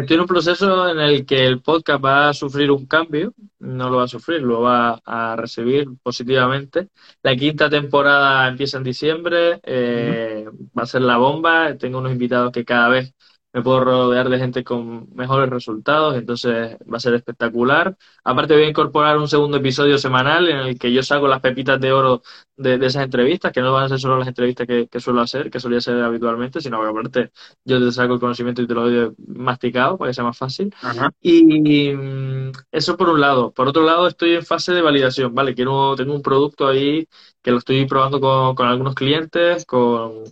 Estoy 0.00 0.14
en 0.14 0.20
un 0.20 0.26
proceso 0.28 0.88
en 0.88 1.00
el 1.00 1.26
que 1.26 1.44
el 1.44 1.60
podcast 1.60 2.04
va 2.04 2.28
a 2.28 2.34
sufrir 2.34 2.70
un 2.70 2.86
cambio, 2.86 3.34
no 3.58 3.90
lo 3.90 3.96
va 3.98 4.04
a 4.04 4.08
sufrir, 4.08 4.40
lo 4.42 4.60
va 4.60 5.00
a 5.04 5.34
recibir 5.36 5.88
positivamente. 6.02 6.88
La 7.22 7.34
quinta 7.34 7.68
temporada 7.68 8.48
empieza 8.48 8.78
en 8.78 8.84
diciembre, 8.84 9.60
eh, 9.64 10.46
va 10.78 10.82
a 10.84 10.86
ser 10.86 11.02
la 11.02 11.16
bomba, 11.16 11.76
tengo 11.76 11.98
unos 11.98 12.12
invitados 12.12 12.52
que 12.52 12.64
cada 12.64 12.88
vez 12.90 13.12
me 13.58 13.62
puedo 13.64 13.80
rodear 13.80 14.28
de 14.28 14.38
gente 14.38 14.62
con 14.62 15.08
mejores 15.14 15.50
resultados, 15.50 16.16
entonces 16.16 16.76
va 16.92 16.96
a 16.98 17.00
ser 17.00 17.14
espectacular. 17.14 17.96
Aparte 18.22 18.54
voy 18.54 18.64
a 18.64 18.68
incorporar 18.68 19.18
un 19.18 19.26
segundo 19.26 19.56
episodio 19.56 19.98
semanal 19.98 20.48
en 20.48 20.58
el 20.58 20.78
que 20.78 20.92
yo 20.92 21.02
saco 21.02 21.26
las 21.26 21.40
pepitas 21.40 21.80
de 21.80 21.92
oro 21.92 22.22
de, 22.56 22.78
de 22.78 22.86
esas 22.86 23.02
entrevistas, 23.02 23.52
que 23.52 23.60
no 23.60 23.72
van 23.72 23.84
a 23.84 23.88
ser 23.88 23.98
solo 23.98 24.16
las 24.18 24.28
entrevistas 24.28 24.66
que, 24.66 24.86
que 24.86 25.00
suelo 25.00 25.20
hacer, 25.22 25.50
que 25.50 25.58
solía 25.58 25.78
hacer 25.78 26.00
habitualmente, 26.02 26.60
sino 26.60 26.80
que 26.80 26.88
aparte 26.88 27.32
yo 27.64 27.80
te 27.84 27.90
saco 27.90 28.14
el 28.14 28.20
conocimiento 28.20 28.62
y 28.62 28.66
te 28.68 28.74
lo 28.74 28.88
doy 28.88 29.12
masticado 29.26 29.98
para 29.98 30.10
que 30.10 30.14
sea 30.14 30.24
más 30.24 30.38
fácil. 30.38 30.72
Ajá. 30.80 31.10
Y 31.20 31.92
mm, 31.94 32.52
eso 32.70 32.96
por 32.96 33.08
un 33.08 33.20
lado. 33.20 33.52
Por 33.52 33.66
otro 33.68 33.82
lado, 33.82 34.06
estoy 34.06 34.34
en 34.34 34.46
fase 34.46 34.72
de 34.72 34.82
validación, 34.82 35.34
¿vale? 35.34 35.54
Quiero, 35.54 35.96
tengo 35.96 36.14
un 36.14 36.22
producto 36.22 36.68
ahí 36.68 37.08
que 37.42 37.50
lo 37.50 37.58
estoy 37.58 37.86
probando 37.86 38.20
con, 38.20 38.54
con 38.54 38.68
algunos 38.68 38.94
clientes, 38.94 39.64
con, 39.66 40.24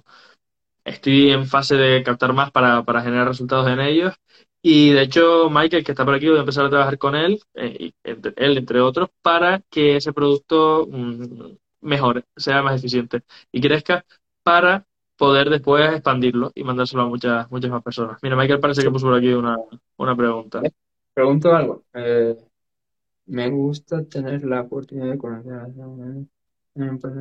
estoy 0.86 1.30
en 1.32 1.46
fase 1.46 1.76
de 1.76 2.02
captar 2.04 2.32
más 2.34 2.50
para, 2.52 2.84
para 2.84 3.02
generar 3.02 3.28
resultados 3.28 3.68
en 3.68 3.80
ellos. 3.80 4.14
Y 4.62 4.90
de 4.92 5.02
hecho, 5.02 5.50
Michael, 5.50 5.84
que 5.84 5.92
está 5.92 6.04
por 6.04 6.14
aquí, 6.14 6.28
voy 6.28 6.38
a 6.38 6.40
empezar 6.40 6.64
a 6.66 6.70
trabajar 6.70 6.98
con 6.98 7.14
él, 7.16 7.40
eh, 7.54 7.92
entre- 8.04 8.34
él 8.36 8.58
entre 8.58 8.80
otros, 8.80 9.10
para 9.22 9.60
que 9.70 9.96
ese 9.96 10.12
producto 10.12 10.86
mm, 10.90 11.56
mejore, 11.82 12.24
sea 12.36 12.62
más 12.62 12.76
eficiente 12.78 13.22
y 13.52 13.60
crezca 13.60 14.04
para 14.42 14.86
poder 15.16 15.50
después 15.50 15.92
expandirlo 15.92 16.52
y 16.54 16.64
mandárselo 16.64 17.02
a 17.04 17.06
muchas, 17.08 17.50
muchas 17.50 17.70
más 17.70 17.82
personas. 17.82 18.18
Mira, 18.22 18.36
Michael 18.36 18.60
parece 18.60 18.82
que 18.82 18.90
puso 18.90 19.06
por 19.06 19.16
aquí 19.16 19.32
una, 19.32 19.56
una 19.98 20.16
pregunta. 20.16 20.62
Pregunto 21.14 21.52
algo. 21.54 21.84
Eh, 21.94 22.36
me 23.26 23.50
gusta 23.50 24.04
tener 24.04 24.44
la 24.44 24.62
oportunidad 24.62 25.12
de 25.12 25.18
conocer 25.18 25.54
a 25.54 25.66
una 25.68 26.26
empresa 26.88 27.20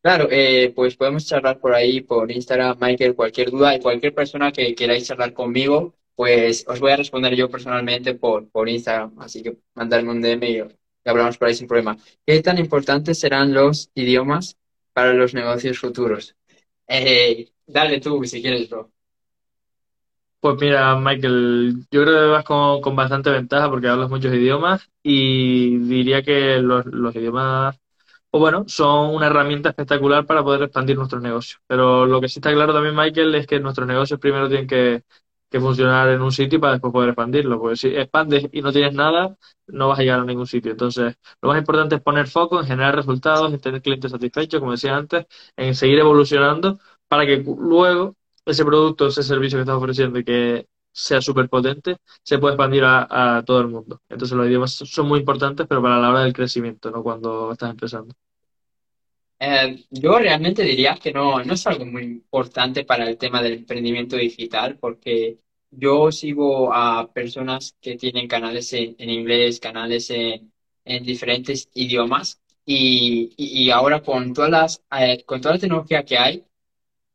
Claro, 0.00 0.28
eh, 0.30 0.72
pues 0.74 0.96
podemos 0.96 1.26
charlar 1.26 1.58
por 1.58 1.74
ahí, 1.74 2.00
por 2.02 2.30
Instagram, 2.30 2.78
Michael, 2.80 3.16
cualquier 3.16 3.50
duda 3.50 3.74
y 3.74 3.80
cualquier 3.80 4.14
persona 4.14 4.52
que 4.52 4.74
queráis 4.74 5.06
charlar 5.06 5.32
conmigo, 5.32 5.94
pues 6.14 6.64
os 6.68 6.80
voy 6.80 6.92
a 6.92 6.96
responder 6.96 7.34
yo 7.34 7.50
personalmente 7.50 8.14
por, 8.14 8.48
por 8.48 8.68
Instagram, 8.68 9.18
así 9.20 9.42
que 9.42 9.58
mandarme 9.74 10.10
un 10.10 10.20
DM 10.20 10.50
y, 10.50 10.62
hablamos 11.04 11.38
por 11.38 11.48
ahí 11.48 11.54
sin 11.54 11.66
problema. 11.66 11.96
¿Qué 12.24 12.40
tan 12.42 12.58
importantes 12.58 13.18
serán 13.18 13.52
los 13.52 13.90
idiomas 13.94 14.56
para 14.92 15.12
los 15.14 15.34
negocios 15.34 15.78
futuros? 15.78 16.36
Eh, 16.86 17.50
dale 17.66 18.00
tú, 18.00 18.24
si 18.24 18.40
quieres, 18.40 18.68
bro. 18.68 18.92
Pues 20.40 20.56
mira, 20.60 20.94
Michael, 20.96 21.84
yo 21.90 22.02
creo 22.04 22.14
que 22.14 22.26
vas 22.30 22.44
con, 22.44 22.94
bastante 22.94 23.28
ventaja 23.30 23.68
porque 23.68 23.88
hablas 23.88 24.08
muchos 24.08 24.32
idiomas 24.32 24.88
y 25.02 25.78
diría 25.78 26.22
que 26.22 26.58
los, 26.60 26.86
idiomas 27.16 27.76
pues 28.30 28.40
bueno, 28.40 28.64
son 28.68 29.14
una 29.14 29.26
herramienta 29.26 29.70
espectacular 29.70 30.26
para 30.26 30.44
poder 30.44 30.64
expandir 30.64 30.96
nuestros 30.96 31.22
negocios. 31.22 31.60
Pero 31.66 32.06
lo 32.06 32.20
que 32.20 32.28
sí 32.28 32.40
está 32.40 32.52
claro 32.52 32.72
también, 32.74 32.94
Michael, 32.96 33.34
es 33.34 33.46
que 33.46 33.60
nuestros 33.60 33.88
negocios 33.88 34.20
primero 34.20 34.48
tienen 34.48 34.68
que, 34.68 35.04
funcionar 35.60 36.10
en 36.10 36.22
un 36.22 36.32
sitio 36.32 36.60
para 36.60 36.74
después 36.74 36.92
poder 36.92 37.10
expandirlo. 37.10 37.58
Porque 37.60 37.76
si 37.76 37.88
expandes 37.88 38.46
y 38.52 38.62
no 38.62 38.72
tienes 38.72 38.94
nada, 38.94 39.36
no 39.68 39.88
vas 39.88 39.98
a 39.98 40.02
llegar 40.02 40.20
a 40.20 40.24
ningún 40.24 40.46
sitio. 40.46 40.72
Entonces, 40.72 41.16
lo 41.42 41.48
más 41.50 41.58
importante 41.58 41.96
es 41.96 42.02
poner 42.02 42.28
foco 42.28 42.60
en 42.60 42.66
generar 42.66 42.94
resultados, 42.96 43.52
en 43.52 43.60
tener 43.60 43.82
clientes 43.82 44.12
satisfechos, 44.12 44.60
como 44.60 44.72
decía 44.72 44.96
antes, 44.96 45.26
en 45.56 45.74
seguir 45.74 45.98
evolucionando 46.00 46.78
para 47.08 47.26
que 47.26 47.38
luego 47.38 48.17
ese 48.50 48.64
producto, 48.64 49.08
ese 49.08 49.22
servicio 49.22 49.58
que 49.58 49.62
estás 49.62 49.76
ofreciendo 49.76 50.18
y 50.18 50.24
que 50.24 50.66
sea 50.92 51.20
súper 51.20 51.48
potente, 51.48 51.96
se 52.22 52.38
puede 52.38 52.54
expandir 52.54 52.82
a, 52.84 53.42
todo 53.46 53.60
el 53.60 53.68
mundo. 53.68 54.00
Entonces 54.08 54.36
los 54.36 54.46
idiomas 54.46 54.72
son 54.72 55.06
muy 55.06 55.20
importantes, 55.20 55.66
pero 55.68 55.80
para 55.82 55.98
la 55.98 56.10
hora 56.10 56.24
del 56.24 56.32
crecimiento, 56.32 56.90
no 56.90 57.02
cuando 57.02 57.52
estás 57.52 57.70
empezando. 57.70 58.14
Eh, 59.40 59.84
yo 59.90 60.18
realmente 60.18 60.64
diría 60.64 60.98
que 61.00 61.12
no, 61.12 61.44
no 61.44 61.54
es 61.54 61.66
algo 61.66 61.86
muy 61.86 62.02
importante 62.02 62.84
para 62.84 63.08
el 63.08 63.16
tema 63.16 63.40
del 63.40 63.52
emprendimiento 63.52 64.16
digital, 64.16 64.76
porque 64.80 65.38
yo 65.70 66.10
sigo 66.10 66.72
a 66.72 67.12
personas 67.12 67.76
que 67.80 67.96
tienen 67.96 68.26
canales 68.26 68.72
en, 68.72 68.96
inglés, 68.98 69.60
canales 69.60 70.10
en, 70.10 70.50
diferentes 71.04 71.68
idiomas, 71.74 72.40
y, 72.64 73.70
ahora 73.70 74.02
con 74.02 74.34
todas 74.34 74.50
las, 74.50 74.82
eh, 74.98 75.22
con 75.24 75.40
toda 75.40 75.54
la 75.54 75.60
tecnología 75.60 76.04
que 76.04 76.18
hay, 76.18 76.44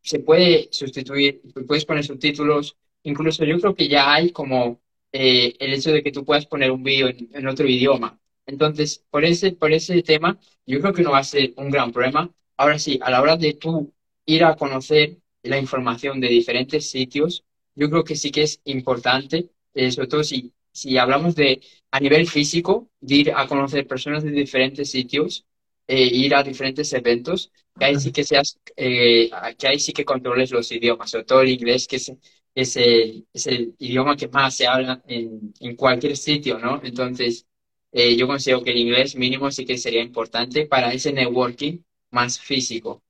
se 0.04 0.20
puede 0.20 0.70
sustituir, 0.72 1.42
puedes 1.68 1.86
poner 1.86 2.04
subtítulos, 2.04 2.78
Incluso 3.04 3.44
yo 3.46 3.60
creo 3.60 3.76
que 3.76 3.88
ya 3.88 4.14
hay 4.14 4.32
como 4.32 4.82
eh, 5.12 5.56
el 5.60 5.74
hecho 5.74 5.92
de 5.92 6.04
que 6.04 6.12
tú 6.12 6.26
puedas 6.26 6.46
poner 6.46 6.72
un 6.72 6.84
vídeo 6.84 7.10
en, 7.10 7.48
otro 7.48 7.68
idioma. 7.68 8.20
Entonces, 8.46 9.04
por 9.10 9.26
ese, 9.26 9.52
por 9.54 9.72
ese 9.74 10.02
tema, 10.04 10.40
yo 10.66 10.80
creo 10.80 10.94
que 10.94 11.04
no 11.04 11.12
va 11.12 11.20
a 11.20 11.24
ser 11.24 11.54
un 11.58 11.70
gran 11.70 11.92
problema. 11.92 12.34
Ahora 12.58 12.80
sí, 12.80 13.00
a 13.02 13.12
la 13.12 13.22
hora 13.22 13.38
de 13.38 13.54
tú 13.54 13.94
ir 14.26 14.44
a 14.44 14.56
conocer 14.56 15.18
la 15.44 15.58
información 15.60 16.20
de 16.22 16.30
diferentes 16.30 16.90
sitios, 16.90 17.44
yo 17.76 17.90
creo 17.90 18.04
que 18.04 18.16
sí 18.16 18.32
que 18.32 18.44
es 18.44 18.62
importante, 18.66 19.50
eh, 19.74 19.92
sobre 19.92 20.08
todo 20.08 20.24
si, 20.24 20.54
si 20.72 20.98
hablamos 20.98 21.36
de 21.36 21.62
a 21.92 22.00
nivel 22.00 22.28
físico, 22.28 22.90
de 23.02 23.16
ir 23.16 23.32
a 23.34 23.48
conocer 23.48 23.88
personas 23.88 24.24
de 24.24 24.32
diferentes 24.32 24.92
sitios, 24.92 25.46
eh, 25.88 26.06
ir 26.06 26.36
a 26.36 26.44
diferentes 26.44 26.92
eventos, 26.94 27.52
que 27.78 27.86
ahí 27.86 28.00
sí 28.00 28.12
que 28.12 28.24
seas, 28.24 28.60
que 28.76 29.68
ahí 29.68 29.80
sí 29.80 29.94
que 29.94 30.06
controles 30.06 30.52
los 30.52 30.72
idiomas, 30.72 31.12
sobre 31.12 31.26
todo 31.26 31.42
el 31.42 31.50
inglés, 31.50 31.88
que 31.88 31.98
es 31.98 32.12
es 32.56 32.76
el, 32.78 33.26
es 33.34 33.48
el 33.48 33.76
idioma 33.80 34.16
que 34.16 34.28
más 34.28 34.56
se 34.56 34.68
habla 34.68 35.02
en, 35.08 35.54
en 35.60 35.76
cualquier 35.76 36.16
sitio, 36.18 36.60
¿no? 36.60 36.82
Entonces, 36.84 37.46
eh, 37.92 38.16
yo 38.16 38.28
considero 38.28 38.64
que 38.64 38.72
el 38.72 38.78
inglés 38.78 39.16
mínimo 39.16 39.50
sí 39.52 39.66
que 39.66 39.78
sería 39.78 40.02
importante 40.02 40.66
para 40.68 40.94
ese 40.94 41.12
networking 41.14 41.80
más 42.12 42.40
físico. 42.40 43.02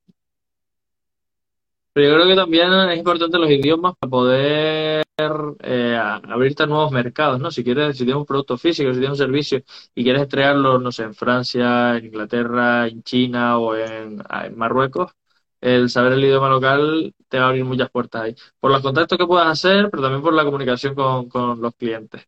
Pero 1.92 2.08
yo 2.08 2.14
creo 2.14 2.28
que 2.28 2.36
también 2.36 2.72
es 2.90 2.98
importante 2.98 3.38
los 3.38 3.50
idiomas 3.50 3.94
para 3.98 4.10
poder 4.10 5.03
eh, 5.16 5.96
abrirte 5.96 6.64
a 6.64 6.66
nuevos 6.66 6.90
mercados, 6.90 7.40
¿no? 7.40 7.50
Si 7.50 7.62
quieres, 7.62 7.96
si 7.96 8.04
tienes 8.04 8.16
un 8.20 8.26
producto 8.26 8.58
físico, 8.58 8.92
si 8.92 8.98
tienes 8.98 9.10
un 9.10 9.26
servicio 9.26 9.62
y 9.94 10.02
quieres 10.02 10.22
entregarlo, 10.22 10.78
no 10.78 10.90
sé, 10.90 11.04
en 11.04 11.14
Francia, 11.14 11.96
en 11.96 12.06
Inglaterra, 12.06 12.88
en 12.88 13.02
China 13.04 13.58
o 13.58 13.76
en 13.76 14.22
Marruecos, 14.56 15.12
el 15.60 15.88
saber 15.88 16.14
el 16.14 16.24
idioma 16.24 16.48
local 16.48 17.14
te 17.28 17.38
va 17.38 17.46
a 17.46 17.48
abrir 17.48 17.64
muchas 17.64 17.90
puertas 17.90 18.22
ahí. 18.22 18.36
Por 18.58 18.72
los 18.72 18.82
contactos 18.82 19.16
que 19.16 19.26
puedas 19.26 19.48
hacer, 19.48 19.88
pero 19.90 20.02
también 20.02 20.22
por 20.22 20.34
la 20.34 20.44
comunicación 20.44 20.94
con, 20.94 21.60
los 21.60 21.74
clientes. 21.76 22.26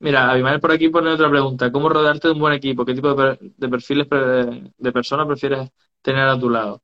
Mira, 0.00 0.30
Abimael 0.30 0.60
por 0.60 0.72
aquí 0.72 0.88
pone 0.90 1.10
otra 1.10 1.28
pregunta. 1.28 1.72
¿Cómo 1.72 1.88
rodearte 1.88 2.28
de 2.28 2.34
un 2.34 2.40
buen 2.40 2.54
equipo? 2.54 2.84
¿Qué 2.84 2.94
tipo 2.94 3.14
de, 3.14 3.68
perfiles 3.68 4.06
de 4.08 4.92
personas 4.92 5.26
prefieres 5.26 5.70
tener 6.02 6.28
a 6.28 6.38
tu 6.38 6.48
lado? 6.48 6.82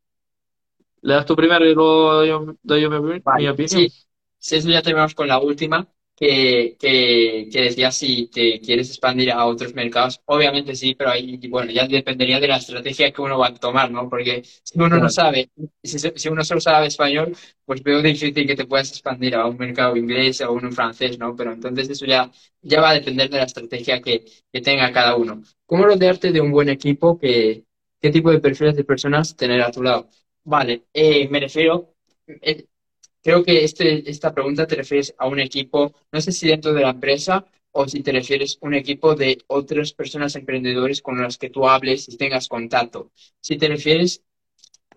¿Le 1.02 1.14
das 1.14 1.26
tú 1.26 1.36
primero 1.36 1.64
y 1.64 1.74
luego 1.74 2.14
doy 2.62 2.80
yo, 2.80 2.90
mi, 2.90 3.18
opinión? 3.48 3.68
Sí. 3.68 3.92
Si 4.44 4.56
eso 4.56 4.68
ya 4.70 4.82
terminamos 4.82 5.14
con 5.14 5.28
la 5.28 5.38
última 5.38 5.88
que, 6.16 6.76
que, 6.78 7.48
que 7.50 7.62
decía 7.62 7.90
si 7.90 8.28
te 8.28 8.60
quieres 8.60 8.88
expandir 8.90 9.32
a 9.32 9.44
otros 9.46 9.74
mercados. 9.74 10.20
Obviamente 10.26 10.74
sí, 10.76 10.94
pero 10.94 11.10
ahí, 11.10 11.36
bueno, 11.48 11.72
ya 11.72 11.86
dependería 11.88 12.38
de 12.40 12.48
la 12.48 12.56
estrategia 12.58 13.10
que 13.12 13.20
uno 13.22 13.38
va 13.38 13.48
a 13.48 13.54
tomar, 13.54 13.90
¿no? 13.90 14.08
Porque 14.08 14.42
si 14.44 14.78
uno 14.78 14.98
no 14.98 15.08
sabe, 15.08 15.50
si, 15.82 15.98
si 15.98 16.28
uno 16.28 16.44
solo 16.44 16.60
sabe 16.60 16.86
español, 16.86 17.36
pues 17.64 17.82
veo 17.82 18.00
difícil 18.02 18.46
que 18.46 18.54
te 18.56 18.66
puedas 18.66 18.90
expandir 18.90 19.34
a 19.34 19.46
un 19.46 19.56
mercado 19.56 19.96
inglés 19.96 20.40
o 20.42 20.52
uno 20.52 20.70
francés, 20.72 21.18
¿no? 21.18 21.34
Pero 21.36 21.52
entonces 21.52 21.88
eso 21.90 22.06
ya, 22.06 22.30
ya 22.62 22.80
va 22.80 22.90
a 22.90 22.94
depender 22.94 23.28
de 23.30 23.38
la 23.38 23.44
estrategia 23.44 24.00
que, 24.00 24.24
que 24.52 24.60
tenga 24.60 24.92
cada 24.92 25.16
uno. 25.16 25.42
¿Cómo 25.66 25.84
rodearte 25.84 26.32
de 26.32 26.40
un 26.40 26.52
buen 26.52 26.68
equipo? 26.68 27.18
Que, 27.18 27.64
¿Qué 28.00 28.10
tipo 28.10 28.30
de 28.30 28.40
perfiles 28.40 28.76
de 28.76 28.84
personas 28.84 29.36
tener 29.36 29.60
a 29.62 29.70
tu 29.70 29.82
lado? 29.82 30.08
Vale, 30.44 30.84
eh, 30.92 31.28
me 31.28 31.40
refiero, 31.40 31.94
eh, 32.26 32.66
Creo 33.24 33.42
que 33.42 33.64
este, 33.64 34.08
esta 34.10 34.34
pregunta 34.34 34.66
te 34.66 34.76
refieres 34.76 35.14
a 35.16 35.26
un 35.26 35.40
equipo, 35.40 35.94
no 36.12 36.20
sé 36.20 36.30
si 36.30 36.46
dentro 36.46 36.74
de 36.74 36.82
la 36.82 36.90
empresa 36.90 37.46
o 37.72 37.88
si 37.88 38.02
te 38.02 38.12
refieres 38.12 38.58
a 38.60 38.66
un 38.66 38.74
equipo 38.74 39.14
de 39.14 39.38
otras 39.46 39.94
personas 39.94 40.36
emprendedores 40.36 41.00
con 41.00 41.20
las 41.20 41.38
que 41.38 41.48
tú 41.48 41.66
hables 41.66 42.06
y 42.10 42.18
tengas 42.18 42.48
contacto. 42.48 43.10
Si 43.40 43.56
te 43.56 43.66
refieres 43.68 44.22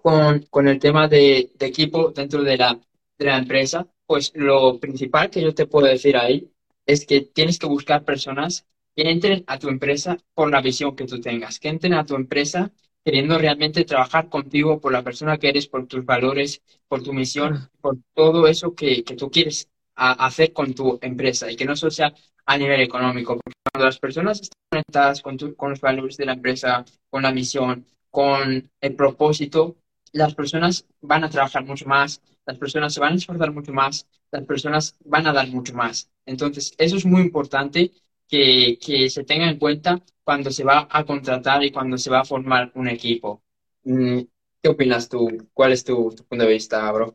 con, 0.02 0.42
con 0.50 0.68
el 0.68 0.78
tema 0.78 1.08
de, 1.08 1.52
de, 1.56 1.66
equipo 1.66 2.12
dentro 2.12 2.44
de 2.44 2.58
la, 2.58 2.78
de 3.18 3.26
la 3.26 3.38
empresa, 3.38 3.88
pues 4.06 4.34
lo 4.36 4.78
principal 4.78 5.30
que 5.30 5.42
yo 5.42 5.56
te 5.56 5.66
puedo 5.66 5.88
decir 5.88 6.18
ahí 6.18 6.52
es 6.86 7.06
que 7.06 7.22
tienes 7.22 7.58
que 7.58 7.68
buscar 7.68 8.04
personas 8.04 8.66
que 8.94 9.10
entren 9.10 9.46
a 9.48 9.58
tu 9.58 9.70
empresa 9.70 10.18
por 10.34 10.52
la 10.52 10.60
visión 10.60 10.98
que 10.98 11.06
tú 11.06 11.22
tengas, 11.22 11.60
que 11.60 11.70
entren 11.70 11.94
a 11.94 12.06
tu 12.06 12.16
empresa 12.16 12.74
queriendo 13.08 13.38
realmente 13.38 13.86
trabajar 13.86 14.28
contigo 14.28 14.82
por 14.82 14.92
la 14.92 15.02
persona 15.02 15.38
que 15.38 15.48
eres, 15.48 15.68
por 15.68 15.88
tus 15.88 16.04
valores, 16.04 16.62
por 16.90 17.02
tu 17.02 17.14
misión, 17.14 17.70
por 17.80 17.96
todo 18.14 18.48
eso 18.48 18.76
que, 18.76 19.02
que 19.06 19.16
tú 19.16 19.32
quieres 19.32 19.70
hacer 19.96 20.52
con 20.52 20.74
tu 20.74 21.00
empresa 21.02 21.50
y 21.50 21.56
que 21.56 21.64
no 21.64 21.78
solo 21.78 21.92
sea 21.92 22.14
a 22.46 22.58
nivel 22.58 22.82
económico. 22.82 23.40
Porque 23.42 23.60
cuando 23.72 23.86
las 23.86 23.98
personas 23.98 24.42
están 24.42 24.60
conectadas 24.70 25.22
con, 25.22 25.38
con 25.38 25.70
los 25.70 25.80
valores 25.80 26.18
de 26.18 26.26
la 26.26 26.34
empresa, 26.34 26.84
con 27.10 27.24
la 27.24 27.32
misión, 27.32 27.86
con 28.12 28.70
el 28.82 28.96
propósito, 28.96 29.78
las 30.12 30.36
personas 30.36 30.86
van 31.00 31.24
a 31.24 31.30
trabajar 31.30 31.64
mucho 31.64 31.86
más, 31.86 32.22
las 32.46 32.58
personas 32.58 32.94
se 32.94 33.00
van 33.00 33.14
a 33.14 33.16
esforzar 33.16 33.54
mucho 33.54 33.72
más, 33.72 34.06
las 34.32 34.44
personas 34.44 34.98
van 35.06 35.28
a 35.28 35.32
dar 35.32 35.48
mucho 35.48 35.74
más. 35.74 36.10
Entonces, 36.26 36.74
eso 36.78 36.98
es 36.98 37.06
muy 37.06 37.22
importante 37.22 37.94
que, 38.28 38.78
que 38.80 39.10
se 39.10 39.24
tenga 39.24 39.50
en 39.50 39.58
cuenta 39.58 40.00
cuando 40.24 40.52
se 40.52 40.64
va 40.64 40.88
a 40.90 41.06
contratar 41.06 41.64
y 41.64 41.72
cuando 41.72 41.98
se 41.98 42.10
va 42.10 42.20
a 42.22 42.26
formar 42.26 42.72
un 42.76 42.88
equipo. 42.90 43.42
Mm, 43.84 44.22
¿Qué 44.62 44.70
opinas 44.70 45.08
tú? 45.08 45.50
¿Cuál 45.54 45.72
es 45.72 45.84
tu, 45.84 46.14
punto 46.28 46.46
de 46.46 46.52
vista, 46.52 46.92
bro? 46.92 47.14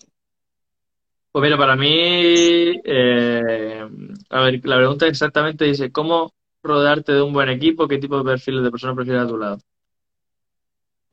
Pues 1.31 1.43
mira, 1.43 1.59
para 1.59 1.77
mí, 1.77 1.91
eh, 1.93 3.87
a 4.31 4.41
ver, 4.43 4.61
la 4.65 4.77
pregunta 4.77 5.07
exactamente 5.07 5.65
dice, 5.65 5.91
¿cómo 5.93 6.33
rodearte 6.63 7.13
de 7.13 7.23
un 7.23 7.33
buen 7.33 7.49
equipo? 7.49 7.89
¿Qué 7.89 7.99
tipo 7.99 8.19
de 8.19 8.25
perfiles 8.25 8.63
de 8.63 8.71
personas 8.71 8.97
prefieres 8.97 9.25
a 9.25 9.29
tu 9.29 9.37
lado? 9.37 9.59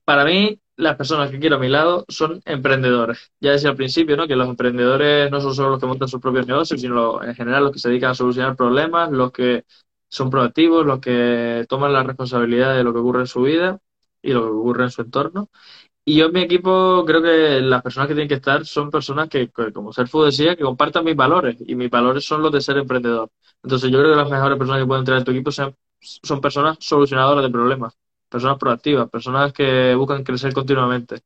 Para 0.06 0.26
mí, 0.26 0.60
las 0.78 0.96
personas 0.96 1.30
que 1.30 1.40
quiero 1.40 1.58
a 1.58 1.60
mi 1.60 1.68
lado 1.68 2.06
son 2.08 2.42
emprendedores. 2.46 3.32
Ya 3.42 3.52
decía 3.52 3.70
al 3.72 3.76
principio, 3.76 4.16
¿no? 4.16 4.28
Que 4.28 4.36
los 4.38 4.48
emprendedores 4.48 5.30
no 5.30 5.42
son 5.42 5.54
solo 5.54 5.72
los 5.72 5.80
que 5.80 5.86
montan 5.86 6.08
sus 6.08 6.22
propios 6.22 6.48
negocios, 6.48 6.80
sino 6.80 7.22
en 7.22 7.36
general 7.36 7.66
los 7.66 7.74
que 7.74 7.80
se 7.80 7.90
dedican 7.90 8.12
a 8.12 8.16
solucionar 8.16 8.56
problemas, 8.56 9.12
los 9.12 9.32
que 9.34 9.66
son 10.10 10.30
proactivos, 10.30 10.86
los 10.86 11.00
que 11.00 11.66
toman 11.70 11.94
la 11.94 12.04
responsabilidad 12.04 12.76
de 12.76 12.84
lo 12.84 12.94
que 12.94 13.00
ocurre 13.00 13.22
en 13.22 13.28
su 13.28 13.42
vida 13.44 13.80
y 14.22 14.34
lo 14.34 14.42
que 14.44 14.50
ocurre 14.52 14.84
en 14.86 14.92
su 14.92 15.02
entorno. 15.02 15.50
Y 16.06 16.18
yo 16.18 16.26
en 16.28 16.34
mi 16.34 16.42
equipo 16.42 17.04
creo 17.06 17.22
que 17.22 17.62
las 17.62 17.84
personas 17.84 18.08
que 18.08 18.16
tienen 18.16 18.28
que 18.30 18.36
estar 18.36 18.66
son 18.66 18.90
personas 18.90 19.30
que, 19.30 19.50
como 19.74 19.94
Serfu 19.94 20.24
decía, 20.24 20.56
que 20.56 20.64
compartan 20.64 21.06
mis 21.06 21.16
valores. 21.16 21.58
Y 21.68 21.76
mis 21.76 21.90
valores 21.90 22.26
son 22.26 22.42
los 22.42 22.52
de 22.52 22.62
ser 22.62 22.78
emprendedor. 22.78 23.30
Entonces 23.64 23.92
yo 23.92 24.00
creo 24.00 24.12
que 24.12 24.18
las 24.18 24.30
mejores 24.30 24.58
personas 24.58 24.82
que 24.82 24.88
pueden 24.88 25.02
entrar 25.02 25.20
en 25.20 25.24
tu 25.26 25.32
equipo 25.32 25.52
son, 25.52 25.76
son 26.02 26.42
personas 26.42 26.78
solucionadoras 26.80 27.44
de 27.44 27.50
problemas. 27.52 27.98
personas 28.30 28.58
proactivas, 28.58 29.10
personas 29.10 29.54
que 29.54 29.96
buscan 29.96 30.24
crecer 30.24 30.54
continuamente. 30.54 31.22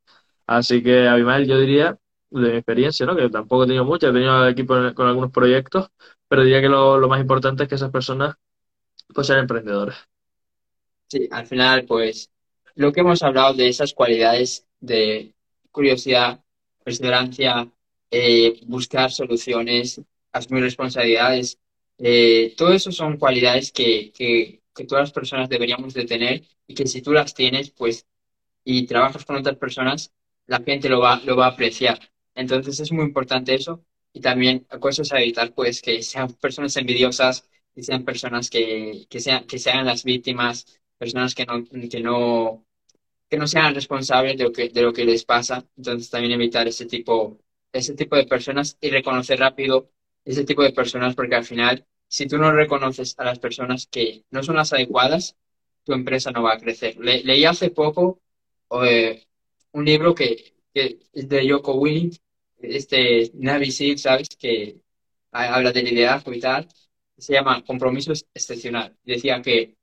Así 0.47 0.83
que, 0.83 1.07
Abimael, 1.07 1.47
yo 1.47 1.57
diría, 1.59 1.97
de 2.31 2.49
mi 2.51 2.57
experiencia, 2.57 3.05
¿no? 3.05 3.15
que 3.15 3.29
tampoco 3.29 3.63
he 3.63 3.67
tenido 3.67 3.85
mucha, 3.85 4.09
he 4.09 4.13
tenido 4.13 4.47
equipo 4.47 4.75
con 4.95 5.07
algunos 5.07 5.31
proyectos, 5.31 5.89
pero 6.27 6.43
diría 6.43 6.61
que 6.61 6.69
lo, 6.69 6.97
lo 6.99 7.07
más 7.07 7.21
importante 7.21 7.63
es 7.63 7.69
que 7.69 7.75
esas 7.75 7.91
personas 7.91 8.35
pues 9.13 9.27
sean 9.27 9.39
emprendedores. 9.39 9.95
Sí, 11.07 11.27
al 11.31 11.45
final, 11.45 11.85
pues, 11.85 12.31
lo 12.75 12.91
que 12.91 13.01
hemos 13.01 13.21
hablado 13.23 13.53
de 13.53 13.67
esas 13.69 13.93
cualidades 13.93 14.65
de 14.79 15.33
curiosidad, 15.71 16.43
perseverancia, 16.83 17.71
eh, 18.11 18.59
buscar 18.65 19.11
soluciones, 19.11 20.01
asumir 20.31 20.63
responsabilidades, 20.63 21.59
eh, 21.99 22.53
todo 22.57 22.73
eso 22.73 22.91
son 22.91 23.17
cualidades 23.17 23.71
que, 23.71 24.11
que, 24.11 24.61
que 24.73 24.85
todas 24.85 25.03
las 25.03 25.11
personas 25.13 25.49
deberíamos 25.49 25.93
de 25.93 26.05
tener 26.05 26.43
y 26.67 26.73
que 26.73 26.87
si 26.87 27.01
tú 27.01 27.11
las 27.13 27.33
tienes, 27.33 27.71
pues, 27.71 28.07
y 28.63 28.85
trabajas 28.87 29.25
con 29.25 29.35
otras 29.37 29.57
personas, 29.57 30.11
la 30.47 30.61
gente 30.61 30.89
lo 30.89 30.99
va, 30.99 31.21
lo 31.25 31.35
va 31.35 31.45
a 31.47 31.49
apreciar. 31.49 31.99
Entonces 32.35 32.79
es 32.79 32.91
muy 32.91 33.05
importante 33.05 33.53
eso 33.55 33.83
y 34.13 34.21
también 34.21 34.65
cosas 34.79 35.11
a 35.11 35.21
evitar, 35.21 35.53
pues, 35.53 35.81
que 35.81 36.01
sean 36.03 36.33
personas 36.33 36.75
envidiosas, 36.77 37.49
que 37.75 37.83
sean 37.83 38.03
personas 38.03 38.49
que, 38.49 39.05
que 39.09 39.19
sean, 39.19 39.45
que 39.45 39.59
sean 39.59 39.85
las 39.85 40.03
víctimas, 40.03 40.65
personas 40.97 41.35
que 41.35 41.45
no, 41.45 41.63
que 41.89 42.01
no, 42.01 42.65
que 43.29 43.37
no 43.37 43.47
sean 43.47 43.75
responsables 43.75 44.37
de 44.37 44.43
lo 44.45 44.51
que, 44.51 44.69
de 44.69 44.81
lo 44.81 44.93
que 44.93 45.05
les 45.05 45.25
pasa. 45.25 45.65
Entonces 45.77 46.09
también 46.09 46.33
evitar 46.33 46.67
ese 46.67 46.85
tipo, 46.85 47.39
ese 47.71 47.95
tipo 47.95 48.15
de 48.15 48.25
personas 48.25 48.77
y 48.81 48.89
reconocer 48.89 49.39
rápido 49.39 49.89
ese 50.25 50.45
tipo 50.45 50.63
de 50.63 50.71
personas 50.71 51.15
porque 51.15 51.35
al 51.35 51.45
final, 51.45 51.85
si 52.07 52.27
tú 52.27 52.37
no 52.37 52.51
reconoces 52.51 53.15
a 53.17 53.25
las 53.25 53.39
personas 53.39 53.87
que 53.87 54.23
no 54.31 54.43
son 54.43 54.55
las 54.55 54.73
adecuadas, 54.73 55.35
tu 55.83 55.93
empresa 55.93 56.31
no 56.31 56.43
va 56.43 56.53
a 56.53 56.59
crecer. 56.59 56.97
Le, 56.97 57.23
leí 57.23 57.45
hace 57.45 57.69
poco 57.71 58.21
eh, 58.83 59.25
un 59.73 59.85
libro 59.85 60.15
que, 60.15 60.53
que, 60.73 60.99
es 61.13 61.27
de 61.29 61.45
Yoko 61.47 61.73
Willing, 61.75 62.11
este 62.61 63.31
Navy 63.35 63.71
SEAL, 63.71 63.97
¿sabes? 63.97 64.29
Que 64.29 64.77
habla 65.31 65.71
de 65.71 65.83
liderazgo 65.83 66.33
y 66.33 66.39
tal. 66.39 66.67
Se 67.17 67.33
llama 67.33 67.63
Compromiso 67.63 68.13
Excepcional. 68.33 68.95
Decía 69.03 69.41
que 69.41 69.75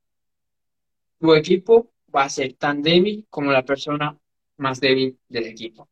tu 1.19 1.33
equipo 1.33 1.91
va 2.13 2.23
a 2.23 2.29
ser 2.29 2.53
tan 2.53 2.81
débil 2.81 3.25
como 3.29 3.51
la 3.51 3.63
persona 3.63 4.17
más 4.57 4.79
débil 4.79 5.17
del 5.29 5.45
equipo. 5.45 5.89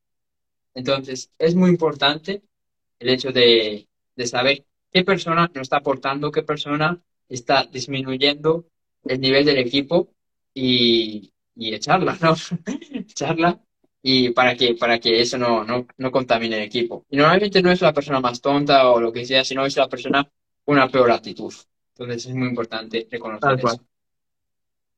Entonces, 0.73 1.31
es 1.37 1.55
muy 1.55 1.69
importante 1.69 2.43
el 2.99 3.09
hecho 3.09 3.31
de, 3.31 3.87
de 4.15 4.27
saber 4.27 4.65
qué 4.91 5.03
persona 5.03 5.49
no 5.53 5.61
está 5.61 5.77
aportando, 5.77 6.31
qué 6.31 6.43
persona 6.43 7.01
está 7.27 7.65
disminuyendo 7.65 8.65
el 9.05 9.19
nivel 9.21 9.45
del 9.45 9.57
equipo 9.57 10.13
y, 10.53 11.31
y 11.55 11.73
echarla, 11.73 12.17
¿no? 12.21 12.35
echarla 12.93 13.59
y 14.01 14.29
para 14.31 14.55
que, 14.55 14.75
para 14.75 14.99
que 14.99 15.21
eso 15.21 15.37
no, 15.37 15.63
no, 15.63 15.87
no 15.97 16.11
contamine 16.11 16.57
el 16.57 16.63
equipo. 16.63 17.05
Y 17.09 17.17
normalmente 17.17 17.61
no 17.61 17.71
es 17.71 17.81
la 17.81 17.93
persona 17.93 18.19
más 18.19 18.41
tonta 18.41 18.89
o 18.89 18.99
lo 18.99 19.11
que 19.11 19.25
sea, 19.25 19.43
sino 19.43 19.65
es 19.65 19.75
la 19.77 19.89
persona 19.89 20.29
una 20.71 20.87
peor 20.89 21.11
actitud. 21.11 21.53
Entonces 21.95 22.25
es 22.27 22.35
muy 22.35 22.47
importante 22.49 23.07
reconocer 23.11 23.45
Tal 23.45 23.59
eso. 23.59 23.77
cual, 23.77 23.85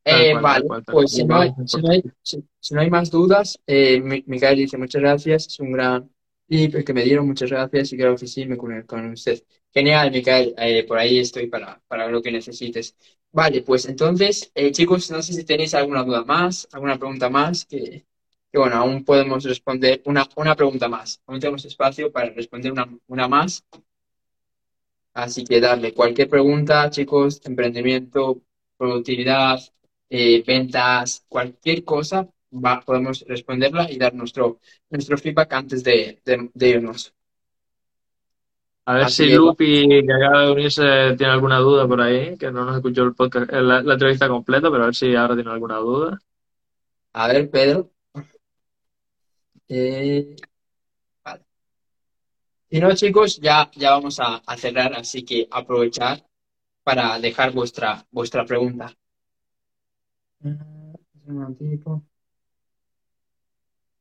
tal 0.08 0.28
Eh, 0.28 0.30
cual, 0.30 0.48
tal 0.48 0.64
vale, 0.64 0.66
cual, 0.66 0.84
tal 0.86 1.00
pues 1.00 1.14
si 1.14 1.24
no 1.26 1.38
hay, 1.40 1.54
si 1.66 1.80
no 1.82 1.92
hay, 1.92 2.04
si, 2.24 2.44
si 2.60 2.74
no 2.74 2.82
hay 2.82 2.90
más 2.90 3.12
dudas, 3.12 3.60
eh, 3.68 4.02
Mi- 4.02 4.24
Micael 4.28 4.58
dice 4.58 4.78
muchas 4.78 5.02
gracias, 5.02 5.46
es 5.48 5.60
un 5.60 5.72
gran 5.74 6.10
tip 6.48 6.84
que 6.84 6.94
me 6.94 7.04
dieron, 7.04 7.28
muchas 7.28 7.52
gracias 7.52 7.94
y 7.94 7.98
creo 7.98 8.16
que 8.16 8.26
sí 8.28 8.46
me 8.48 8.58
con, 8.58 8.82
con 8.84 9.12
usted. 9.12 9.44
Genial, 9.72 10.12
Micael, 10.12 10.56
eh, 10.58 10.84
por 10.88 10.98
ahí 10.98 11.20
estoy 11.20 11.48
para, 11.48 11.82
para 11.88 12.08
lo 12.08 12.22
que 12.22 12.32
necesites. 12.32 12.96
Vale, 13.32 13.62
pues 13.62 13.86
entonces, 13.86 14.52
eh, 14.56 14.72
chicos, 14.72 15.10
no 15.12 15.22
sé 15.22 15.34
si 15.34 15.44
tenéis 15.46 15.74
alguna 15.76 16.04
duda 16.04 16.24
más, 16.26 16.68
alguna 16.72 16.98
pregunta 16.98 17.30
más, 17.30 17.66
que, 17.66 18.06
que 18.52 18.58
bueno, 18.60 18.76
aún 18.78 19.06
podemos 19.06 19.44
responder 19.44 20.02
una, 20.06 20.28
una 20.36 20.56
pregunta 20.56 20.90
más. 20.90 21.22
Aún 21.28 21.40
tenemos 21.40 21.64
espacio 21.66 22.12
para 22.12 22.32
responder 22.32 22.72
una, 22.72 22.88
una 23.08 23.28
más. 23.28 23.64
Así 25.14 25.44
que 25.46 25.60
darle 25.62 25.94
cualquier 25.94 26.30
pregunta, 26.30 26.90
chicos, 26.90 27.42
emprendimiento, 27.46 28.42
productividad, 28.78 29.60
eh, 30.10 30.44
ventas, 30.46 31.26
cualquier 31.28 31.84
cosa, 31.84 32.28
va- 32.54 32.82
podemos 32.82 33.24
responderla 33.28 33.92
y 33.92 33.98
dar 33.98 34.14
nuestro, 34.14 34.60
nuestro 34.90 35.18
feedback 35.18 35.54
antes 35.54 35.84
de, 35.84 36.22
de, 36.26 36.50
de 36.54 36.70
irnos. 36.70 37.14
A 38.86 38.94
ver 38.96 39.08
Así 39.08 39.24
si 39.24 39.30
Lupi, 39.30 39.88
que 40.06 40.14
acaba 40.14 40.42
de 40.46 40.52
unirse, 40.52 41.16
tiene 41.18 41.32
alguna 41.34 41.58
duda 41.60 41.88
por 41.88 42.02
ahí, 42.02 42.38
que 42.38 42.52
no 42.52 42.66
nos 42.66 42.76
escuchó 42.78 43.04
el 43.04 43.14
podcast, 43.16 43.52
la, 43.52 43.82
la 43.84 43.94
entrevista 43.94 44.28
completa, 44.28 44.70
pero 44.72 44.84
a 44.84 44.86
ver 44.88 44.96
si 44.96 45.16
ahora 45.16 45.36
tiene 45.36 45.52
alguna 45.52 45.78
duda. 45.78 46.20
a 47.14 47.28
ver, 47.28 47.50
Pedro. 47.50 47.92
Eh. 49.68 50.36
Si 52.72 52.80
no, 52.80 52.96
chicos, 52.96 53.38
ya, 53.42 53.70
ya 53.76 53.92
vamos 53.92 54.18
a, 54.22 54.38
a 54.38 54.56
cerrar, 54.56 54.94
así 54.94 55.24
que 55.24 55.46
aprovechar 55.52 56.26
para 56.84 57.20
dejar 57.20 57.52
vuestra, 57.52 58.06
vuestra 58.12 58.46
pregunta. 58.46 58.96
Eh. 60.46 60.58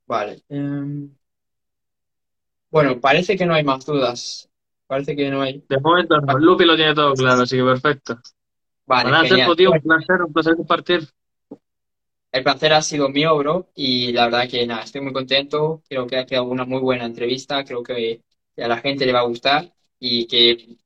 Vale. 0.07 0.43
em, 0.49 1.11
bueno, 2.71 3.01
parece 3.01 3.37
que 3.37 3.45
no 3.45 3.55
hay 3.55 3.65
más 3.65 3.85
dudas. 3.85 4.49
Parece 4.87 5.17
que 5.17 5.31
no 5.31 5.43
hay. 5.43 5.65
De 5.69 5.79
momento 5.79 6.21
no, 6.21 6.39
Lupi 6.39 6.65
lo 6.65 6.77
tiene 6.77 6.95
todo 6.95 7.15
claro, 7.15 7.43
así 7.43 7.57
que 7.57 7.65
perfecto. 7.65 8.21
Vale, 8.87 9.11
Bueno, 9.11 9.25
genial. 9.27 9.57
Tío, 9.57 9.73
un 9.73 9.81
placer, 9.81 10.23
un 10.23 10.33
placer 10.33 10.57
compartir. 10.57 11.09
el 12.33 12.43
placer 12.45 12.73
ha 12.73 12.83
sido 12.83 13.09
mío, 13.09 13.37
bro, 13.37 13.69
y 13.75 14.13
la 14.13 14.27
verdad 14.27 14.49
que 14.49 14.67
nada, 14.67 14.83
estoy 14.83 15.01
muy 15.01 15.13
contento. 15.13 15.83
Creo 15.89 16.07
que 16.07 16.19
ha 16.19 16.27
quedado 16.27 16.47
una 16.47 16.65
muy 16.65 16.81
buena 16.81 17.05
entrevista. 17.05 17.65
Creo 17.65 17.83
que, 17.83 18.23
que 18.55 18.65
a 18.65 18.69
la 18.69 18.79
gente 18.79 19.07
le 19.07 19.13
va 19.13 19.21
a 19.21 19.27
gustar 19.27 19.73
y 19.99 20.27
que 20.27 20.79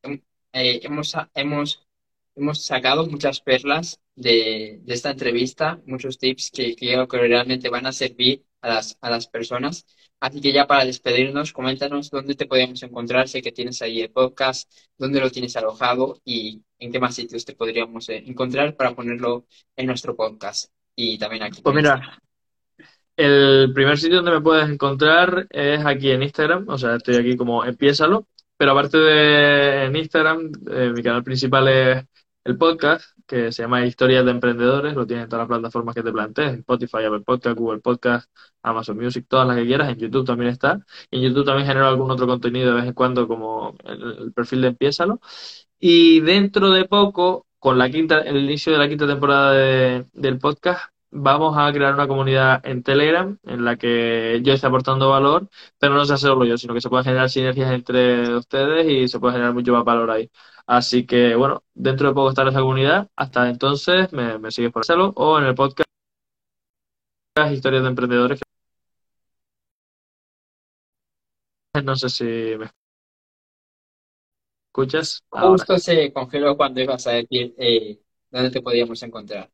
eh, 0.52 0.80
hemos, 0.82 1.14
hemos, 1.34 1.86
hemos 2.34 2.64
sacado 2.64 3.06
muchas 3.06 3.40
perlas 3.40 4.00
de, 4.14 4.80
de 4.82 4.94
esta 4.94 5.10
entrevista, 5.10 5.80
muchos 5.86 6.18
tips 6.18 6.50
que, 6.50 6.76
creo 6.76 7.08
que 7.08 7.18
realmente 7.18 7.68
van 7.68 7.86
a 7.86 7.92
servir 7.92 8.44
a 8.60 8.68
las, 8.68 8.98
a 9.00 9.10
las 9.10 9.26
personas. 9.28 9.86
Así 10.20 10.40
que 10.40 10.52
ya 10.52 10.66
para 10.66 10.84
despedirnos, 10.84 11.52
coméntanos 11.52 12.10
dónde 12.10 12.34
te 12.34 12.46
podemos 12.46 12.82
encontrar. 12.82 13.28
Sé 13.28 13.42
que 13.42 13.52
tienes 13.52 13.82
ahí 13.82 14.00
el 14.00 14.10
podcast, 14.10 14.72
dónde 14.96 15.20
lo 15.20 15.30
tienes 15.30 15.56
alojado 15.56 16.20
y 16.24 16.62
en 16.78 16.92
qué 16.92 16.98
más 16.98 17.14
sitios 17.14 17.44
te 17.44 17.54
podríamos 17.54 18.08
eh, 18.08 18.22
encontrar 18.26 18.76
para 18.76 18.94
ponerlo 18.94 19.46
en 19.76 19.86
nuestro 19.86 20.16
podcast 20.16 20.72
y 20.96 21.18
también 21.18 21.42
aquí 21.42 21.60
Pues 21.62 21.74
mira, 21.74 22.18
el 23.16 23.72
primer 23.74 23.98
sitio 23.98 24.16
donde 24.16 24.32
me 24.32 24.40
puedes 24.40 24.68
encontrar 24.68 25.46
es 25.50 25.84
aquí 25.86 26.10
en 26.10 26.22
Instagram, 26.22 26.66
o 26.68 26.78
sea, 26.78 26.96
estoy 26.96 27.16
aquí 27.16 27.36
como 27.36 27.64
Empiézalo, 27.64 28.26
pero 28.56 28.72
aparte 28.72 28.98
de 28.98 29.84
en 29.84 29.96
Instagram, 29.96 30.50
eh, 30.70 30.92
mi 30.94 31.02
canal 31.02 31.22
principal 31.24 31.68
es 31.68 32.04
el 32.44 32.58
podcast, 32.58 33.04
que 33.26 33.50
se 33.52 33.62
llama 33.62 33.86
Historias 33.86 34.24
de 34.24 34.30
Emprendedores, 34.32 34.94
lo 34.94 35.06
tienes 35.06 35.24
en 35.24 35.28
todas 35.30 35.48
las 35.48 35.58
plataformas 35.58 35.94
que 35.94 36.02
te 36.02 36.12
plantees, 36.12 36.58
Spotify, 36.58 37.04
Apple 37.06 37.20
Podcast, 37.20 37.56
Google 37.58 37.80
Podcast, 37.80 38.30
Amazon 38.62 38.98
Music, 38.98 39.24
todas 39.28 39.46
las 39.48 39.56
que 39.56 39.66
quieras, 39.66 39.88
en 39.88 39.96
YouTube 39.98 40.26
también 40.26 40.50
está, 40.50 40.80
en 41.10 41.22
YouTube 41.22 41.44
también 41.46 41.66
genero 41.66 41.86
algún 41.86 42.10
otro 42.10 42.26
contenido 42.26 42.68
de 42.70 42.74
vez 42.74 42.84
en 42.86 42.92
cuando 42.92 43.26
como 43.26 43.74
el, 43.84 44.18
el 44.24 44.32
perfil 44.32 44.60
de 44.62 44.68
Empiézalo, 44.68 45.20
y 45.78 46.20
dentro 46.20 46.70
de 46.70 46.84
poco, 46.86 47.46
con 47.58 47.78
la 47.78 47.90
quinta, 47.90 48.20
el 48.20 48.36
inicio 48.44 48.72
de 48.72 48.78
la 48.78 48.88
quinta 48.88 49.06
temporada 49.06 49.52
de- 49.52 50.04
del 50.12 50.38
podcast, 50.38 50.90
vamos 51.14 51.56
a 51.56 51.72
crear 51.72 51.94
una 51.94 52.08
comunidad 52.08 52.60
en 52.66 52.82
Telegram 52.82 53.38
en 53.44 53.64
la 53.64 53.76
que 53.76 54.40
yo 54.42 54.52
esté 54.52 54.66
aportando 54.66 55.08
valor, 55.10 55.48
pero 55.78 55.94
no 55.94 56.04
sea 56.04 56.16
solo 56.16 56.44
yo, 56.44 56.58
sino 56.58 56.74
que 56.74 56.80
se 56.80 56.88
pueden 56.88 57.04
generar 57.04 57.30
sinergias 57.30 57.72
entre 57.72 58.34
ustedes 58.36 58.86
y 58.88 59.08
se 59.08 59.20
puede 59.20 59.34
generar 59.34 59.54
mucho 59.54 59.72
más 59.72 59.84
valor 59.84 60.10
ahí. 60.10 60.30
Así 60.66 61.06
que, 61.06 61.34
bueno, 61.36 61.62
dentro 61.74 62.08
de 62.08 62.14
poco 62.14 62.30
estará 62.30 62.50
esa 62.50 62.60
comunidad. 62.60 63.08
Hasta 63.16 63.48
entonces, 63.48 64.12
me, 64.12 64.38
me 64.38 64.50
sigues 64.50 64.72
por 64.72 64.82
hacerlo 64.82 65.12
o 65.16 65.38
en 65.38 65.44
el 65.46 65.54
podcast 65.54 65.88
Historias 67.52 67.82
de 67.82 67.88
Emprendedores. 67.88 68.40
No 71.84 71.96
sé 71.96 72.08
si 72.08 72.24
me 72.24 72.70
escuchas 74.68 75.22
ahora. 75.30 75.50
Justo 75.50 75.78
se 75.78 76.12
congeló 76.12 76.56
cuando 76.56 76.80
ibas 76.80 77.06
a 77.06 77.12
decir 77.12 77.54
eh, 77.58 78.00
dónde 78.30 78.50
te 78.50 78.62
podíamos 78.62 79.02
encontrar. 79.02 79.50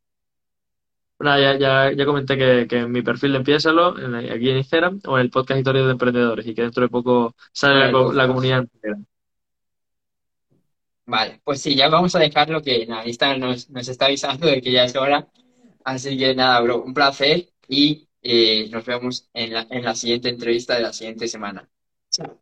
Nada, 1.21 1.39
ya, 1.39 1.59
ya, 1.59 1.93
ya 1.93 2.05
comenté 2.07 2.37
que, 2.39 2.67
que 2.67 2.79
en 2.79 2.91
mi 2.93 3.03
perfil 3.03 3.33
de 3.33 3.39
Empiézalo, 3.39 3.99
en- 3.99 4.15
aquí 4.33 4.51
en 4.51 4.57
Instagram, 4.57 5.01
o 5.07 5.19
en 5.19 5.23
el 5.25 5.31
podcast 5.31 5.59
Historias 5.59 5.85
de 5.87 5.93
Emprendedores, 5.93 6.47
y 6.47 6.55
que 6.55 6.63
dentro 6.63 6.83
de 6.83 6.89
poco 6.89 7.35
sale 7.53 7.79
la, 7.79 7.93
co- 7.93 8.13
la 8.13 8.27
podcast. 8.27 8.29
comunidad. 8.29 8.67
Vale, 11.07 11.41
pues 11.45 11.61
sí, 11.61 11.75
ya 11.75 11.89
vamos 11.89 12.15
a 12.15 12.21
dejarlo 12.21 12.63
que 12.63 12.87
nada, 12.87 13.07
Instagram 13.07 13.41
nos, 13.41 13.69
nos 13.71 13.89
está 13.89 14.07
avisando 14.07 14.47
de 14.47 14.63
que 14.63 14.71
ya 14.73 14.85
es 14.85 14.95
hora. 14.97 15.29
Así 15.85 16.17
que 16.17 16.35
nada, 16.35 16.61
bro, 16.61 16.83
un 16.83 16.95
placer 16.95 17.49
y 17.69 18.09
eh, 18.23 18.69
nos 18.71 18.85
vemos 18.85 19.29
en 19.35 19.53
la, 19.53 19.67
en 19.71 19.85
la 19.85 19.95
siguiente 19.95 20.29
entrevista 20.29 20.75
de 20.77 20.83
la 20.83 20.93
siguiente 20.93 21.27
semana. 21.27 21.69
Chao. 22.11 22.41